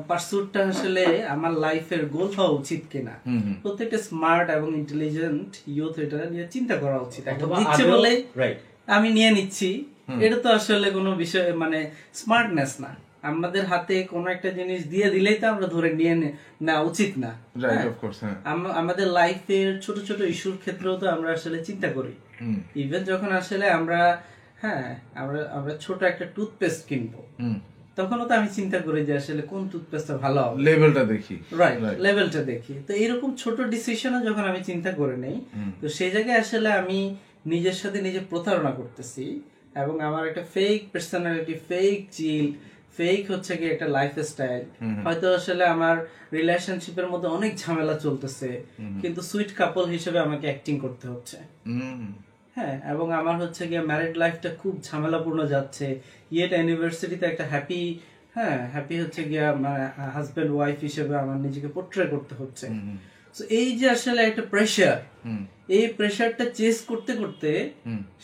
পার্সুটটা 0.09 0.69
আসলে 0.69 1.03
আমার 1.27 1.53
লাইফের 1.55 2.07
গোল 2.07 2.29
হওয়া 2.37 2.51
উচিত 2.51 2.81
কিনা 2.91 3.15
প্রত্যেকটা 3.63 3.99
স্মার্ট 3.99 4.51
এবং 4.51 4.75
ইন্টেলিজেন্ট 4.75 5.57
ইউথ 5.69 5.99
এটা 5.99 6.31
নিয়ে 6.31 6.49
চিন্তা 6.51 6.77
করা 6.77 6.99
উচিত। 6.99 7.25
দিচ্ছে 7.59 7.85
বলে 7.91 8.11
আমি 8.87 9.11
নিয়ে 9.11 9.31
নিচ্ছি। 9.31 9.85
এটা 10.21 10.37
তো 10.41 10.49
আসলে 10.49 10.91
কোনো 10.91 11.11
বিষয় 11.15 11.53
মানে 11.53 11.91
স্মার্টনেস 12.15 12.81
না। 12.81 12.91
আমাদের 13.23 13.65
হাতে 13.67 14.03
কোনো 14.03 14.31
একটা 14.31 14.51
জিনিস 14.51 14.87
দিয়ে 14.87 15.11
দিলেই 15.11 15.35
তো 15.35 15.47
আমরা 15.49 15.67
ধরে 15.67 15.93
নিয়ে 15.93 16.15
নে- 16.15 16.33
নেওয়া 16.61 16.81
উচিত 16.81 17.19
না। 17.19 17.31
রাইট 17.63 17.79
হ্যাঁ? 17.79 17.89
অফ 17.89 17.95
কোর্স 18.01 18.17
হ্যাঁ। 18.21 18.35
আম- 18.45 18.73
আমাদের 18.73 19.07
লাইফের 19.09 19.81
ছোট 19.81 20.05
ছোট 20.05 20.21
ইস্যুর 20.21 20.57
ক্ষেত্রেও 20.57 20.97
তো 20.97 21.09
আমরা 21.09 21.33
আসলে 21.33 21.65
চিন্তা 21.65 21.89
করি। 21.93 22.13
ইভেন 22.77 23.05
যখন 23.05 23.33
আসলে 23.33 23.71
আমরা 23.71 24.01
হ্যাঁ 24.63 24.89
আমরা 25.15 25.41
আমরা 25.53 25.73
ছোট 25.81 26.03
একটা 26.03 26.25
টুথপেস্ট 26.35 26.81
কিনবো। 26.89 27.21
হুম। 27.41 27.57
তখনও 27.97 28.25
তো 28.25 28.35
আমি 28.35 28.49
চিন্তা 28.49 28.79
করি 28.79 29.07
যে 29.07 29.17
আসলে 29.17 29.43
কোন 29.43 29.69
টুথপেস্টটা 29.69 30.17
ভালো 30.17 30.41
হবে। 30.43 30.63
লেভেলটা 30.63 31.05
দেখি। 31.05 31.37
রাইট 31.59 31.79
লেভেলটা 32.01 32.45
দেখি। 32.45 32.75
তো 32.87 32.93
এরকম 32.95 33.37
ছোট 33.37 33.61
ডিসিশনও 33.61 34.21
যখন 34.25 34.45
আমি 34.45 34.61
চিন্তা 34.65 34.93
করে 34.93 35.17
নেই 35.17 35.37
তো 35.81 35.89
সেই 35.89 36.11
জায়গায় 36.11 36.39
আসলে 36.39 36.69
আমি 36.73 36.99
নিজের 37.47 37.73
সাথে 37.73 38.03
নিজে 38.03 38.21
প্রতারণা 38.31 38.71
করতেছি 38.71 39.25
এবং 39.77 39.95
আমার 40.01 40.23
একটা 40.29 40.43
fake 40.55 40.79
personality 40.93 41.55
fake 41.69 41.97
chill 42.11 42.47
fake 42.97 43.31
হচ্ছে 43.31 43.57
কি 43.57 43.65
একটা 43.65 43.87
লাইফ 43.89 44.13
স্টাইল 44.23 44.63
হয়তো 45.05 45.35
আসলে 45.35 45.65
আমার 45.65 45.97
রিলেশনশিপের 46.33 47.07
মধ্যে 47.07 47.29
অনেক 47.29 47.57
ঝামেলা 47.57 47.95
চলতেছে 47.99 48.49
কিন্তু 49.03 49.21
সুইট 49.23 49.51
কাপল 49.55 49.85
হিসেবে 49.87 50.19
আমাকে 50.19 50.47
অ্যাক্টিং 50.47 50.75
করতে 50.79 51.09
হচ্ছে। 51.09 51.37
হুম। 51.67 52.03
হ্যাঁ 52.57 52.75
এবং 52.93 53.07
আমার 53.21 53.37
হচ্ছে 53.43 53.63
গিয়ে 53.71 53.83
ম্যারিড 53.91 54.15
লাইফটা 54.23 54.51
খুব 54.63 54.75
ঝামেলাপূর্ণ 54.89 55.41
যাচ্ছে। 55.55 55.87
ইয়েট 56.35 56.53
ইউনিভার্সিটিতে 56.59 57.25
একটা 57.31 57.45
হ্যাপি 57.53 57.83
হ্যাঁ 58.37 58.59
হ্যাপি 58.73 58.95
হচ্ছে 59.03 59.21
গিয়া 59.31 59.47
হাজব্যান্ড 60.15 60.51
ওয়াইফ 60.57 60.79
হিসেবে 60.89 61.15
আমার 61.23 61.39
নিজেকে 61.47 61.69
পোট্রে 61.77 62.05
করতে 62.13 62.35
হচ্ছে। 62.41 62.67
এই 63.61 63.69
যে 63.79 63.87
আসলে 63.97 64.21
একটা 64.31 64.43
প্রেশার 64.53 64.97
এই 65.77 65.85
প্রেশারটা 65.99 66.45
চেস 66.59 66.77
করতে 66.91 67.13
করতে 67.21 67.51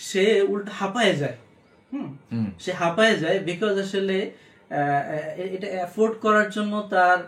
সে 0.08 0.24
উল্টা 0.52 0.72
হাঁপায় 0.80 1.14
যায়। 1.22 1.36
হুম। 1.92 2.08
সে 2.64 2.70
হাঁপায় 2.82 3.14
যায় 3.22 3.38
বিকজ 3.48 3.74
আসলে 3.84 4.16
এটা 5.56 5.68
অ্যাফোর্ড 5.76 6.14
করার 6.24 6.48
জন্য 6.56 6.72
তার 6.94 7.18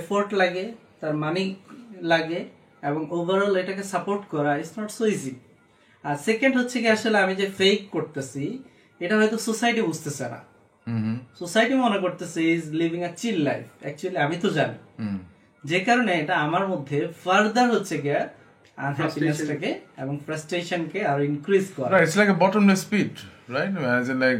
এফোর্ট 0.00 0.28
লাগে 0.40 0.64
তার 1.00 1.14
মানি 1.24 1.44
লাগে 2.12 2.40
এবং 2.82 3.02
ওভারঅল 3.16 3.54
এটাকে 3.62 3.84
সাপোর্ট 3.92 4.22
করা 4.34 4.50
ইটস 4.60 4.72
নট 4.78 4.90
সো 4.98 5.04
ইজি 5.14 5.32
আর 6.04 6.16
সেকেন্ড 6.26 6.54
হচ্ছে 6.60 6.76
কি 6.82 6.88
আসলে 6.96 7.16
আমি 7.24 7.34
যে 7.40 7.46
ফেক 7.58 7.78
করতেছি 7.94 8.44
এটা 9.00 9.14
হয়তো 9.20 9.36
সোসাইটি 9.48 9.80
বুঝতেছে 9.90 10.24
না। 10.34 10.40
সোসাইটি 11.40 11.74
মনে 11.84 11.98
করতেছে 12.04 12.40
is 12.56 12.64
living 12.80 13.00
a 13.08 13.12
chill 13.20 13.36
life 13.48 13.64
actually 13.84 14.18
আমি 14.26 14.36
তো 14.44 14.48
জানি। 14.58 14.78
হুম। 15.00 15.18
যে 15.64 15.78
কারণে 15.88 16.12
এটা 16.22 16.34
আমার 16.46 16.64
মধ্যে 16.72 16.98
ফার্দার 17.24 17.68
হচ্ছে 17.76 17.96
গিয়া 18.04 18.20
আনহ্যাপিনেসটাকে 18.86 19.70
এবং 20.02 20.14
ফ্রাস্ট্রেশনকে 20.26 21.00
আরও 21.10 21.22
ইনক্রিজ 21.30 21.66
করে। 21.76 21.90
Right 21.94 22.06
it's 22.06 22.16
like 22.20 22.28
a 22.34 22.36
bottomless 22.44 22.82
pit 22.92 23.14
right 23.56 23.74
as 23.84 24.04
in 24.12 24.18
like 24.24 24.38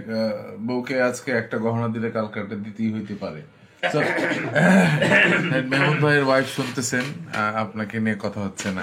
বউকে 0.69 0.97
আজকে 1.09 1.31
একটা 1.43 1.57
গহনা 1.65 1.89
দিলে 1.95 2.09
কালকে 2.17 2.37
একটা 2.45 2.57
দিতেই 2.65 2.91
হইতে 2.97 3.15
পারে। 3.23 3.41
মেহমুদ 5.71 5.99
ভাইয়ের 6.05 6.25
ওয়াইফ 6.29 6.47
শুনতেছেন 6.57 7.05
আপনাকে 7.63 7.97
নিয়ে 8.01 8.19
কথা 8.25 8.41
হচ্ছে 8.47 8.69
না। 8.77 8.83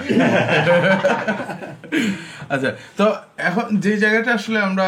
আচ্ছা 2.54 2.70
তো 2.98 3.06
এখন 3.48 3.66
যে 3.84 3.92
জায়গাটা 3.98 4.30
আসলে 4.34 4.58
আমরা 4.60 4.86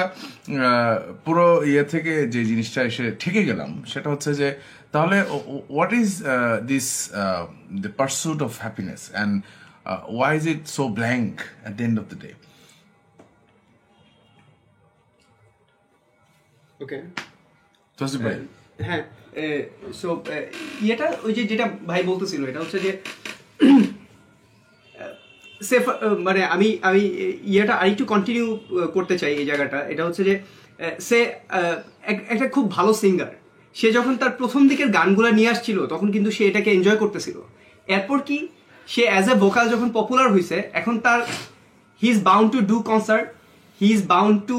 পুরো 1.24 1.46
ইয়ে 1.70 1.84
থেকে 1.84 2.12
যে 2.34 2.40
জিনিসটা 2.44 2.80
এসে 2.82 3.04
ঠেকে 3.20 3.42
গেলাম 3.44 3.70
সেটা 3.92 4.08
হচ্ছে 4.10 4.30
যে 4.40 4.48
তাহলে 4.92 5.16
what 5.74 5.92
is 6.02 6.10
this 6.72 6.86
the 7.82 7.90
pursuit 8.00 8.38
of 8.42 8.52
happiness 8.64 9.00
and 9.10 9.34
why 10.18 10.30
is 10.36 10.44
it 10.54 10.62
so 10.76 10.82
blank 10.98 11.32
at 11.44 11.72
the 11.78 11.84
end 11.88 11.96
of 12.02 12.06
the 12.12 12.18
day 12.24 12.30
okay 16.80 16.98
ভাই 18.24 18.36
হ্যাঁ 18.88 19.02
সো 19.93 20.09
ইয়েটা 20.82 21.07
ওই 21.22 21.32
যে 21.32 21.45
যেটা 21.45 21.66
ভাই 21.87 22.03
বলতেছিল 22.03 22.41
এটা 22.47 22.61
হচ্ছে 22.61 22.78
যে 22.78 22.91
সে 25.61 25.76
মানে 26.18 26.41
আমি 26.45 26.78
আমি 26.82 27.03
ইয়েটা 27.45 27.74
আরেকটু 27.74 28.05
কন্টিনিউ 28.05 28.59
করতে 28.95 29.18
চাই 29.18 29.32
এই 29.35 29.47
জায়গাটা। 29.47 29.78
এটা 29.89 30.05
হচ্ছে 30.05 30.24
যে 30.24 30.35
সে 31.01 31.18
এক- 32.03 32.24
একটা 32.28 32.49
খুব 32.49 32.70
ভালো 32.70 32.93
সিঙ্গার 32.95 33.32
সে 33.76 33.93
যখন 33.93 34.16
তার 34.16 34.30
প্রথম 34.30 34.68
দিকের 34.68 34.89
গানগুলো 34.89 35.30
নিয়ে 35.30 35.51
আসছিল 35.51 35.87
তখন 35.87 36.12
কিন্তু 36.12 36.30
সে 36.30 36.43
এটাকে 36.47 36.70
এনজয় 36.72 36.97
করতেছিল। 36.97 37.37
এরপর 37.87 38.18
কি 38.18 38.39
সে 38.89 39.03
অ্যাজ 39.09 39.26
এ 39.28 39.35
ভোকাল 39.35 39.68
যখন 39.68 39.89
পপুলার 39.91 40.32
হয়েছে 40.32 40.57
এখন 40.72 40.99
তার 40.99 41.20
he 42.03 42.11
is 42.11 42.22
bound 42.22 42.53
to 42.53 42.61
do 42.61 42.76
concert 42.82 43.26
he 43.80 43.93
is 43.93 44.03
bound 44.07 44.37
to 44.47 44.59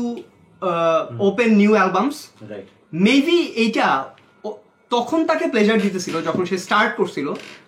open 1.19 1.49
new 1.55 1.71
albums 1.73 2.17
right 2.51 2.67
maybe 2.93 3.39
এইটা 3.63 3.85
তখন 4.91 5.19
তাকে 5.29 5.45
প্লেজার 5.53 5.83
দিতেছিল 5.85 6.15
যখন 6.27 6.43
সে 6.49 6.57
স্টার্ট 6.65 6.91
করছিল। 6.99 7.27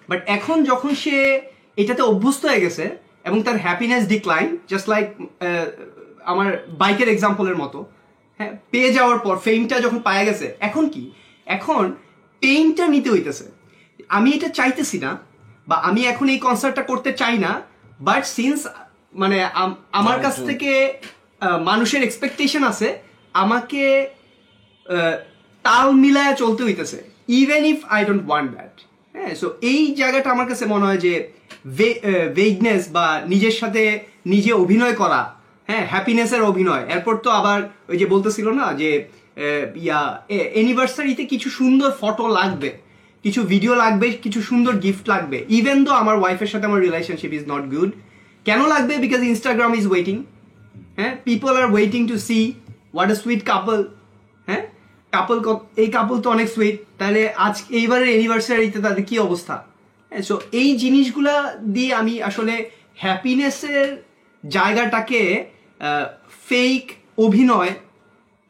বাট 0.09 0.19
এখন 0.37 0.57
যখন 0.69 0.91
সে 1.03 1.15
এটাতে 1.81 2.01
অভ্যস্ত 2.11 2.41
হয়ে 2.49 2.63
গেছে 2.65 2.85
এবং 3.27 3.37
তার 3.47 3.57
হ্যাপিনেস 3.65 4.03
ডিক্লাইন 4.13 4.47
জাস্ট 4.71 4.87
লাইক 4.93 5.05
আমার 6.31 6.49
বাইকের 6.81 7.09
এক্সাম্পলের 7.11 7.57
মতো 7.63 7.79
হ্যাঁ 8.39 8.53
পেয়ে 8.71 8.89
যাওয়ার 8.97 9.19
পর 9.25 9.35
ফেমটা 9.45 9.75
যখন 9.85 9.99
পায়ে 10.07 10.23
গেছে 10.27 10.47
এখন 10.67 10.83
কি? 10.93 11.03
এখন 11.57 11.83
পেইনটা 12.41 12.85
নিতে 12.93 13.09
হইতেছে। 13.13 13.45
আমি 14.17 14.29
এটা 14.37 14.49
চাইতেছি 14.59 14.97
না 15.05 15.11
বা 15.69 15.75
আমি 15.89 16.01
এখন 16.11 16.25
এই 16.33 16.39
কনসার্টটা 16.45 16.83
করতে 16.91 17.09
চাই 17.21 17.35
না 17.45 17.51
বাট 18.07 18.23
সিন্স 18.35 18.59
মানে 19.21 19.37
আমার 19.99 20.17
কাছ 20.25 20.35
থেকে 20.49 20.71
মানুষের 21.69 22.01
এক্সপেকটেশন 22.03 22.63
আছে 22.71 22.87
আমাকে 23.33 23.83
তাল 25.67 25.87
মিলায় 26.03 26.33
চলতে 26.41 26.61
হইতেছে। 26.67 26.99
Even 27.41 27.63
if 27.71 27.79
I 27.95 28.01
don't 28.07 28.23
want 28.29 28.49
that 28.55 28.73
হ্যাঁ 29.15 29.33
সো 29.41 29.47
এই 29.71 29.81
জায়গাটা 29.99 30.29
আমার 30.35 30.47
কাছে 30.51 30.63
মনে 30.73 30.85
হয় 30.87 31.01
যে 31.05 31.13
ভেগনেস 32.39 32.83
বা 32.95 33.05
নিজের 33.31 33.55
সাথে 33.61 33.83
নিজে 34.33 34.51
অভিনয় 34.63 34.95
করা 35.01 35.21
হ্যাঁ 35.69 35.83
হ্যাপিনেসের 35.91 36.41
অভিনয়। 36.51 36.83
এরপর 36.95 37.13
তো 37.25 37.29
আবার 37.39 37.59
ওই 37.91 37.97
যে 38.01 38.05
বলতেছিল 38.13 38.47
না 38.59 38.65
যে 38.81 38.89
ইয়া 39.85 40.01
অ্যানিভার্সারিতে 40.55 41.23
কিছু 41.33 41.47
সুন্দর 41.59 41.89
ফটো 42.01 42.25
লাগবে। 42.39 42.69
কিছু 43.25 43.41
ভিডিও 43.51 43.73
লাগবে, 43.83 44.07
কিছু 44.23 44.39
সুন্দর 44.49 44.73
গিফট 44.85 45.05
লাগবে। 45.13 45.37
ইভেন 45.59 45.77
তো 45.87 45.91
আমার 46.01 46.15
ওয়াইফের 46.21 46.49
সাথে 46.53 46.65
আমার 46.69 46.81
রিলেশনশিপ 46.87 47.31
ইজ 47.37 47.43
নট 47.53 47.63
গুড 47.73 47.89
কেন 48.47 48.59
লাগবে? 48.73 48.93
বিকজ 49.05 49.21
ইনস্টাগ্রাম 49.31 49.71
ইজ 49.79 49.85
ওয়েটিং 49.91 50.17
হ্যাঁ 50.99 51.13
people 51.27 51.51
are 51.61 51.67
waiting 51.73 52.01
to 52.11 52.15
see 52.27 52.39
what 52.93 53.09
a 53.13 53.15
sweet 53.23 53.41
couple 53.51 53.79
হ্যাঁ 54.47 54.63
কাপল 55.13 55.37
এই 55.83 55.89
কাপল 55.97 56.17
তো 56.23 56.27
অনেক 56.35 56.47
সুইট 56.55 56.77
তাহলে 56.99 57.21
আজ 57.45 57.55
এইবারের 57.79 58.09
অ্যানিভার্সারিতে 58.13 58.79
তাদের 58.85 59.03
কি 59.09 59.15
অবস্থা? 59.27 59.55
হ্যাঁ 60.11 60.23
সো 60.29 60.35
এই 60.61 60.69
জিনিসগুলা 60.83 61.35
দিয়ে 61.75 61.91
আমি 62.01 62.13
আসলে 62.29 62.53
হ্যাপিনেসের 63.03 63.87
জায়গাটাকে 64.43 65.21
ফেক 66.49 66.83
অভিনয় 67.25 67.71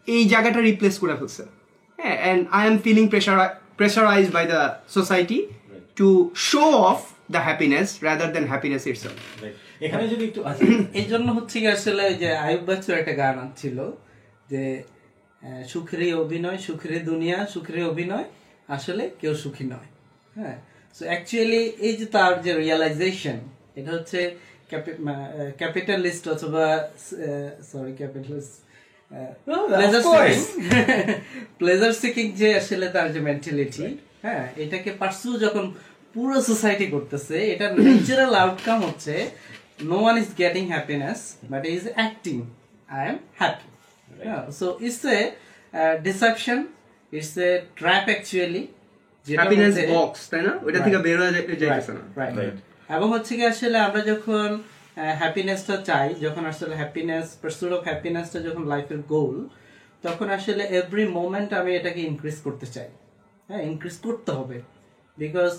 এই 0.07 0.23
জায়গাটা 0.31 0.59
রিপ্লেস 0.69 0.95
করে 1.01 1.15
ফেলছে। 1.19 1.43
হ্যাঁ 1.99 2.17
and 2.21 2.41
I 2.57 2.63
am 2.69 2.75
feeling 2.85 3.05
pressure 3.13 3.37
pressurise 3.79 4.25
by 4.35 4.45
the 4.53 4.61
society 4.97 5.39
to 5.99 6.09
show 6.49 6.63
off 6.91 6.99
the 7.33 7.41
happiness 7.47 7.87
rather 8.07 8.29
than 8.35 8.45
happiness 8.51 8.81
it's 8.89 9.03
এখানে 9.85 10.03
যদি 10.11 10.23
একটু 10.29 10.41
এই 10.99 11.05
জন্য 11.11 11.27
হচ্ছে 11.37 11.57
কি 11.61 11.67
আসলে 11.77 12.05
যে 12.21 12.29
আয়ুব 12.45 12.61
বাচ্চুর 12.69 12.95
একটা 13.01 13.13
গান 13.21 13.37
ছিল, 13.61 13.77
যে 14.49 14.63
সুখেরই 15.71 16.11
অভিনয় 16.23 16.59
সুখেরই 16.67 17.01
দুনিয়া 17.09 17.37
সুখেরই 17.53 17.85
অভিনয় 17.91 18.25
আসলে 18.75 19.03
কেউ 19.21 19.33
সুখী 19.43 19.65
নয়। 19.73 19.89
হ্যাঁ 20.35 20.57
সো 20.95 21.03
অ্যাকচুয়ালি 21.05 21.61
এই 21.87 21.93
যে 21.99 22.05
তার 22.15 22.33
যে 22.45 22.51
রিয়েলাইজেশন 22.53 23.37
এটা 23.79 23.91
হচ্ছে 23.97 24.19
ক্যাপিটালিস্ট 25.61 26.23
অথবা 26.35 26.63
sorry 27.71 27.93
capitalist 27.99 28.53
pleasure 29.69 30.03
pleasure 31.59 31.93
seeking 32.01 32.25
যে 32.39 32.47
আসলে 32.59 32.87
তার 32.95 33.07
যে 33.13 33.19
মেন্টালিটি 33.27 33.85
হ্যাঁ 34.25 34.43
এটাকে 34.63 34.89
পার্সু 35.01 35.29
যখন 35.45 35.65
পুরো 36.13 36.35
সোসাইটি 36.49 36.85
করতেছে 36.93 37.37
এটা 37.53 37.65
ন্যাচারাল 37.77 38.33
আউটকাম 38.43 38.77
হচ্ছে 38.87 39.13
no 39.89 39.97
one 40.03 40.15
is 40.23 40.29
getting 40.41 40.63
happiness 40.73 41.19
but 41.51 41.63
is 41.75 41.83
acting 41.97 42.37
I 42.89 43.03
am 43.11 43.17
happy 43.39 43.66
it's 44.85 45.03
a 45.17 45.19
deception 46.07 46.59
it's 47.17 47.33
a 47.47 47.49
trap 47.79 48.05
actually 48.11 48.63
happiness 49.39 49.73
box 49.93 50.19
তাই 50.31 50.41
না? 50.47 50.53
ওইটা 50.65 50.79
থেকে 50.85 50.97
বের 51.05 51.17
হয়ে 51.21 51.33
যাইতেছে 51.61 51.91
না? 51.97 52.03
Right. 52.21 52.57
এবং 52.95 53.07
হচ্ছে 53.15 53.33
কি 53.37 53.43
আসলে 53.53 53.77
আমরা 53.87 54.01
যখন 54.11 54.47
হ্যাপিনেসটা 55.21 55.75
চাই 55.89 56.07
যখন 56.25 56.43
আসলে 56.51 56.73
হ্যাপিনেস 56.81 57.25
পার্সুট 57.41 57.71
অফ 57.77 57.81
হ্যাপিনেসটা 57.89 58.39
যখন 58.47 58.63
লাইফের 58.73 59.01
গোল 59.15 59.35
তখন 60.05 60.27
আসলে 60.37 60.63
এভরি 60.79 61.05
মোমেন্ট 61.17 61.49
আমি 61.59 61.71
এটাকে 61.79 62.01
ইনক্রিজ 62.09 62.37
করতে 62.45 62.67
চাই। 62.75 62.89
হ্যাঁ 63.49 63.61
ইনক্রিজ 63.69 63.95
করতে 64.05 64.31
হবে। 64.37 64.57
বিকজ 65.17 65.51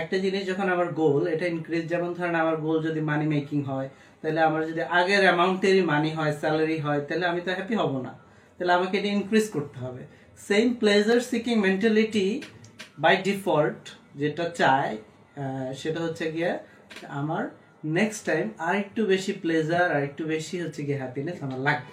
একটা 0.00 0.16
জিনিস 0.24 0.42
যখন 0.50 0.66
আমার 0.74 0.88
গোল 1.02 1.22
এটা 1.34 1.46
ইনক্রিজ 1.54 1.84
যেমন 1.92 2.10
ধরেন 2.18 2.36
আমার 2.44 2.56
গোল 2.66 2.78
যদি 2.88 3.00
মানি 3.10 3.26
মেকিং 3.36 3.58
হয় 3.70 3.88
তাহলে 4.22 4.40
আমার 4.48 4.62
যদি 4.70 4.82
আগের 4.98 5.22
অ্যামাউন্টেরই 5.28 5.82
মানি 5.92 6.10
হয় 6.18 6.32
স্যালারি 6.42 6.78
হয় 6.86 7.00
তাহলে 7.06 7.24
আমি 7.32 7.40
তো 7.46 7.50
হ্যাপি 7.58 7.74
হব 7.82 7.92
না। 8.06 8.12
তাহলে 8.56 8.72
আমাকে 8.78 8.94
এটা 9.00 9.10
ইনক্রিজ 9.18 9.46
করতে 9.56 9.78
হবে। 9.84 10.02
Same 10.48 10.66
pleasure 10.80 11.20
seeking 11.30 11.54
mentality 11.66 12.26
by 13.04 13.14
default 13.28 13.82
যেটা 14.20 14.44
চায় 14.60 14.92
সেটা 15.80 16.00
হচ্ছে 16.06 16.24
গিয়ে 16.34 16.52
আমার 17.20 17.44
নেক্সট 17.98 18.20
টাইম 18.28 18.46
আর 18.66 18.74
একটু 18.82 19.00
বেশি 19.12 19.32
প্লেজার 19.42 19.86
আর 19.96 20.02
একটু 20.08 20.22
বেশি 20.34 20.56
হচ্ছে 20.62 20.80
গিয়ে 20.86 20.98
হ্যাপিনেস 21.02 21.36
আমার 21.46 21.60
লাগবে। 21.68 21.92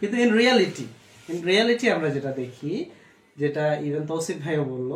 কিন্তু 0.00 0.16
ইন 0.24 0.30
রিয়ালিটি 0.40 0.86
ইন 1.32 1.38
রিয়ালিটি 1.50 1.86
আমরা 1.94 2.08
যেটা 2.16 2.30
দেখি 2.42 2.72
যেটা 3.40 3.64
ইভেন 3.86 4.04
তৌসিফ 4.10 4.36
ভাইও 4.44 4.64
বলল 4.74 4.92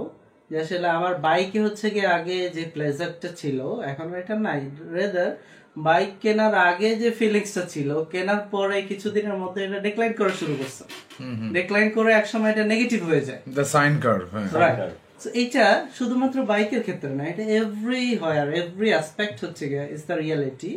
যে 0.51 0.57
আসলে 0.65 0.89
আমার 0.99 1.15
বাইকে 1.27 1.59
হচ্ছে 1.67 1.87
গিয়ে 1.95 2.09
আগে 2.19 2.39
যে 2.57 2.63
প্লেজারটা 2.75 3.29
ছিল 3.41 3.59
এখন 3.91 4.07
এটা 4.23 4.35
নাই। 4.47 4.61
রেদার 4.97 5.31
বাইক 5.77 6.11
কেনার 6.23 6.55
আগে 6.71 6.89
যে 7.03 7.09
ফিলিংসটা 7.19 7.63
ছিল 7.73 7.91
কেনার 8.13 8.43
পরে 8.55 8.77
কিছুদিনের 8.91 9.37
মধ্যে 9.43 9.61
এটা 9.67 9.79
ডিক্লাইন 9.87 10.13
করা 10.19 10.33
শুরু 10.41 10.55
করছে। 10.61 10.85
ডিক্লাইন 11.59 11.89
করে 11.97 12.11
একসময় 12.13 12.51
এটা 12.55 12.65
নেগেটিভ 12.73 13.01
হয়ে 13.11 13.23
যায়। 13.29 13.41
দ্য 13.59 13.65
সাইন 13.75 13.93
কার্ভ 14.05 14.27
এইটা 15.43 15.65
শুধুমাত্র 15.99 16.37
বাইকের 16.51 16.83
ক্ষেত্রে 16.87 17.13
না 17.19 17.25
এটা 17.33 17.45
এভরি 17.61 18.07
হয় 18.23 18.39
এভরি 18.63 18.91
অ্যাসপেক্ট 18.95 19.37
হচ্ছে 19.45 19.65
গিয়ে 19.71 19.85
ইজ 19.95 20.03
দ্য 20.09 20.17
রিয়ালিটি 20.23 20.73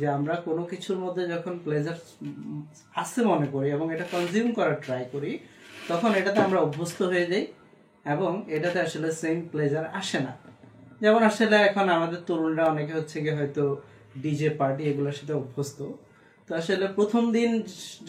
যে 0.00 0.06
আমরা 0.08 0.34
কোনো 0.48 0.62
কিছুর 0.70 0.98
মধ্যে 1.04 1.22
যখন 1.34 1.54
প্লেজার 1.64 1.96
আছে 3.02 3.20
মনে 3.32 3.46
করি 3.46 3.68
এবং 3.76 3.86
এটা 3.94 4.06
কনজিউম 4.12 4.48
করার 4.52 4.78
ট্রাই 4.84 5.02
করি 5.12 5.32
তখন 5.88 6.10
এটাতে 6.20 6.40
আমরা 6.46 6.58
অভ্যস্ত 6.66 6.98
হয়ে 7.02 7.26
যাই 7.26 7.44
এবং 8.04 8.32
এটাতে 8.56 8.78
আসলে 8.80 9.08
সেম 9.12 9.36
প্লেজার 9.52 9.84
আসে 10.00 10.18
না। 10.26 10.32
যেমন 11.02 11.22
আসলে 11.22 11.56
এখন 11.56 11.86
আমাদের 11.88 12.20
তরুণরা 12.26 12.64
অনেকে 12.72 12.92
হচ্ছে 12.98 13.16
গিয়ে 13.20 13.36
হয়তো 13.40 13.64
ডিজে 14.22 14.50
পার্টি 14.60 14.82
এগুলোর 14.90 15.16
সাথে 15.18 15.34
অভ্যস্ত। 15.40 15.78
তো 16.48 16.50
আসলে 16.60 16.86
প্রথম 16.98 17.22
দিন 17.36 17.50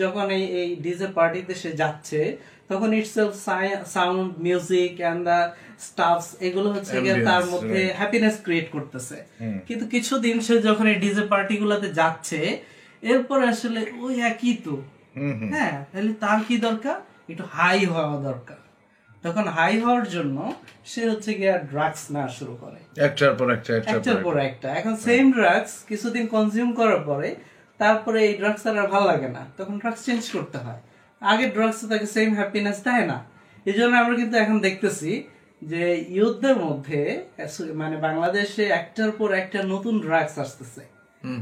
যখন 0.01 0.25
এই 0.37 0.43
এই 0.61 0.69
ডিজে 0.83 1.07
পার্টিতে 1.17 1.53
সে 1.61 1.69
যাচ্ছে 1.81 2.19
তখন 2.71 2.89
itself 2.99 3.33
sound 3.95 4.25
music 4.45 4.93
and 5.03 5.21
the 5.29 5.39
stuffs 5.87 6.27
এগুলো 6.47 6.67
হচ্ছে 6.75 6.95
গিয়ে 7.03 7.17
তার 7.29 7.43
মধ্যে 7.53 7.81
হ্যাপিনেস 7.99 8.35
ক্রিয়েট 8.45 8.67
করতেছে। 8.75 9.17
কিন্তু 9.67 9.85
কিছুদিন 9.93 10.35
সে 10.47 10.53
যখন 10.67 10.85
এই 10.91 10.97
ডিজে 11.03 11.23
পার্টি 11.33 11.55
গুলাতে 11.61 11.87
যাচ্ছে 11.99 12.39
এরপর 13.03 13.39
আসলে 13.51 13.81
ওই 14.05 14.13
একই 14.31 14.53
তো। 14.65 14.75
হ্যাঁ 15.53 15.75
তাহলে 15.91 16.11
তার 16.23 16.39
কি 16.47 16.55
দরকার? 16.67 16.97
একটু 17.31 17.43
হাই 17.55 17.79
হওয়া 17.93 18.17
দরকার। 18.29 18.59
তখন 19.26 19.45
হাই 19.57 19.73
হওয়ার 19.80 20.05
জন্য 20.09 20.38
সে 20.86 21.01
হচ্ছে 21.09 21.32
গিয়ে 21.34 21.55
ড্রাগস 21.71 22.03
নেওয়া 22.11 22.30
শুরু 22.38 22.53
করে। 22.61 22.80
একটার 23.07 23.34
পর 23.39 23.47
একটা 23.57 23.71
একটার 23.78 24.17
পর 24.26 24.36
একটা। 24.49 24.67
এখন 24.80 24.93
সেম 25.07 25.26
ড্রাগস 25.32 25.73
কিছুদিন 25.88 26.28
কনজিউম 26.28 26.69
করার 26.73 27.01
পরে 27.09 27.30
তারপরে 27.78 28.19
এই 28.28 28.34
ড্রাগস 28.38 28.63
আর 28.67 28.88
ভালো 28.93 29.05
লাগে 29.05 29.30
না। 29.38 29.41
তখন 29.57 29.76
ড্রাগস 29.80 30.01
চেঞ্জ 30.05 30.23
করতে 30.32 30.57
হয়। 30.57 30.82
আগে 31.21 31.45
ড্রাগস 31.55 31.80
তাকে 31.91 32.07
সেম 32.15 32.30
হ্যাপিনেস 32.39 32.78
দেয় 32.84 33.05
না। 33.11 33.17
এই 33.65 33.73
জন্য 33.73 33.93
আমরা 33.97 34.15
কিন্তু 34.15 34.36
এখন 34.38 34.57
দেখতেছি 34.59 35.11
যে 35.61 35.84
ইউথদের 36.17 36.55
মধ্যে 36.65 37.01
মানে 37.73 37.95
বাংলাদেশে 37.97 38.63
একটার 38.80 39.11
পর 39.11 39.30
একটা 39.34 39.59
নতুন 39.73 39.95
ড্রাগস 40.05 40.36
আসতেছে। 40.45 40.82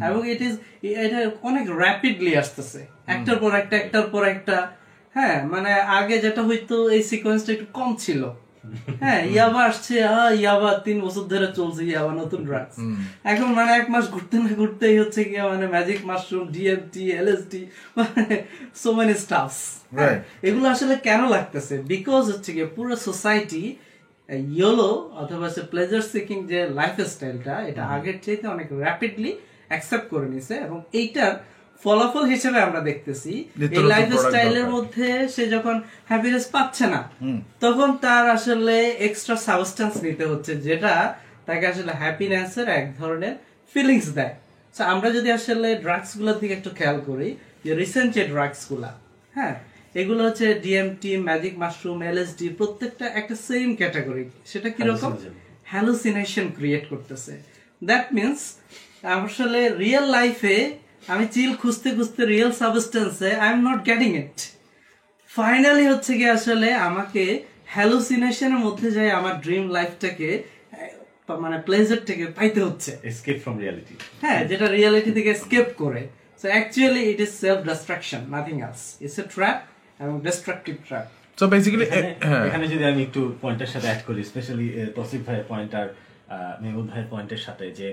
এবং 0.08 0.22
ইট 0.32 0.42
ইজ 0.48 0.56
এটা 1.04 1.20
অনেক 1.42 1.66
র্যাপিডলি 1.84 2.32
আসতেছে। 2.38 2.80
একটার 3.08 3.36
পর 3.36 3.52
একটা 3.62 3.76
একটার 3.78 4.08
পর 4.14 4.24
একটা। 4.36 4.58
হ্যাঁ 5.16 5.38
মানে 5.48 5.72
আগে 5.98 6.16
যেটা 6.18 6.42
হইতো 6.44 6.76
এই 6.90 7.02
সিকোয়েন্সটা 7.12 7.52
একটু 7.54 7.68
কম 7.74 7.90
ছিল। 7.98 8.22
হ্যাঁ 9.04 9.22
ইয়াবা 9.26 9.62
আসছে 9.66 9.94
ইয়াবা 10.42 10.70
তিন 10.86 10.98
বছর 11.02 11.24
ধরে 11.24 11.48
চলছে 11.54 11.82
ইয়াবা 11.84 12.12
নতুন 12.14 12.42
ড্রাগস 12.48 12.76
এখন 13.24 13.50
মানে 13.54 13.72
এক 13.74 13.88
মাস 13.90 14.06
ঘুরতে 14.12 14.36
না 14.38 14.50
ঘুরতেই 14.60 14.96
হচ্ছে 15.00 15.22
কি 15.24 15.36
মানে 15.52 15.66
ম্যাজিক 15.68 16.00
মাশরুম 16.06 16.44
ডিএমটি 16.48 17.04
এলএসডি 17.12 17.62
মানে 17.98 18.24
সো 18.76 18.90
মেনি 18.94 19.16
স্টাফস 19.16 19.60
এগুলো 20.44 20.66
আসলে 20.70 20.96
কেন 21.08 21.22
লাগতেছে? 21.26 21.76
বিকজ 21.84 22.24
হচ্ছে 22.34 22.50
কি 22.56 22.62
পুরো 22.76 22.94
সোসাইটি 23.08 23.64
ইয়োলো 24.52 24.90
অথবা 25.22 25.48
সে 25.50 25.62
প্লেজার 25.72 26.04
সিকিং 26.12 26.38
যে 26.48 26.60
লাইফ 26.70 26.96
স্টাইলটা 27.14 27.56
এটা 27.70 27.84
আগের 27.96 28.18
চাইতে 28.26 28.46
অনেক 28.48 28.68
র্যাপিডলি 28.84 29.32
অ্যাকসেপ্ট 29.68 30.06
করে 30.10 30.28
নিছে 30.30 30.56
এবং 30.68 30.78
এইটার 30.94 31.34
ফলাফল 31.84 32.24
হিসেবে 32.26 32.60
আমরা 32.60 32.80
দেখতেছি 32.80 33.32
এই 33.32 33.60
নতুন 33.62 33.84
লাইফ 33.92 34.08
product 34.08 34.24
স্টাইলের 34.24 34.68
মধ্যে 34.76 35.08
সে 35.36 35.44
যখন 35.48 35.76
হ্যাপিনেস 36.10 36.46
পাচ্ছে 36.56 36.86
না 36.88 37.02
তখন 37.62 37.90
তার 37.98 38.30
আসলে 38.30 38.76
এক্সট্রা 39.08 39.36
সাবস্টেন্স 39.50 39.94
নিতে 40.06 40.26
হচ্ছে 40.26 40.52
যেটা 40.68 40.94
তাকে 41.46 41.66
আসলে 41.68 41.92
হ্যাপিনেসের 42.02 42.68
এক 42.80 42.86
ধরনের 42.98 43.36
ফিলিংস 43.74 44.08
দেয়। 44.14 44.34
আমরা 44.94 45.10
যদি 45.12 45.30
আসলে 45.32 45.68
ড্রাগসগুলোর 45.76 46.38
দিকে 46.40 46.54
একটু 46.54 46.70
খেয়াল 46.70 46.98
করি 47.06 47.30
যে 47.66 47.72
রিসেন্ট 47.76 48.10
যে 48.14 48.24
ড্রাগসগুলা 48.28 48.92
হ্যাঁ 49.36 49.56
এগুলো 49.96 50.22
হচ্ছে 50.24 50.48
ডিএমটি 50.54 51.12
ম্যাজিক 51.18 51.54
মাশরুম 51.58 52.00
এলএসডি 52.02 52.48
প্রত্যেকটা 52.50 53.06
একটা 53.20 53.36
সেম 53.48 53.76
ক্যাটাগরি 53.76 54.26
সেটা 54.46 54.70
কীরকম 54.70 55.12
হ্যালুসিনেশন 55.72 56.46
ক্রিয়েট 56.58 56.84
করতেছে। 56.90 57.34
দ্যাট 57.82 58.06
মিনস 58.14 58.40
আসলে 59.18 59.60
রিয়েল 59.84 60.06
লাইফে 60.18 60.58
আমি 61.08 61.26
চিল 61.36 61.52
খুঁজতে 61.62 61.90
খুঁজতে 61.98 62.22
real 62.26 62.52
সাবস্টেন্সে 62.62 63.30
I 63.44 63.50
am 63.54 63.60
not 63.70 63.80
getting 63.90 64.12
it 64.22 64.38
finally 65.30 65.86
হচ্ছে 65.92 66.12
কি 66.20 66.26
আসলে 66.38 66.70
আমাকে 66.90 67.24
হ্যালুসিনেশনের 67.76 68.62
মধ্যে 68.66 68.88
যাই 68.92 69.10
আমার 69.20 69.36
ড্রিম 69.46 69.66
লাইফটাকে 69.78 70.30
মানে 71.44 71.58
প্লেজারটাকে 71.68 72.26
পাইতে 72.38 72.60
হচ্ছে। 72.68 72.92
এসকেপ 73.10 73.38
ফ্রম 73.44 73.56
রিয়ালিটি 73.64 73.94
হ্যাঁ 74.24 74.40
যেটা 74.50 74.66
রিয়েলিটি 74.68 75.12
থেকে 75.18 75.32
স্কেপ 75.44 75.68
করে। 75.82 76.02
So 76.42 76.46
actually 76.54 77.04
it 77.12 77.20
is 77.26 77.32
self 77.44 77.60
destruction 77.70 78.22
nothing 78.36 78.56
else 78.66 78.82
it's 79.04 79.18
a 79.20 79.26
trap 79.34 79.58
এবং 80.00 80.14
ডিস্ট্রাকটিভ 80.28 80.76
ট্র্যাপ 80.88 81.06
সো 81.38 81.46
বেসিক্যালি 81.54 81.86
হ্যাঁ। 81.92 82.44
এখানে 82.48 82.66
যদি 82.74 82.84
আমি 82.92 83.02
একটু 83.08 83.22
পয়েন্টের 83.42 83.70
সাথে 83.74 83.88
অ্যাড 83.90 84.02
করি 84.08 84.22
স্পেশালি 84.32 84.68
তসিফ 84.98 85.22
ভাইয়ের 85.28 85.46
পয়েন্ট 85.52 85.72
আর 85.82 85.88
আহ, 85.88 86.54
মেহবুব 86.62 86.86
ভাইয়ের 86.92 87.10
পয়েন্টের 87.14 87.42
সাথে 87.48 87.66
যে 87.80 87.88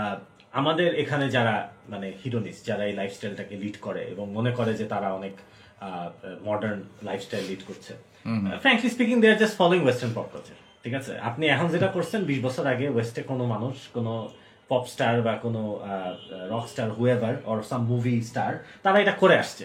আহ, 0.00 0.16
আমাদের 0.60 0.90
এখানে 1.02 1.26
যারা 1.36 1.54
মানে 1.92 2.06
হিরোনিস 2.20 2.56
যারা 2.68 2.82
এই 2.88 2.94
লাইফস্টাইলটাকে 3.00 3.54
লিড 3.62 3.76
করে 3.86 4.02
এবং 4.12 4.26
মনে 4.36 4.52
করে 4.58 4.72
যে 4.80 4.86
তারা 4.94 5.08
অনেক 5.18 5.34
মডার্ন 6.48 6.80
লাইফস্টাইল 7.08 7.44
লিড 7.50 7.62
করছে 7.68 7.92
frankly 8.62 8.90
speaking 8.94 9.16
they 9.22 9.26
are 9.32 9.38
just 9.42 9.56
following 9.60 9.80
western 9.86 10.12
pop 10.16 10.28
culture 10.32 10.56
ঠিক 10.84 10.94
আছে? 11.00 11.12
আপনি 11.28 11.44
এখন 11.54 11.66
যেটা 11.74 11.88
করছেন 11.96 12.20
বিশ 12.30 12.38
বছর 12.46 12.64
আগে 12.74 12.86
ওয়েস্টে 12.94 13.22
কোনো 13.30 13.44
মানুষ 13.54 13.76
কোনো 13.96 14.12
পপ 14.70 14.84
স্টার 14.92 15.14
বা 15.26 15.34
কোনো 15.44 15.62
rock 16.52 16.64
star 16.72 16.88
whoever 16.96 17.34
or 17.50 17.58
some 17.70 17.82
movie 17.92 18.14
star 18.30 18.52
তারা 18.84 18.96
এটা 19.02 19.14
করে 19.22 19.36
আসছে। 19.42 19.64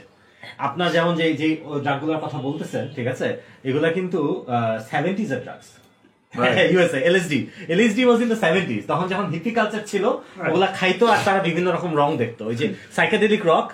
আপনার 0.68 0.90
যেমন 0.96 1.14
যে 1.20 1.26
যে 1.42 1.48
ড্রাগগুলোর 1.86 2.22
কথা 2.26 2.40
বলতেছেন 2.48 2.84
ঠিক 2.96 3.08
আছে? 3.14 3.28
এগুলা 3.70 3.90
কিন্তু 3.98 4.20
সেভেন্টিজ 4.92 5.30
এর 5.36 5.42
drugs 5.46 5.70
USA 6.74 7.00
LSD 7.10 7.40
LSD 7.74 8.02
was 8.08 8.20
in 8.24 8.28
the 8.34 8.40
seventies 8.46 8.82
তখন 8.92 9.06
যখন 9.12 9.26
হিপি 9.34 9.52
কালচার 9.58 9.84
ছিল 9.92 10.04
ওগুলা 10.50 10.68
খাইতো 10.80 11.06
আর 11.14 11.20
তারা 11.28 11.40
বিভিন্ন 11.50 11.68
রকম 11.76 11.92
রং 12.02 12.10
দেখতো। 12.24 12.42
ওই 12.50 12.56
যে 12.62 12.66
psychedelic 12.98 13.42
rock 13.52 13.68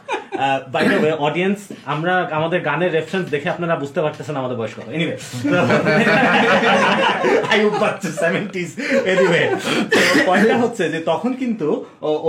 by 0.73 0.83
the 0.91 0.97
way 1.03 1.11
audience 1.27 1.59
আমরা 1.93 2.13
আমাদের 2.37 2.59
গানের 2.67 2.91
রেফারেন্স 2.97 3.25
দেখে 3.33 3.47
আপনারা 3.53 3.75
বুঝতে 3.83 3.99
পারতেছেন 4.05 4.35
আমাদের 4.41 4.57
বয়স 4.59 4.73
কত। 4.77 4.87
এনিওয়ে 4.95 5.15
আই 7.51 7.59
বাচ্চা 7.83 8.09
সেভেন্টিজ 8.23 8.69
এনিওয়ে 9.11 9.41
পয়েন্টটা 10.27 10.57
হচ্ছে 10.63 10.83
যে 10.93 10.99
তখন 11.11 11.31
কিন্তু 11.41 11.67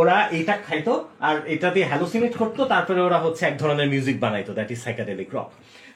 ওরা 0.00 0.16
এটা 0.38 0.54
খাইতো 0.66 0.92
আর 1.28 1.36
এটা 1.54 1.68
দিয়ে 1.74 1.86
হ্যালোসিনেট 1.90 2.32
করতো 2.40 2.60
তারপরে 2.72 3.00
ওরা 3.08 3.18
হচ্ছে 3.24 3.42
এক 3.46 3.54
ধরনের 3.62 3.88
মিউজিক 3.92 4.16
বানাইতো 4.24 4.50
দ্যাট 4.58 4.68
ইজ 4.74 4.78
সাইকাডেলিক 4.86 5.28
রক 5.36 5.48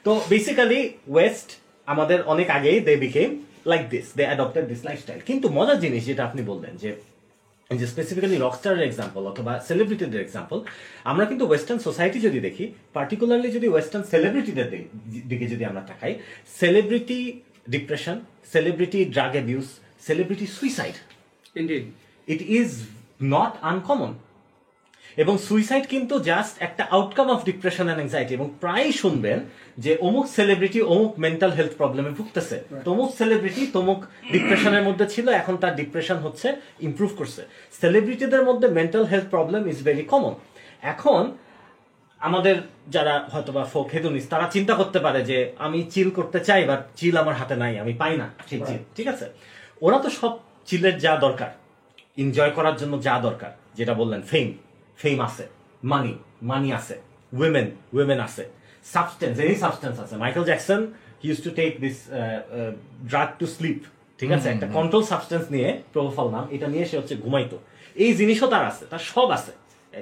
তো 0.05 0.11
বেসিক্যালি 0.31 0.79
ওয়েস্ট 1.13 1.49
আমাদের 1.87 2.19
অনেক 2.33 2.47
আগেই 2.57 2.77
they 2.87 2.93
became 3.05 3.29
like 3.65 3.83
this 3.93 4.05
they 4.17 4.23
adopted 4.29 4.65
this 4.71 4.81
lifestyle 4.87 5.19
কিন্তু 5.29 5.47
মজার 5.57 5.77
জিনিস 5.83 6.01
যেটা 6.09 6.23
আপনি 6.29 6.41
বললেন 6.51 6.73
যে 6.83 6.89
যে 7.69 7.85
স্পেসিফিক্যালি 7.93 8.37
রকস্টারের 8.37 8.83
এক্সাম্পল 8.85 9.21
অথবা 9.31 9.53
সেলিব্রিটিদের 9.67 10.23
এক্সাম্পল 10.23 10.57
আমরা 11.05 11.25
কিন্তু 11.25 11.43
ওয়েস্টার্ন 11.47 11.79
সোসাইটি 11.87 12.17
যদি 12.27 12.39
দেখি 12.47 12.65
পার্টিকুলারলি 12.95 13.49
যদি 13.57 13.67
ওয়েস্টার্ন 13.69 14.03
সেলিব্রিটিদের 14.11 14.67
দিকে 15.31 15.45
যদি 15.53 15.63
আমরা 15.69 15.81
তাকাই 15.89 16.13
celebrity 16.59 17.19
depression 17.69 18.17
celebrity 18.53 18.99
drug 19.15 19.31
abuse 19.37 19.67
celebrity 20.07 20.47
suicide 20.57 20.95
it 22.27 22.39
is 22.59 22.69
not 23.33 23.53
uncommon 23.69 24.11
এবং 25.17 25.37
সুইসাইড 25.37 25.85
কিন্তু 25.87 26.15
জাস্ট 26.19 26.53
একটা 26.61 26.83
outcome 26.91 27.27
of 27.29 27.39
depression 27.43 27.83
and 27.83 28.01
anxiety 28.01 28.31
এবং 28.33 28.47
প্রায় 28.59 28.91
শুনবেন 28.91 29.39
যে 29.77 29.91
অমুক 30.01 30.25
সেলিব্রিটি 30.27 30.79
অমুক 30.81 31.11
মেন্টাল 31.19 31.51
হেলথ 31.51 31.73
প্রবলেমে 31.77 32.09
ভুগতেছে। 32.09 32.57
তমুক 32.85 33.09
সেলিব্রিটি 33.15 33.63
তমুক 33.75 33.99
ডিপ্রেশনের 34.31 34.83
মধ্যে 34.83 35.05
ছিল 35.07 35.27
এখন 35.29 35.55
তার 35.57 35.73
ডিপ্রেশন 35.75 36.17
হচ্ছে 36.17 36.47
ইমপ্রুভ 36.81 37.11
করছে। 37.17 37.41
সেলিব্রিটিদের 37.81 38.43
মধ্যে 38.43 38.67
mental 38.67 39.05
health 39.05 39.27
problem 39.29 39.61
is 39.67 39.79
very 39.83 40.03
common 40.03 40.33
এখন 40.93 41.23
আমাদের 42.19 42.55
যারা 42.87 43.13
হয়তোবা 43.33 43.63
ফোক 43.63 43.87
হেদুনিস 43.93 44.25
তারা 44.29 44.45
চিন্তা 44.55 44.73
করতে 44.73 44.99
পারে 44.99 45.19
যে 45.25 45.37
আমি 45.57 45.79
চিল 45.93 46.09
করতে 46.09 46.39
চাই 46.39 46.61
বা 46.65 46.75
চিল 46.95 47.17
আমার 47.17 47.35
হাতে 47.35 47.55
নাই 47.55 47.73
আমি 47.79 47.93
পাই 47.93 48.17
না। 48.17 48.27
সেই 48.49 48.61
চিল 48.67 48.81
ঠিক 48.95 49.07
আছে? 49.07 49.25
ওরা 49.81 49.97
তো 49.99 50.09
সব 50.19 50.33
চিলের 50.65 50.95
যা 51.05 51.13
দরকার 51.25 51.51
এনজয় 52.17 52.51
করার 52.51 52.75
জন্য 52.81 52.93
যা 53.07 53.15
দরকার 53.27 53.51
যেটা 53.77 53.93
বললেন 53.93 54.21
ফেম 54.31 54.47
ফেম 55.01 55.17
আছে 55.27 55.45
মানি 55.91 56.13
মানি 56.51 56.69
আছে 56.79 56.95
উইমেন 57.39 57.67
উইমেন 57.95 58.19
আছে 58.27 58.43
সাবস্টেন্স 58.95 59.35
এনি 59.43 59.55
সাবস্টেন্স 59.65 59.95
আছে 60.03 60.15
Michael 60.23 60.43
Jackson 60.49 60.81
he 61.21 61.27
use 61.31 61.39
to 61.45 61.51
take 61.59 61.71
this 61.83 61.97
drug 63.11 63.29
to 63.39 63.45
sleep 63.55 63.79
ঠিক 64.19 64.29
আছে? 64.35 64.47
একটা 64.53 64.67
কন্ট্রোল 64.77 65.03
সাবস্টেন্স 65.11 65.45
নিয়ে 65.55 65.69
প্রোফল 65.93 66.27
নাম 66.35 66.45
এটা 66.55 66.67
নিয়ে 66.73 66.85
সে 66.89 66.95
হচ্ছে 66.99 67.15
ঘুমাইতো। 67.23 67.57
এই 68.03 68.11
জিনিসও 68.19 68.47
তার 68.53 68.63
আছে 68.71 68.83
তার 68.91 69.03
সব 69.13 69.27
আছে। 69.37 69.51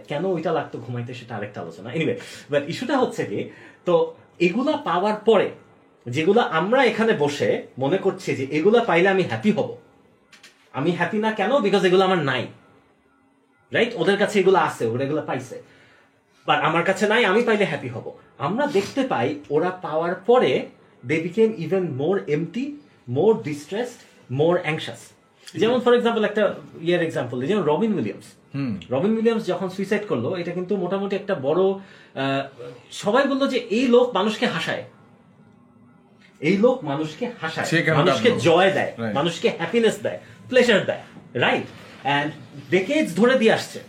কেন 0.09 0.23
ওইটা 0.35 0.51
লাগতো 0.57 0.75
ঘুমাইতে 0.85 1.11
সেটা 1.19 1.33
আরেকটা 1.37 1.59
আলোচনা? 1.63 1.87
এনিওয়ে 1.95 2.15
বাট 2.51 2.63
ইস্যুটা 2.71 2.95
হচ্ছে 3.01 3.21
কি 3.31 3.39
তো 3.87 3.93
এগুলা 4.45 4.73
পাওয়ার 4.87 5.17
পরে 5.27 5.47
যেগুলো 6.05 6.41
আমরা 6.59 6.81
এখানে 6.91 7.13
বসে 7.23 7.49
মনে 7.83 7.97
করছি 8.05 8.29
যে 8.39 8.45
এগুলা 8.57 8.79
পাইলে 8.89 9.07
আমি 9.15 9.23
হ্যাপি 9.31 9.51
হব। 9.57 9.69
আমি 10.77 10.89
হ্যাপি 10.99 11.19
না 11.25 11.31
কেন? 11.39 11.51
বিকজ 11.65 11.81
এগুলো 11.89 12.03
আমার 12.09 12.21
নাই। 12.31 12.43
রাইট 13.75 13.91
ওদের 14.01 14.17
কাছে 14.21 14.35
এগুলো 14.41 14.57
আছে 14.67 14.83
ওরা 14.91 15.03
এগুলো 15.07 15.21
পাইছে। 15.29 15.55
বাট 16.47 16.59
আমার 16.67 16.83
কাছে 16.89 17.05
নাই 17.11 17.21
আমি 17.31 17.41
পাইলে 17.47 17.65
হ্যাপি 17.71 17.89
হব। 17.95 18.05
আমরা 18.47 18.65
দেখতে 18.77 19.01
পাই 19.11 19.27
ওরা 19.55 19.69
পাওয়ার 19.85 20.13
পরে 20.29 20.51
they 21.09 21.17
became 21.25 21.49
even 21.65 21.83
more 22.01 22.15
empty 22.35 22.63
more 23.17 23.31
distressed 23.47 23.99
more 24.39 24.53
anxious 24.65 25.01
যেমন 25.61 25.77
ফর 25.83 25.93
এক্সাম্পল 25.97 26.23
একটা 26.29 26.43
ইয়ার 26.87 27.01
এক্সাম্পল 27.07 27.37
যেমন 27.49 27.63
রবিন 27.71 27.91
উইলিয়ামস 27.97 28.27
রবিন 28.93 29.13
উইলিয়ামস 29.17 29.43
যখন 29.51 29.67
সুইসাইড 29.75 30.03
করল 30.11 30.25
এটা 30.41 30.51
কিন্তু 30.57 30.73
মোটামুটি 30.83 31.13
একটা 31.21 31.33
বড় 31.47 31.61
সবাই 33.03 33.23
বলল 33.31 33.43
যে 33.53 33.59
এই 33.77 33.85
লোক 33.93 34.07
মানুষকে 34.17 34.45
হাসায়। 34.55 34.83
এই 36.41 36.55
লোক 36.63 36.77
মানুষকে 36.91 37.25
হাসায়। 37.41 37.67
মানুষকে 37.99 38.29
জয় 38.47 38.69
দেয় 38.77 38.91
মানুষকে 39.17 39.47
হ্যাপিনেস 39.59 39.95
দেয় 40.05 40.19
প্লেজার 40.49 40.81
দেয়। 40.89 41.03
রাইট 41.45 41.67
ডেকেজ 42.71 43.05
ধরে 43.15 43.35
দিয়ে 43.41 43.53
আসছে। 43.53 43.79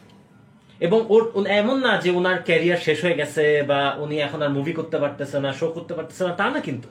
এবং 0.86 1.00
ওর 1.08 1.22
এমন 1.60 1.76
না 1.86 1.92
যে 2.04 2.10
ওনার 2.18 2.38
ক্যারিয়ার 2.48 2.84
শেষ 2.86 2.98
হয়ে 3.04 3.18
গেছে 3.20 3.44
বা 3.70 3.80
উনি 4.04 4.16
এখন 4.26 4.40
আর 4.42 4.50
মুভি 4.56 4.72
করতে 4.72 4.96
পারতেছে 4.98 5.36
না 5.40 5.50
শো 5.52 5.66
করতে 5.76 5.92
পারতেছে 5.94 6.22
না 6.28 6.32
তা 6.40 6.46
না 6.50 6.60
কিন্তু। 6.60 6.88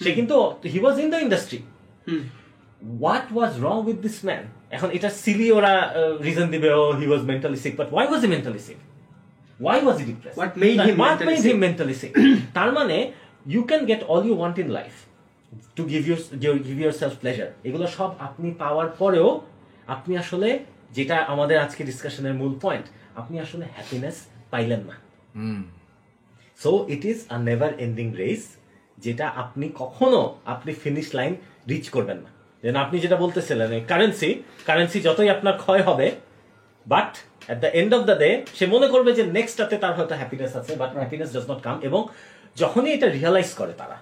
সে 0.00 0.10
কিন্তু 0.18 0.36
he 0.72 0.78
was 0.84 0.96
in 1.02 1.08
the 1.10 1.20
industry 1.26 1.58
what 3.00 3.26
was 3.34 3.52
wrong 3.66 3.76
with 3.88 3.98
this 4.06 4.18
man 4.28 4.42
এখন 4.76 4.88
এটা 4.96 5.08
সিলি 5.22 5.48
ওরা 5.58 5.72
রিজন 6.26 6.46
দিবে 6.54 6.70
ও 6.80 6.82
he 7.00 7.06
was 7.10 7.22
mentally 7.30 7.58
sick 7.64 7.74
but 7.80 7.88
why 7.94 8.06
was 8.10 8.20
he 8.24 8.30
mentally 8.34 8.60
sick 8.68 8.78
why 9.60 9.78
was 9.84 9.96
he 10.00 10.04
depressed 10.10 10.36
What 10.40 10.52
made 10.62 10.78
him 10.88 10.96
what 11.00 11.20
made 11.28 11.40
him 11.48 11.58
mentally 11.66 11.94
sick 12.00 12.12
তার 12.56 12.70
মানে 12.78 12.96
you 13.54 13.62
can 13.70 13.82
get 13.90 14.00
all 14.12 14.22
you 14.28 14.34
want 14.40 14.56
in 14.62 14.68
life 14.78 14.92
to 15.76 15.82
give 15.92 16.02
your 16.08 16.56
give 16.66 16.76
yourself 17.00 17.14
pleasure 17.22 17.48
এগুলো 17.68 17.86
সব 17.96 18.10
আপনি 18.26 18.48
পাওয়ার 18.62 18.88
পরেও 19.00 19.28
আপনি 19.86 20.12
আসলে 20.18 20.58
যেটা 20.96 21.16
আমাদের 21.16 21.58
আজকে 21.58 21.84
ডিসকাশনের 21.84 22.34
মূল 22.34 22.52
পয়েন্ট 22.60 22.86
আপনি 23.16 23.40
আসলে 23.40 23.64
হ্যাপিনেস 23.74 24.16
পাইলেন 24.50 24.80
না। 24.88 24.94
So 26.58 26.70
it 26.88 27.04
is 27.04 27.18
a 27.28 27.36
never 27.38 27.72
ending 27.78 28.14
race 28.14 28.42
যেটা 28.98 29.26
আপনি 29.28 29.66
কখনো 29.74 30.20
আপনি 30.44 30.72
ফিনিশ 30.72 31.14
লাইন 31.14 31.32
রিচ 31.68 31.88
করবেন 31.90 32.16
না। 32.16 32.30
যেন 32.62 32.76
আপনি 32.76 32.96
যেটা 33.00 33.16
বলতেছিলেন 33.16 33.84
কারেন্সি 33.90 34.30
কারেন্সি 34.66 35.00
যতই 35.00 35.28
আপনার 35.28 35.56
ক্ষয় 35.58 35.82
হবে 35.82 36.06
but 36.86 37.16
at 37.46 37.58
the 37.60 37.70
end 37.80 37.94
of 37.94 38.02
the 38.04 38.16
day 38.18 38.30
সে 38.54 38.66
মনে 38.66 38.88
করবে 38.88 39.12
যে 39.12 39.22
নেক্সটটাতে 39.26 39.76
তার 39.78 39.94
হয়তো 39.94 40.14
হ্যাপিনেস 40.14 40.56
আছে 40.56 40.76
but 40.76 40.90
happiness 40.92 41.32
does 41.34 41.50
not 41.50 41.62
come 41.62 41.80
এবং 41.82 42.06
যখনই 42.56 42.92
এটা 42.92 43.08
রিয়ালাইজ 43.08 43.50
করে 43.54 43.72
তারা 43.72 43.96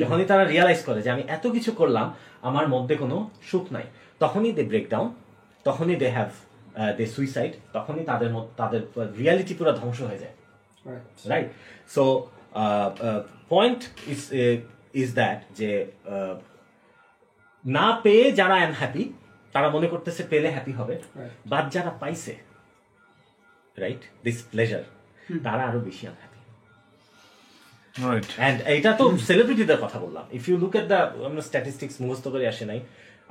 যখনই 0.00 0.24
তারা 0.24 0.44
রিয়ালাইজ 0.44 0.80
করে 0.84 1.02
যে 1.02 1.10
আমি 1.10 1.22
এত 1.28 1.46
কিছু 1.46 1.72
করলাম 1.72 2.14
আমার 2.42 2.68
মধ্যে 2.68 2.94
কোনো 2.96 3.30
সুখ 3.50 3.64
নাই। 3.72 3.82
তখনই 4.22 4.52
দে 4.58 4.62
ব্রেক 4.70 4.86
ডাউন 4.92 5.08
তখনই 5.68 5.96
দে 6.02 6.08
হ্যাভ 6.16 6.30
দে 6.98 7.04
সুইসাইড 7.14 7.52
তখনই 7.76 8.04
তাদের 8.10 8.30
মধ্যে 8.34 8.52
তাদের 8.60 8.80
রিয়ালিটি 9.20 9.54
পুরো 9.58 9.72
ধ্বংস 9.80 10.00
হয়ে 10.10 10.22
যায়। 10.24 10.36
Right. 11.32 11.48
So 11.94 12.02
uh, 12.62 12.88
uh, 13.06 13.20
point 13.52 13.82
is 14.12 14.20
uh, 14.32 15.14
that 15.18 15.38
যে 15.58 15.70
uh, 16.14 16.34
না 17.76 17.86
পেয়ে 18.04 18.24
যারা 18.40 18.56
আনহ্যাপি 18.66 19.04
তারা 19.54 19.68
মনে 19.76 19.88
করতেছে 19.92 20.22
পেলে 20.32 20.48
হ্যাপি 20.56 20.72
হবে 20.80 20.94
বাট 21.52 21.64
যারা 21.74 21.90
পাইছে 22.02 22.32
রাইট 23.82 24.02
দিস 24.26 24.38
প্লেজার 24.50 24.84
তারা 25.46 25.62
আরও 25.68 25.80
বেশি 25.88 26.04
আনহ্যাপি 26.10 26.40
রাইট 27.94 28.28
অ্যান্ড 28.38 28.58
এটা 28.76 28.90
তো 29.00 29.04
সেলিব্রিটিদের 29.28 29.78
কথা 29.84 29.98
বললাম। 30.04 30.24
If 30.38 30.42
you 30.48 30.56
look 30.62 30.74
at 30.80 30.86
the 30.92 31.00
আমরা 31.28 31.42
স্ট্যাটিস্টিক্স 31.48 31.96
মুখস্থ 32.02 32.26
করে 32.34 32.44
আসে 32.52 32.64
নাই। 32.70 32.80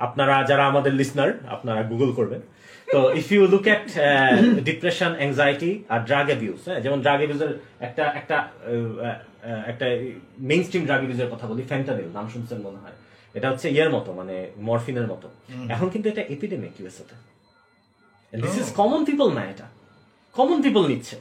আপনারা 0.06 0.34
যারা 0.50 0.64
আমাদের 0.72 0.92
লিসনার 1.00 1.30
আপনারা 1.54 1.80
গুগল 1.90 2.10
করবেন। 2.18 2.42
তো 2.94 3.00
if 3.20 3.28
you 3.34 3.42
look 3.54 3.66
at 3.74 3.86
depression 4.68 5.12
anxiety 5.20 5.70
R 5.92 6.00
drug 6.08 6.26
abuse 6.32 6.60
হ্যাঁ 6.68 6.80
যেমন 6.84 6.98
ড্রাগ 7.04 7.18
অ্যাবিউজের 7.22 7.52
একটা 7.86 8.04
একটা 8.20 8.36
একটা 9.72 9.86
মেইন 10.50 10.62
স্ট্রিম 10.66 10.82
ড্রাগ 10.88 11.00
অ্যাবিউজের 11.02 11.30
কথা 11.32 11.46
বলি 11.50 11.62
ফ্যান্টানিল 11.70 12.08
নাম 12.16 12.26
শুনছেন 12.34 12.58
মনে 12.66 12.78
হয়। 12.82 12.96
এটা 13.36 13.46
হচ্ছে 13.50 13.66
ইয়ের 13.74 13.90
মতো 13.96 14.10
মানে 14.20 14.34
মরফিনের 14.68 15.06
মতো। 15.12 15.26
এখন 15.74 15.88
কিন্তু 15.94 16.06
এটা 16.12 16.22
এপিডেমিক 16.34 16.72
ইউএসএতে 16.80 17.16
দিস 18.32 18.54
ইজ 18.60 18.68
কমন 18.80 19.00
পিপল 19.08 19.28
না 19.38 19.42
এটা। 19.52 19.66
কমন 20.34 20.58
পিপল 20.66 20.82
নিচ্ছে 20.92 21.16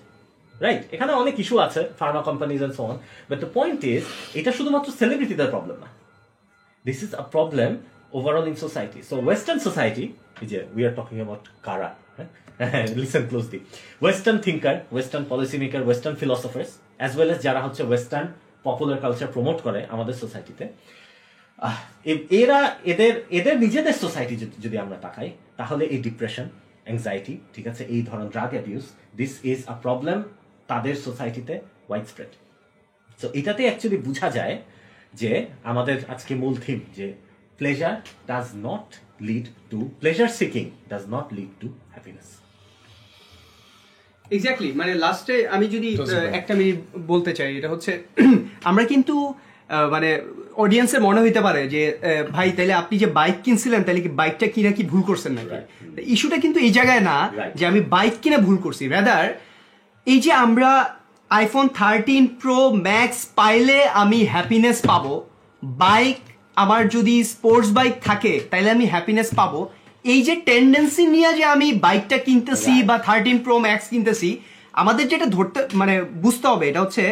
রাইট 0.64 0.84
এখানে 0.96 1.12
অনেক 1.22 1.36
ইস্যু 1.44 1.56
আছে 1.66 1.82
pharma 2.00 2.22
companies 2.30 2.60
and 2.66 2.74
so 2.80 2.84
on 2.92 2.98
but 3.30 3.38
the 3.44 3.50
point 3.58 3.82
is 3.94 4.04
এটা 4.40 4.52
শুধুমাত্র 4.58 4.88
সেলিব্রিটিদের 5.00 5.50
প্রবলেম 5.54 5.78
না। 5.84 5.90
This 6.86 7.00
is 7.06 7.12
a 7.22 7.24
problem 7.36 7.72
overall 8.12 8.46
in 8.52 8.58
society 8.66 9.00
so 9.10 9.16
western 9.26 9.60
society 9.68 10.06
যে 10.50 10.58
উই 10.76 10.82
আর 10.88 10.94
টকিং 11.00 11.16
অ্যাবাউট 11.20 11.44
কারা 11.68 11.90
listen 13.02 13.24
closely 13.30 13.60
western 14.04 14.38
thinker 14.46 14.76
western 14.94 15.24
policy 15.32 15.58
maker 15.64 15.82
western 15.88 16.16
philosophers 16.22 16.72
as 17.00 17.12
well 17.18 17.30
যারা 17.46 17.60
হচ্ছে 17.66 17.82
western 17.90 18.28
popular 18.66 19.00
culture 19.04 19.30
promote 19.36 19.58
করে 19.66 19.80
আমাদের 19.94 20.16
সোসাইটিতে 20.24 20.66
এরা 22.42 22.60
এদের 22.92 23.14
এদের 23.38 23.56
নিজেদের 23.66 23.96
সোসাইটি 24.04 24.36
যদি 24.66 24.78
আমরা 24.84 24.98
তাকাই, 25.06 25.30
তাহলে 25.60 25.84
এই 25.94 26.00
ডিপ্রেশন 26.08 26.48
অ্যাংজাইটি 26.86 27.34
ঠিক 27.54 27.66
আছে, 27.72 27.84
এই 27.94 28.02
ধরনের 28.10 28.30
drug 28.36 28.52
abuse 28.56 28.86
this 29.20 29.34
is 29.52 29.60
a 29.74 29.76
problem 29.84 30.18
তাদের 30.72 30.96
সোসাইটিতে 31.06 31.54
ওয়াইড 31.88 32.06
স্প্রেড 32.12 32.32
সো 33.20 33.28
এটাতে 33.40 33.62
অ্যাকচুয়ালি 33.68 34.00
বোঝা 34.08 34.28
যায় 34.38 34.56
যে 35.22 35.32
আমাদের 35.72 35.98
আজকে 36.14 36.34
মূল 36.42 36.56
থিম 36.66 36.80
যে 36.98 37.08
pleasure 37.60 37.96
does 38.28 38.48
not 38.68 38.88
lead 39.22 39.46
to 39.72 39.80
pleasure 40.02 40.30
seeking 40.40 40.66
does 40.90 41.04
not 41.16 41.28
lead 41.38 41.52
to 41.62 41.68
happiness 41.94 42.28
exactly 44.32 44.70
মানে 44.72 44.92
লাস্টে 44.96 45.36
আমি 45.56 45.66
যদি। 45.68 45.90
একটা 46.40 46.54
মিনিট 46.60 46.78
বলতে 47.12 47.32
চাই 47.34 47.50
এটা 47.60 47.70
হচ্ছে 47.74 47.92
আমরা 48.70 48.84
কিন্তু 48.84 49.16
মানে 49.94 50.10
অডিয়েন্সের 50.56 51.02
মনে 51.02 51.20
হইতে 51.22 51.42
পারে 51.42 51.62
যে 51.74 51.82
ভাই 52.36 52.48
তাহলে 52.58 52.74
আপনি 52.74 52.96
যে 52.98 53.08
বাইক 53.20 53.38
কিনছিলেন 53.46 53.82
তাহলে 53.84 54.02
কি 54.02 54.12
বাইকটা 54.22 54.48
কিনা 54.48 54.72
কি 54.72 54.84
ভুল 54.84 55.02
করছেন 55.10 55.32
নাকি. 55.34 55.58
ইস্যুটা 56.14 56.38
কিন্তু 56.38 56.60
এই 56.60 56.72
জায়গায় 56.72 57.04
না. 57.10 57.18
যে 57.58 57.64
আমি 57.72 57.82
বাইক 57.96 58.16
কিনে 58.22 58.38
ভুল 58.38 58.58
করছি 58.66 58.84
রাদার 58.88 59.28
এই 60.08 60.20
যে 60.26 60.32
আমরা 60.46 60.70
আইফোন 61.32 61.66
থার্টিন 61.80 62.24
প্রো 62.42 62.58
ম্যাক্স 62.88 63.20
পাইলে 63.40 63.78
আমি 64.02 64.20
হ্যাপিনেস 64.34 64.78
পাবো 64.90 65.14
বাইক 65.64 66.20
আমার 66.58 66.82
যদি 66.90 67.16
স্পোর্টস 67.34 67.70
বাইক 67.72 67.96
থাকে 68.06 68.34
তাহলে 68.52 68.70
আমি 68.72 68.86
হ্যাপিনেস 68.86 69.30
পাবো। 69.36 69.60
এই 70.06 70.22
যে 70.28 70.34
টেন্ডেন্সি 70.48 71.04
নিয়ে 71.08 71.30
যে 71.34 71.44
আমি 71.56 71.68
বাইকটা 71.86 72.18
কিনতেছি 72.18 72.74
বা 72.90 72.96
থার্টিন 73.00 73.38
প্রো 73.46 73.56
ম্যাক্স 73.60 73.86
কিনতেছি 73.90 74.30
আমাদের 74.74 75.06
যেটা 75.08 75.28
ধরতে 75.36 75.60
মানে 75.74 75.96
বুঝতে 76.24 76.46
হবে 76.48 76.66
এটা 76.68 76.82
হচ্ছে 76.82 77.04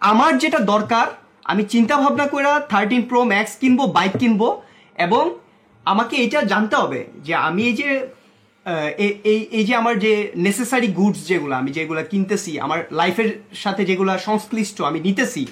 আমার 0.00 0.32
যেটা 0.38 0.60
দরকার 0.72 1.06
আমি 1.44 1.62
চিন্তা 1.64 1.94
ভাবনা 1.96 2.26
করে 2.26 2.44
থার্টিন 2.68 3.02
প্রো 3.02 3.20
ম্যাক্স 3.24 3.52
কিনবো 3.60 3.84
বাইক 3.96 4.12
কিনবো 4.18 4.48
এবং 4.98 5.24
আমাকে 5.86 6.14
এটা 6.16 6.40
জানতে 6.42 6.74
হবে 6.76 7.00
যে 7.24 7.32
আমি 7.48 7.62
এই 7.70 7.74
যে 7.80 7.88
এই 9.26 9.40
এই 9.58 9.64
যে 9.64 9.74
আমার 9.76 9.94
যে 9.98 10.12
নেসেসারি 10.36 10.88
গুডস 10.98 11.20
যেগুলো 11.26 11.52
আমি 11.56 11.70
যেগুলো 11.72 12.00
কিনতেছি 12.10 12.52
আমার 12.60 12.78
লাইফের 12.90 13.30
সাথে 13.54 13.82
যেগুলো 13.84 14.10
সংশ্লিষ্ট 14.18 14.76
আমি 14.80 14.98
নিতেছি 15.00 15.42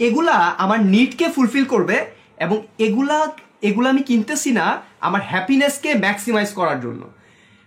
এগুলা 0.00 0.36
আমার 0.64 0.80
নিডকে 0.84 1.26
ফুলফিল 1.28 1.64
করবে 1.64 1.96
এবং 2.44 2.56
এগুলা 2.86 3.18
এগুলা 3.68 3.88
আমি 3.94 4.02
কিনতেছি 4.08 4.50
না 4.58 4.66
আমার 5.06 5.22
হ্যাপিনেসকে 5.30 5.90
ম্যাক্সিমাইজ 6.04 6.50
করার 6.58 6.78
জন্য। 6.84 7.02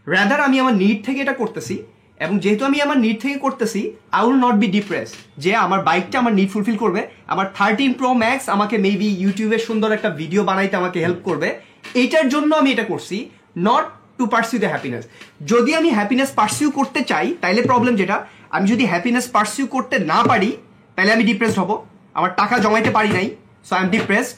রাদার 0.08 0.40
আমি 0.48 0.58
আমার 0.64 0.76
নিড 0.84 0.98
থেকে 1.06 1.20
এটা 1.26 1.36
করতেছি 1.42 1.76
এবং 2.20 2.36
যেহেতু 2.44 2.64
আমি 2.70 2.78
আমার 2.86 2.98
নিড 3.06 3.18
থেকে 3.24 3.38
করতেছি 3.46 3.82
I 4.16 4.22
will 4.26 4.40
not 4.46 4.56
be 4.64 4.68
depress 4.78 5.10
যে 5.44 5.52
আমার 5.66 5.80
বাইকটা 5.90 6.16
আমার 6.22 6.34
নিড 6.40 6.50
ফুলফিল 6.54 6.78
করবে, 6.84 7.02
আমার 7.34 7.48
থার্টিন 7.58 7.92
প্রো 8.00 8.10
ম্যাক্স 8.24 8.46
আমাকে 8.56 8.76
মেবি 8.86 9.10
ইউটিউবে 9.22 9.58
সুন্দর 9.68 9.90
একটা 9.98 10.10
ভিডিও 10.20 10.42
বানাইতে 10.50 10.76
আমাকে 10.82 10.98
হেল্প 11.06 11.20
করবে, 11.28 11.50
এইটার 12.02 12.28
জন্য 12.34 12.52
আমি 12.62 12.70
এটা 12.76 12.86
করছি 12.92 13.18
not 13.68 13.86
to 14.18 14.24
pursue 14.34 14.58
the 14.64 14.70
happiness 14.74 15.04
যদি 15.52 15.72
আমি 15.80 15.90
হ্যাপিনেস 15.98 16.30
পার্সিউ 16.40 16.68
করতে 16.80 17.00
চাই, 17.12 17.28
তাইলে 17.44 17.62
প্রবলেম 17.70 17.94
যেটা, 18.02 18.18
আমি 18.56 18.66
যদি 18.74 18.84
হ্যাপিনেস 18.92 19.26
পার্সিউ 19.36 19.66
করতে 19.76 19.96
না 20.12 20.20
পারি 20.30 20.50
তাহলে 20.96 21.12
আমি 21.16 21.24
ডিপ্রেসড 21.30 21.58
হব। 21.62 21.72
আমার 22.18 22.32
টাকা 22.40 22.56
জমাইতে 22.66 22.92
পারি 22.98 23.10
নাই 23.18 23.28
so 23.68 23.72
I 23.78 23.82
am 23.86 23.90
depressed 23.96 24.36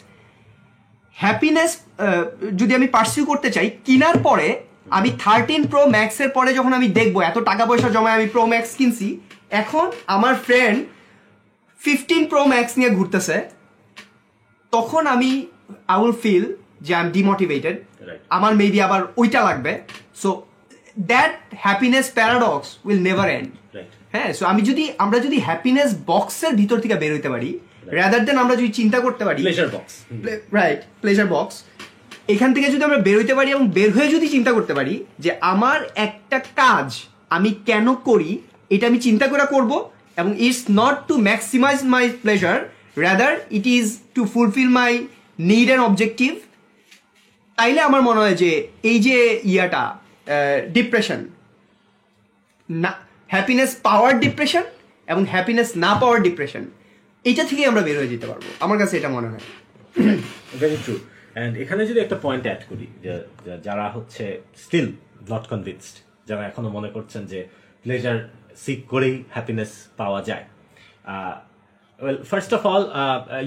happiness 1.18 1.72
যদি 2.56 2.72
আমি 2.76 2.88
পার্সিউ 2.88 3.24
করতে 3.26 3.50
চাই 3.52 3.68
কেনার 3.86 4.18
পরে 4.18 4.48
আমি 4.90 5.10
থার্টিন 5.20 5.62
প্রো 5.68 5.82
ম্যাক্সের 5.96 6.30
পরে 6.30 6.50
যখন 6.54 6.74
আমি 6.74 6.88
দেখব 6.90 7.16
এত 7.22 7.38
টাকা 7.40 7.64
পয়সা 7.66 7.90
জমায় 7.90 8.18
আমি 8.18 8.28
প্রো 8.28 8.44
ম্যাক্স 8.46 8.72
কিনছি 8.76 9.08
এখন 9.62 9.86
আমার 10.08 10.34
ফ্রেন্ড 10.46 10.78
ফিফটিন 11.82 12.24
প্রো 12.26 12.42
ম্যাক্স 12.46 12.72
নিয়ে 12.78 12.92
ঘুরতেছে 12.98 13.38
তখন 14.74 15.04
আমি 15.08 15.32
আই 15.88 15.98
উইল 16.02 16.16
ফিল 16.24 16.46
যে 16.82 16.92
আই 16.96 17.02
এম 17.06 17.10
ডিমোটিভেটেড 17.12 17.76
আমার 18.30 18.54
মেবি 18.56 18.80
আবার 18.82 19.02
ওইটা 19.18 19.40
লাগবে। 19.42 19.72
So 20.22 20.30
that 20.98 21.34
happiness 21.66 22.06
paradox 22.18 22.68
will 22.86 23.02
never 23.08 23.28
end 23.38 23.50
হ্যাঁ 24.14 24.30
সো 24.34 24.44
আমি 24.46 24.62
যদি 24.70 24.84
আমরা 24.98 25.18
যদি 25.20 25.38
হ্যাপিনেস 25.40 25.90
বক্সের 26.12 26.54
ভিতর 26.56 26.78
থেকে 26.84 26.96
বের 27.02 27.12
হইতে 27.16 27.30
পারি 27.30 27.50
রাদার 27.96 28.22
দেন 28.26 28.38
আমরা 28.38 28.56
যদি 28.56 28.72
চিন্তা 28.72 29.00
করতে 29.00 29.24
পারি 29.26 29.40
pleasure 29.42 29.70
box 29.76 29.94
right 30.54 30.82
pleasure 31.02 31.28
box 31.28 31.56
এখান 32.28 32.50
থেকে 32.56 32.68
যদি 32.74 32.84
আমরা 32.84 33.00
বের 33.00 33.16
হইতে 33.18 33.36
পারি 33.36 33.50
এবং 33.52 33.66
বের 33.70 33.90
হয়ে 33.96 34.10
যদি 34.12 34.28
চিন্তা 34.36 34.52
করতে 34.52 34.74
পারি 34.74 34.94
যে 35.20 35.32
আমার 35.54 35.80
একটা 35.98 36.38
কাজ 36.56 36.88
আমি 37.30 37.50
কেন 37.66 37.88
করি 38.10 38.32
এটা 38.72 38.86
আমি 38.88 39.00
চিন্তা 39.00 39.26
করে 39.28 39.46
করব 39.46 39.72
এবং 40.18 40.32
it's 40.40 40.62
not 40.72 40.98
to 41.08 41.16
maximise 41.22 41.78
my 41.86 42.04
pleasure 42.24 42.58
rather 42.98 43.34
it 43.52 43.66
is 43.78 43.86
to 44.16 44.22
fulfil 44.26 44.70
my 44.80 44.92
need 45.40 45.68
and 45.68 45.84
objective 45.84 46.32
তাইলে 47.58 47.80
আমার 47.82 48.02
মনে 48.02 48.20
হয় 48.20 48.38
যে 48.44 48.50
এই 48.84 48.98
যে 49.00 49.18
ইয়াটা 49.46 49.84
ডিপ্রেশন 50.74 51.20
না 52.70 52.92
হ্যাপিনেস 53.30 53.72
পাওয়ার 53.84 54.12
ডিপ্রেশন 54.20 54.66
এবং 55.08 55.24
হ্যাপিনেস 55.26 55.70
না 55.78 55.92
পাওয়ার 56.02 56.20
ডিপ্রেশন 56.24 56.64
এটা 57.30 57.44
থেকে 57.50 57.64
আমরা 57.72 57.82
বের 57.88 57.98
হয়ে 58.00 58.12
যেতে 58.14 58.26
পারব। 58.32 58.44
আমার 58.66 58.78
কাছে 58.82 58.94
এটা 59.00 59.10
মনে 59.18 59.28
হয়। 59.32 59.44
ভেরি 60.62 60.78
ট্রু 60.86 60.96
অ্যান্ড 61.36 61.54
এখানে 61.64 61.82
যদি 61.90 62.00
একটা 62.06 62.18
পয়েন্ট 62.26 62.44
অ্যাড 62.48 62.62
করি 62.70 62.88
যারা 63.68 63.86
হচ্ছে 63.96 64.24
স্টিল 64.64 64.88
নট 65.32 65.44
কনভিন্সড 65.54 65.96
যারা 66.30 66.44
এখনও 66.50 66.70
মনে 66.78 66.90
করছেন 66.96 67.22
যে 67.32 67.40
প্লেজার 67.84 68.18
সিক 68.64 68.80
করেই 68.94 69.16
হ্যাপিনেস 69.36 69.72
পাওয়া 70.00 70.20
যায় 70.30 70.46
well 72.00 72.18
first 72.30 72.52
of 72.58 72.62
all 72.72 72.84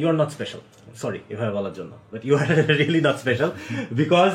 you 0.00 0.06
are 0.12 0.16
not 0.22 0.30
special 0.36 0.60
sorry 1.02 1.20
এভাবে 1.32 1.52
বলার 1.58 1.74
জন্য। 1.78 1.92
But 2.12 2.22
you 2.26 2.34
are 2.42 2.48
really 2.80 3.00
not 3.08 3.16
special 3.24 3.50
because 4.00 4.32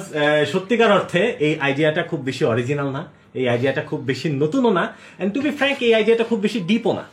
সত্যিকার 0.53 0.91
অর্থে 0.97 1.21
এই 1.47 1.53
আইডিয়াটা 1.67 2.01
খুব 2.11 2.19
বেশি 2.29 2.43
অরিজিনাল 2.53 2.89
না, 2.97 3.01
এই 3.39 3.45
আইডিয়াটা 3.53 3.81
খুব 3.89 3.99
বেশি 4.11 4.27
নতুনও 4.43 4.71
না 4.79 4.83
অ্যান্ড 4.93 5.29
টু 5.35 5.39
বি 5.45 5.51
ফ্র্যাঙ্ক 5.59 5.77
এই 5.87 5.93
আইডিয়াটা 5.99 6.25
খুব 6.29 6.39
বেশি 6.45 6.59
ডিপও 6.69 6.91
না। 6.99 7.05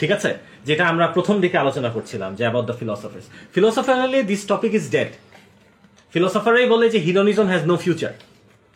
ঠিক 0.00 0.10
আছে? 0.16 0.30
যেটা 0.68 0.84
আমরা 0.92 1.06
প্রথম 1.16 1.36
দিকে 1.44 1.56
আলোচনা 1.64 1.90
করছিলাম, 1.96 2.30
যে 2.38 2.42
অ্যাবাউট 2.46 2.66
দ্য 2.70 2.76
ফিলোসফার্স 2.80 3.26
ফিলোসফারালি 3.54 4.20
দিস 4.32 4.42
টপিক 4.52 4.72
ইজ 4.80 4.84
ডেড 4.96 5.10
ফিলোসফারাই 6.14 6.66
বলে 6.74 6.86
যে 6.94 6.98
hedonism 7.06 7.46
has 7.52 7.62
no 7.70 7.76
future 7.84 8.12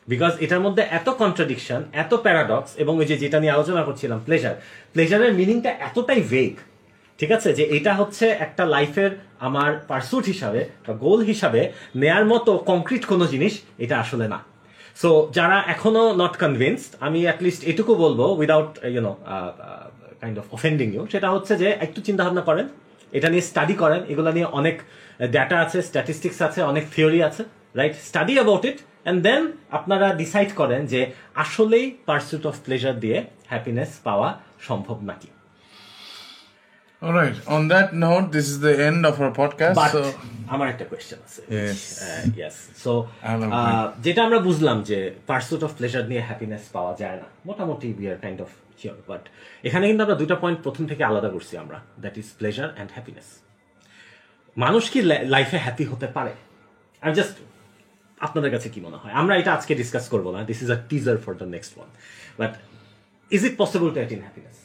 because 0.09 0.33
এটার 0.45 0.63
মধ্যে 0.67 0.83
এত 0.99 1.09
কন্ট্রাডিকশন 1.23 1.81
এত 2.03 2.13
প্যারাডক্স 2.25 2.71
এবং 2.83 2.95
ওই 3.01 3.07
যে 3.11 3.17
যেটা 3.23 3.39
নিয়ে 3.43 3.55
আলোচনা 3.57 3.83
করছিলাম 3.89 4.19
প্লেজার 4.27 4.55
প্লেজারের 4.93 5.33
মিনিংটা 5.41 5.71
এতটাই 5.89 6.21
ভেগ 6.33 6.53
ঠিক 7.19 7.31
আছে? 7.37 7.49
যে 7.59 7.65
এটা 7.77 7.93
হচ্ছে 8.01 8.27
একটা 8.47 8.65
লাইফের 8.75 9.11
আমার 9.47 9.71
পার্সুট 9.91 10.25
হিসাবে, 10.33 10.61
বা 10.87 10.93
গোল 11.05 11.21
হিসাবে, 11.31 11.61
নেয়ার 12.03 12.25
মতো 12.33 12.53
কংক্রিট 12.71 13.03
কোনো 13.13 13.25
জিনিস 13.33 13.55
এটা 13.85 13.97
আসলে 14.05 14.27
না। 14.35 14.39
সো 15.03 15.11
যারা 15.39 15.57
এখনও 15.75 16.05
নট 16.23 16.35
কনভিন্সড 16.45 16.93
আমি 17.07 17.21
অ্যাটলিস্ট 17.27 17.63
এটুকু 17.71 17.93
বলব 18.05 18.21
without 18.41 18.71
you know 18.95 19.13
kind 20.21 20.37
of 20.43 20.47
offending 20.57 20.89
you 20.97 21.03
সেটা 21.13 21.29
হচ্ছে 21.35 21.53
যে 21.63 21.69
একটু 21.85 21.99
চিন্তা 22.07 22.23
ভাবনা 22.27 22.43
করেন। 22.49 22.67
এটা 23.17 23.29
নিয়ে 23.33 23.45
স্টাডি 23.51 23.75
করেন। 23.83 24.01
এগুলো 24.13 24.31
নিয়ে 24.37 24.49
অনেক 24.61 24.77
ডেটা 25.37 25.57
আছে 25.65 25.79
স্ট্যাটিস্টিক্স 25.89 26.39
আছে 26.47 26.61
অনেক 26.71 26.85
থিওরি 26.95 27.21
আছে 27.29 27.43
right 27.81 27.95
study 28.09 28.35
about 28.39 28.63
it 28.71 28.79
and 28.83 29.19
then 29.27 29.43
আপনারা 29.79 30.07
ডিসাইড 30.23 30.51
করেন 30.61 30.81
যে 30.93 31.01
আসলেই 31.45 31.87
পার্সুট 32.09 32.43
অফ 32.51 32.55
প্লেজার 32.65 32.95
দিয়ে 33.05 33.19
হ্যাপিনেস 33.53 33.91
পাওয়া 34.07 34.29
সম্ভব 34.69 34.99
নাকি। 35.11 35.31
Alright, 37.07 37.37
on 37.55 37.63
that 37.73 37.89
note, 38.05 38.27
this 38.37 38.47
is 38.53 38.59
the 38.67 38.75
end 38.89 39.01
of 39.11 39.15
our 39.23 39.33
podcast. 39.43 39.77
But 39.83 39.93
so, 39.97 40.03
আমার 40.55 40.67
একটা 40.73 40.85
কোয়েশ্চেন 40.91 41.19
আছে। 41.27 41.41
Yes. 41.59 41.81
Yes 42.39 42.57
so 42.85 42.93
I 43.25 43.29
have 43.33 43.43
a 43.43 43.63
যেটা 44.05 44.21
আমরা 44.27 44.39
বুঝলাম 44.49 44.77
যে 44.91 44.99
পার্সুট 45.31 45.61
অফ 45.67 45.71
প্লেজার 45.79 46.05
নিয়ে 46.11 46.23
হ্যাপিনেস 46.29 46.63
পাওয়া 46.77 46.93
যায় 47.01 47.17
না। 47.21 47.27
মোটামুটি 47.49 47.89
we 47.99 48.07
are 48.13 48.19
kind 48.25 48.39
of 48.45 48.51
sure 48.81 48.99
but 49.11 49.23
এখানে 49.69 49.85
কিন্তু 49.89 50.03
আমরা 50.07 50.17
দুটা 50.23 50.37
পয়েন্ট 50.43 50.59
প্রথম 50.67 50.85
থেকে 50.91 51.03
আলাদা 51.11 51.29
করছি 51.35 51.55
আমরা 51.65 51.79
that 52.03 52.15
is 52.21 52.29
pleasure 52.39 52.69
and 52.75 52.91
happiness 52.97 53.29
মানুষ 54.57 54.85
কি 54.93 54.99
লাইফে 55.35 55.59
হ্যাপি 55.65 55.85
হতে 55.93 56.07
পারে? 56.17 56.33
আমি 57.03 57.15
জাস্ট 57.21 57.37
আপনাদের 58.27 58.51
কাছে 58.55 58.69
কি 58.75 58.81
মনে 58.87 58.99
হয়? 59.03 59.13
আমরা 59.21 59.35
এটা 59.41 59.51
আজকে 59.57 59.73
ডিসকাস 59.81 60.05
করব 60.13 60.27
না 60.37 60.41
this 60.51 60.59
is 60.65 60.71
a 60.77 60.79
teaser 60.91 61.17
for 61.25 61.33
the 61.41 61.47
next 61.55 61.73
one 61.79 61.89
but 62.41 62.53
is 63.31 63.43
it 63.49 63.55
possible 63.63 63.89
to 63.95 63.99
attain 64.03 64.21
happiness 64.27 64.57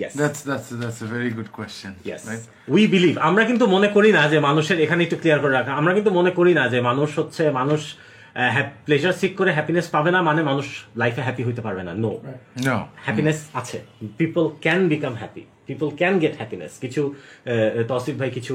yes 0.00 0.12
that's 0.22 0.40
that's 0.50 0.68
that's 0.82 1.00
a 1.06 1.08
very 1.16 1.30
good 1.38 1.50
question. 1.58 1.90
Yes 2.08 2.22
Right? 2.30 2.44
We 2.74 2.82
believe 2.94 3.14
আমরা 3.28 3.42
কিন্তু 3.50 3.64
মনে 3.74 3.88
করি 3.96 4.10
না 4.18 4.22
যে 4.32 4.38
মানুষের 4.48 4.78
এখানে 4.84 5.00
একটু 5.06 5.16
ক্লিয়ার 5.20 5.40
করে 5.42 5.54
রাখা 5.58 5.72
আমরা 5.80 5.92
কিন্তু 5.96 6.10
মনে 6.18 6.30
করি 6.38 6.52
না 6.58 6.64
যে 6.72 6.78
মানুষ 6.90 7.10
হচ্ছে 7.20 7.44
মানুষ 7.60 7.80
প্লেজার 8.86 9.12
সিক 9.12 9.32
করে 9.36 9.50
হ্যাপিনেস 9.52 9.86
পাবে 9.88 10.10
না 10.10 10.20
মানে 10.22 10.40
মানুষ 10.42 10.66
লাইফে 10.96 11.22
হ্যাপি 11.22 11.42
হইতে 11.44 11.62
পারবে 11.62 11.82
না 11.82 11.92
নো 11.94 12.12
No. 12.66 12.76
হ্যাপিনেস 13.04 13.38
আছে 13.54 13.78
people 14.18 14.44
can 14.60 14.80
become 14.88 15.14
happy 15.14 15.42
people 15.72 15.88
can 16.00 16.14
get 16.22 16.34
happiness 16.40 16.72
কিছু 16.84 17.02
তসিফ 17.90 18.14
ভাই 18.20 18.30
কিছু 18.30 18.54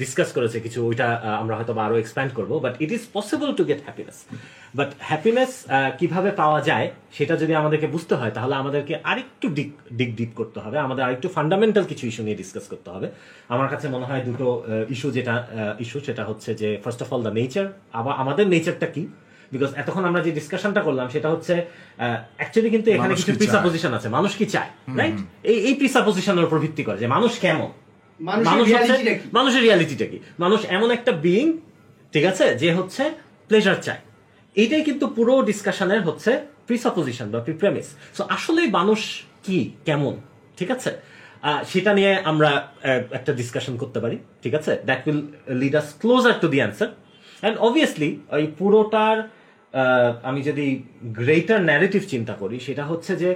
ডিসকাস 0.00 0.28
করেছে 0.36 0.58
কিছু 0.66 0.78
ওইটা 0.88 1.06
আমরা 1.42 1.54
হয়তো 1.58 1.72
আরও 1.86 1.96
এক্সপ্যান্ড 2.02 2.30
করব 2.38 2.52
but 2.64 2.74
it 2.84 2.90
is 2.96 3.02
possible 3.16 3.48
to 3.58 3.62
get 3.70 3.80
happiness 3.86 4.16
but 4.78 4.90
happiness 5.10 5.50
কীভাবে 5.98 6.30
পাওয়া 6.40 6.60
যায় 6.60 6.86
সেটা 7.16 7.34
যদি 7.42 7.52
আমাদেরকে 7.60 7.88
বুঝতে 7.94 8.14
হয় 8.14 8.32
তাহলে 8.36 8.54
আমাদেরকে 8.62 8.94
আরেকটু 9.10 9.46
ডিক 9.58 9.70
ডিক 9.98 10.10
ডিপ 10.18 10.32
করতে 10.40 10.58
হবে 10.64 10.76
আমাদের 10.86 11.02
আরেকটু 11.06 11.28
ফান্ডামেন্টাল 11.28 11.84
কিছু 11.84 12.04
ইস্যু 12.10 12.22
নিয়ে 12.26 12.38
ডিসকাস 12.42 12.64
করতে 12.72 12.88
হবে 12.94 13.08
আমার 13.48 13.68
কাছে 13.72 13.86
মনে 13.88 14.06
হয় 14.08 14.22
দুটো 14.28 14.46
ইস্যু 14.94 15.08
যেটা 15.16 15.34
ইস্যু 15.84 15.98
সেটা 16.06 16.22
হচ্ছে 16.24 16.50
যে 16.60 16.68
first 16.84 17.00
of 17.04 17.08
all 17.12 17.22
the 17.26 17.32
nature 17.38 17.66
আবার 17.92 18.14
আমাদের 18.22 18.46
নেচারটা 18.54 18.88
কি 18.94 19.02
বিকজ 19.52 19.70
এতক্ষণ 19.76 20.04
আমরা 20.04 20.20
যে 20.22 20.30
ডিসকাশনটা 20.32 20.80
করলাম 20.80 21.06
সেটা 21.08 21.28
হচ্ছে 21.30 21.54
অ্যাকচুয়ালি 22.36 22.70
কিন্তু 22.70 22.88
এখানে 22.90 23.14
কিছু? 23.26 23.38
প্রিসাপোজিশন 23.40 23.92
আছে 23.94 24.08
মানুষ 24.08 24.32
কি 24.36 24.46
চায় 24.46 24.70
রাইট 24.96 25.18
এই 25.42 25.58
এই 25.68 25.74
প্রিসাপোজিশনের 25.74 26.44
উপর 26.44 26.58
ভিত্তি 26.58 26.82
করে 26.84 26.98
যে 26.98 27.06
মানুষ 27.06 27.32
কেমন? 27.38 27.70
মানুষের 28.20 28.80
মানুষ 29.32 29.52
রিয়ালিটিটা 29.62 30.06
কি? 30.06 30.18
মানুষ 30.38 30.60
এমন 30.68 30.90
একটা 30.90 31.12
বিইং 31.12 31.46
ঠিক 32.12 32.24
আছে 32.24 32.54
যে 32.54 32.72
হচ্ছে 32.74 33.02
প্লেজার 33.48 33.78
চায়। 33.82 34.00
এইটাই 34.56 34.82
কিন্তু 34.82 35.04
পুরো 35.06 35.42
ডিসকাশনের 35.42 36.02
হচ্ছে 36.02 36.30
প্রিসাপোজিশন 36.66 37.30
বা 37.30 37.40
প্রিপ্রেমিস 37.40 37.86
সো 38.14 38.22
আসলে 38.28 38.62
মানুষ 38.68 39.00
কি 39.42 39.58
কেমন 39.84 40.14
ঠিক 40.56 40.70
আছে? 40.70 40.90
আহ, 41.42 41.60
সেটা 41.64 41.94
নিয়ে 41.94 42.16
আমরা 42.24 42.50
আহ, 42.56 43.00
একটা 43.10 43.32
ডিসকাশন 43.32 43.76
করতে 43.76 44.00
পারি 44.00 44.16
ঠিক 44.42 44.54
আছে? 44.54 44.72
That 44.84 45.00
will 45.08 45.20
lead 45.58 45.74
us 45.76 45.88
closer 46.00 46.34
to 46.40 46.48
the 46.48 46.58
answer 46.58 46.88
and 47.42 47.56
obviously 47.58 48.10
ওই 48.28 48.44
পুরোটার 48.58 49.16
আমি 50.28 50.40
যদি 50.48 50.66
গ্রেটার 51.18 51.60
ন্যারেটিভ 51.68 52.02
চিন্তা 52.12 52.34
করি, 52.42 52.56
সেটা 52.66 52.84
হচ্ছে 52.90 53.12
যে 53.22 53.30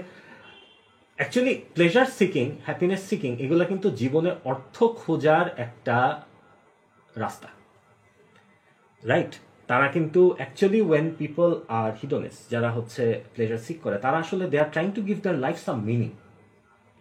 actually 1.18 1.54
pleasure 1.74 2.08
seeking 2.18 2.46
happiness 2.66 3.02
seeking 3.10 3.30
এগুলো 3.44 3.62
কিন্তু 3.70 3.88
জীবনে 4.00 4.30
অর্থ 4.50 4.76
খোঁজার 5.00 5.44
একটা 5.64 5.96
রাস্তা। 7.22 7.48
রাইট 9.02 9.32
তারা 9.70 9.86
কিন্তু 9.94 10.20
actually 10.38 10.80
when 10.88 11.06
people 11.20 11.50
are 11.80 11.90
hedonists 12.00 12.36
যারা 12.52 12.70
হচ্ছে 12.76 13.02
প্লেজার 13.34 13.60
সিক 13.66 13.78
করে, 13.84 13.96
তারা 14.04 14.16
আসলে 14.24 14.44
they 14.52 14.56
are 14.64 14.68
trying 14.74 14.90
to 14.96 15.02
give 15.08 15.18
their 15.24 15.36
life 15.44 15.56
some 15.66 15.76
meaning 15.90 16.10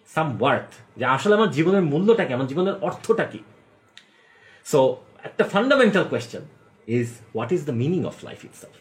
some 0.10 0.28
worth 0.40 0.72
যে 1.00 1.06
আসলে 1.16 1.34
আমার 1.40 1.52
জীবনের 1.58 1.86
মূল্যটা 1.92 2.24
কি, 2.28 2.32
আমার 2.38 2.50
জীবনের 2.52 2.76
অর্থটা 2.88 3.26
কি? 3.32 3.40
সো 4.72 4.80
একটা 5.28 5.44
fundamental 5.54 6.04
question 6.12 6.44
is 6.98 7.08
what 7.34 7.50
is 7.56 7.62
the 7.70 7.76
meaning 7.84 8.02
of 8.12 8.16
life 8.28 8.40
itself 8.48 8.76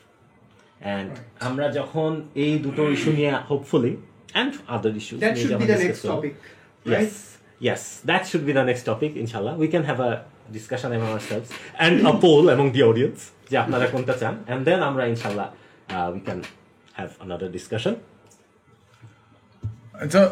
and 0.87 1.11
আমরা 1.49 1.67
যখন 1.79 2.11
এই 2.45 2.53
দুটো 2.67 2.83
ইস্যু 2.95 3.11
নিয়ে 3.19 3.33
hopefully 3.51 3.93
and 4.35 4.53
other 4.75 4.95
issue 5.01 5.15
That 5.25 5.35
should 5.41 5.59
be 5.63 5.67
the 5.75 5.81
next 5.87 6.03
topic, 6.13 6.33
right? 6.93 7.11
Yes, 7.11 7.13
yes, 7.69 7.83
that 8.11 8.23
should 8.29 8.45
be 8.49 8.53
the 8.59 8.65
next 8.71 8.85
topic, 8.91 9.11
inshallah. 9.23 9.55
We 9.63 9.69
can 9.75 9.85
have 9.91 10.01
a 10.11 10.13
discussion 10.59 10.89
among 10.97 11.11
ourselves 11.17 11.49
and 11.85 11.95
a 12.11 12.13
poll 12.25 12.45
among 12.55 12.69
the 12.77 12.83
audience 12.91 13.21
যে 13.51 13.57
আপনারা 13.65 13.87
কোনটা 13.95 14.15
চান 14.21 14.35
and 14.53 14.61
then 14.69 14.79
আমরা 14.91 15.03
ইনশাল্লাহ 15.13 15.49
uh, 15.95 16.09
we 16.15 16.21
can 16.29 16.39
have 16.99 17.13
another 17.25 17.49
discussion. 17.59 17.95
আচ্ছা 20.03 20.23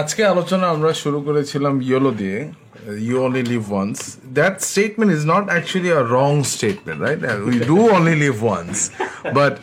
আজকে 0.00 0.22
আলোচনা 0.32 0.66
আমরা 0.74 0.90
শুরু 1.02 1.18
করেছিলাম 1.26 1.74
ইয়োলো 1.88 2.10
দিয়ে 2.20 2.38
you 2.86 3.24
only 3.24 3.42
live 3.42 3.72
once 3.72 4.16
that 4.34 4.60
statement 4.60 5.12
is 5.12 5.26
not 5.26 5.48
actually 5.48 5.92
a 5.92 6.02
wrong 6.02 6.42
statement 6.42 7.02
right 7.02 7.20
we 7.42 7.58
do 7.58 7.90
only 7.90 8.14
live 8.14 8.44
once 8.44 8.90
but 9.34 9.56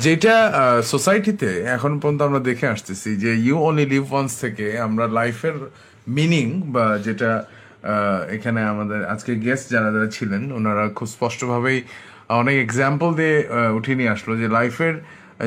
যেটা 0.00 0.52
সোসাইটিতে 0.82 1.60
এখন 1.62 1.98
পর্যন্ত 1.98 2.22
আমরা 2.22 2.38
দেখে 2.38 2.66
আসতেছি 2.66 3.16
যে 3.16 3.34
ইউ 3.34 3.58
অনলি 3.58 3.86
লিভ 3.86 4.12
ওয়ান্স 4.12 4.40
থেকে 4.40 4.78
আমরা 4.80 5.06
লাইফের 5.08 5.52
মিনিং 6.08 6.62
বা 6.62 6.98
যেটা 6.98 7.44
এখানে 8.30 8.62
আমাদের 8.62 9.04
আজকে 9.04 9.36
গেস্ট 9.36 9.70
যারা 9.70 9.92
যারা 9.92 10.06
ছিলেন, 10.06 10.52
ওনারা 10.52 10.88
খুব 10.88 11.08
স্পষ্টভাবেই 11.08 11.82
অনেক 12.28 12.56
এক্সাম্পল 12.62 13.14
দিয়ে 13.14 13.48
উঠিয়ে 13.72 13.96
নিয়ে 13.96 14.08
আসলো 14.08 14.36
যে 14.36 14.48
লাইফের 14.48 14.94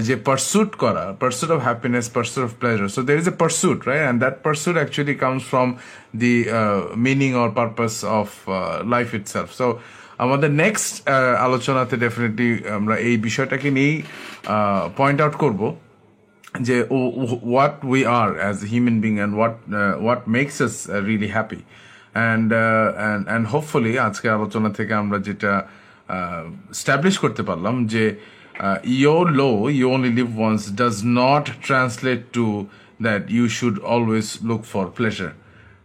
যে 0.07 0.15
পার্সুট 0.29 0.71
করা 0.83 1.05
pursuit 1.23 1.49
of 1.55 1.59
happiness 1.69 2.05
pursuit 2.15 2.41
of 2.47 2.51
pleasure 2.61 2.87
so 2.95 3.01
there 3.07 3.17
is 3.23 3.27
a 3.33 3.35
pursuit 3.43 3.77
right 3.89 4.03
and 4.03 4.19
that 4.23 4.35
pursuit 4.45 4.75
actually 4.79 5.15
comes 5.23 5.43
from 5.51 5.67
the 6.23 6.35
meaning 7.07 7.29
or 7.41 7.49
purpose 7.59 7.93
of 8.19 8.27
life 8.93 9.07
itself 9.33 9.49
so 9.59 9.67
আমাদের 10.25 10.49
নেক্সট 10.63 10.93
আলোচনাতে 11.47 11.95
ডেফিনেটলি 12.05 12.49
আমরা 12.77 12.95
এই 13.09 13.15
বিষয়টাকে 13.27 13.69
নিয়েই 13.77 13.95
পয়েন্ট 14.97 15.19
আউট 15.21 15.35
করব 15.43 15.61
যে 16.67 16.77
what 17.55 17.73
we 17.93 18.01
are 18.19 18.31
as 18.49 18.57
a 18.65 18.67
human 18.67 18.97
being 19.03 19.17
and 19.23 19.31
what 19.41 19.53
uh, 19.71 19.93
what 20.07 20.19
makes 20.27 20.55
us 20.67 20.75
uh, 20.87 20.99
and 22.17 22.49
and 22.53 22.53
hopefully 22.53 22.53
uh, 22.53 23.07
and 23.07 23.21
and 23.35 23.43
hopefully 23.53 23.93
আজকে 24.07 24.27
আলোচনা 24.37 24.69
থেকে 24.77 24.93
আমরা 24.93 25.17
যেটা 25.27 25.51
স্ট্যাবলিশ 26.81 27.15
করতে 27.23 27.41
পারলাম 27.49 27.75
যে 27.93 28.03
your 28.83 29.31
low 29.31 29.67
you 29.67 29.91
only 29.91 30.11
live 30.11 30.35
once 30.35 30.67
does 30.67 31.03
not 31.03 31.45
translate 31.61 32.33
to 32.33 32.69
that 32.99 33.29
you 33.29 33.47
should 33.47 33.77
always 33.79 34.41
look 34.41 34.65
for 34.65 34.87
pleasure 34.87 35.33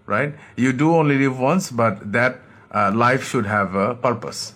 right 0.06 0.34
you 0.56 0.72
do 0.72 0.94
only 0.94 1.18
live 1.18 1.38
once 1.38 1.70
but 1.70 2.12
that 2.12 2.40
uh, 2.74 2.90
life 2.94 3.22
should 3.30 3.46
have 3.46 3.74
a 3.74 3.94
purpose 3.94 4.54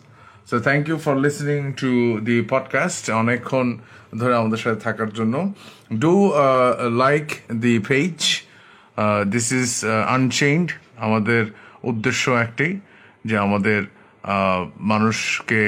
So 0.48 0.60
thank 0.60 0.86
you 0.86 0.96
for 0.96 1.16
listening 1.16 1.74
to 1.74 2.20
the 2.20 2.36
podcast 2.52 3.02
অনেকক্ষণ 3.22 3.66
ধরে 4.18 4.34
আমাদের 4.40 4.60
সাথে 4.64 4.80
থাকার 4.80 5.10
জন্য 5.18 5.34
do 6.04 6.14
like 7.04 7.26
the 7.64 7.74
page 7.88 8.16
this 9.32 9.46
is 9.60 9.70
Unchained 10.16 10.68
আমাদের 11.06 11.42
উদ্দেশ্য 11.90 12.24
একটাই 12.30 12.72
যে 13.28 13.34
আমাদের 13.46 13.80
মানুষকে 14.92 15.62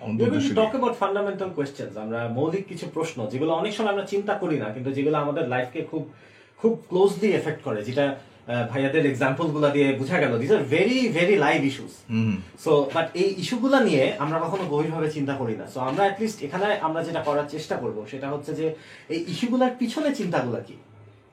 talk 0.00 0.72
about 0.74 0.94
fundamental 1.02 1.50
questions. 1.58 1.92
আমরা 2.04 2.20
মৌলিক 2.38 2.64
কিছু 2.70 2.86
প্রশ্ন 2.96 3.18
যেগুলো 3.32 3.52
অনেক 3.60 3.72
সময় 3.76 3.92
আমরা 3.94 4.06
চিন্তা 4.12 4.34
করি 4.42 4.56
না 4.62 4.68
কিন্তু 4.74 4.90
যেগুলো 4.96 5.16
আমাদের 5.24 5.44
লাইফকে 5.52 5.80
খুব 5.90 6.02
খুব 6.60 6.72
ক্লোজলি 6.90 7.28
এফেক্ট 7.38 7.60
করে 7.66 7.80
যেটা 7.88 8.04
ভাইয়াদের 8.72 9.04
এক্সাম্পলগুলা 9.10 9.68
দিয়ে 9.76 9.88
বোঝা 10.00 10.18
গেল 10.22 10.32
this 10.42 10.50
are 10.56 10.62
very 10.74 10.98
very 11.16 11.36
live 11.46 11.60
issues 11.70 11.94
so 12.64 12.72
but 12.94 13.06
এই 13.22 13.30
ইস্যুগুলা 13.42 13.78
নিয়ে 13.88 14.04
আমরা 14.24 14.38
কখনো 14.44 14.64
গভীরভাবে 14.72 15.08
চিন্তা 15.16 15.34
করি 15.40 15.54
না। 15.60 15.66
সো 15.74 15.78
আমরা 15.88 16.02
অ্যাটলিস্ট 16.06 16.38
এখানে 16.46 16.66
আমরা 16.86 17.00
যেটা 17.08 17.20
করার 17.28 17.46
চেষ্টা 17.54 17.74
করব 17.82 17.98
সেটা 18.12 18.26
হচ্ছে 18.32 18.52
যে 18.60 18.66
এই 19.14 19.20
ইস্যুগুলার 19.32 19.72
পিছনে 19.80 20.10
চিন্তাগুলা 20.20 20.60
কি? 20.68 20.76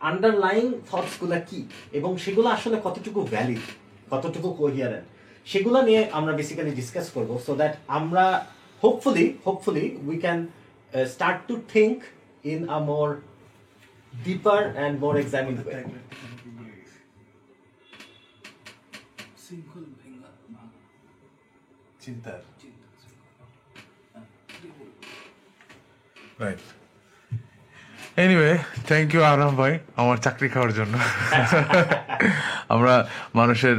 আন্ডারলাইং 0.09 0.65
থটসগুলা 0.89 1.39
কি? 1.49 1.59
এবং 1.97 2.11
সেগুলো 2.24 2.47
আসলে 2.57 2.78
কতটুকু 2.86 3.20
ভ্যালিড 3.34 3.63
কতটুকু 4.11 4.49
কোহিয়ারেন্ট 4.59 5.07
সেগুলো 5.51 5.80
নিয়ে 5.88 6.01
আমরা 6.18 6.34
বেসিক্যালি 6.39 6.72
ডিসকাস 6.80 7.07
করব 7.15 7.30
সো 7.45 7.51
দ্যাট 7.59 7.74
আমরা 7.99 8.26
hopefully 8.82 9.39
hopefully 9.43 9.97
we 10.05 10.17
can 10.17 10.51
uh, 10.93 11.05
start 11.05 11.47
to 11.47 11.59
think 11.73 12.03
in 12.43 12.69
a 12.69 12.80
more 12.80 13.21
deeper 14.23 14.73
and 14.75 14.99
more 14.99 15.17
examined 15.17 15.65
way. 15.65 15.86
Right. 26.39 26.59
Anyway 28.24 28.51
thank 28.89 29.07
you 29.15 29.22
Aram 29.32 29.53
ভাই 29.61 29.74
আমার 30.01 30.18
চাকরি 30.26 30.47
খাওয়ার 30.53 30.72
জন্য। 30.80 30.93
আমরা 32.76 32.93
মানুষের 33.39 33.78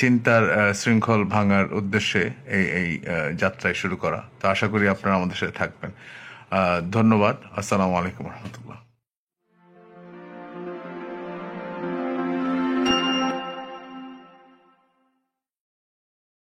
চিন্তার 0.00 0.44
শৃঙ্খল 0.80 1.20
ভাঙার 1.34 1.66
উদ্দেশ্যে 1.80 2.22
এই 2.56 2.64
এই 2.80 2.88
যাত্রায় 3.42 3.76
শুরু 3.82 3.96
করা। 4.04 4.20
তো 4.40 4.44
আশা 4.54 4.66
করি 4.72 4.84
আপনারা 4.94 5.14
আমাদের 5.18 5.38
সাথে 5.40 5.54
থাকবেন। 5.60 5.90
ধন্যবাদ। 6.96 7.36
আসসালামু 7.60 7.94
আলাইকুম 8.00 8.24
রহমতুল্লাহ। 8.32 8.61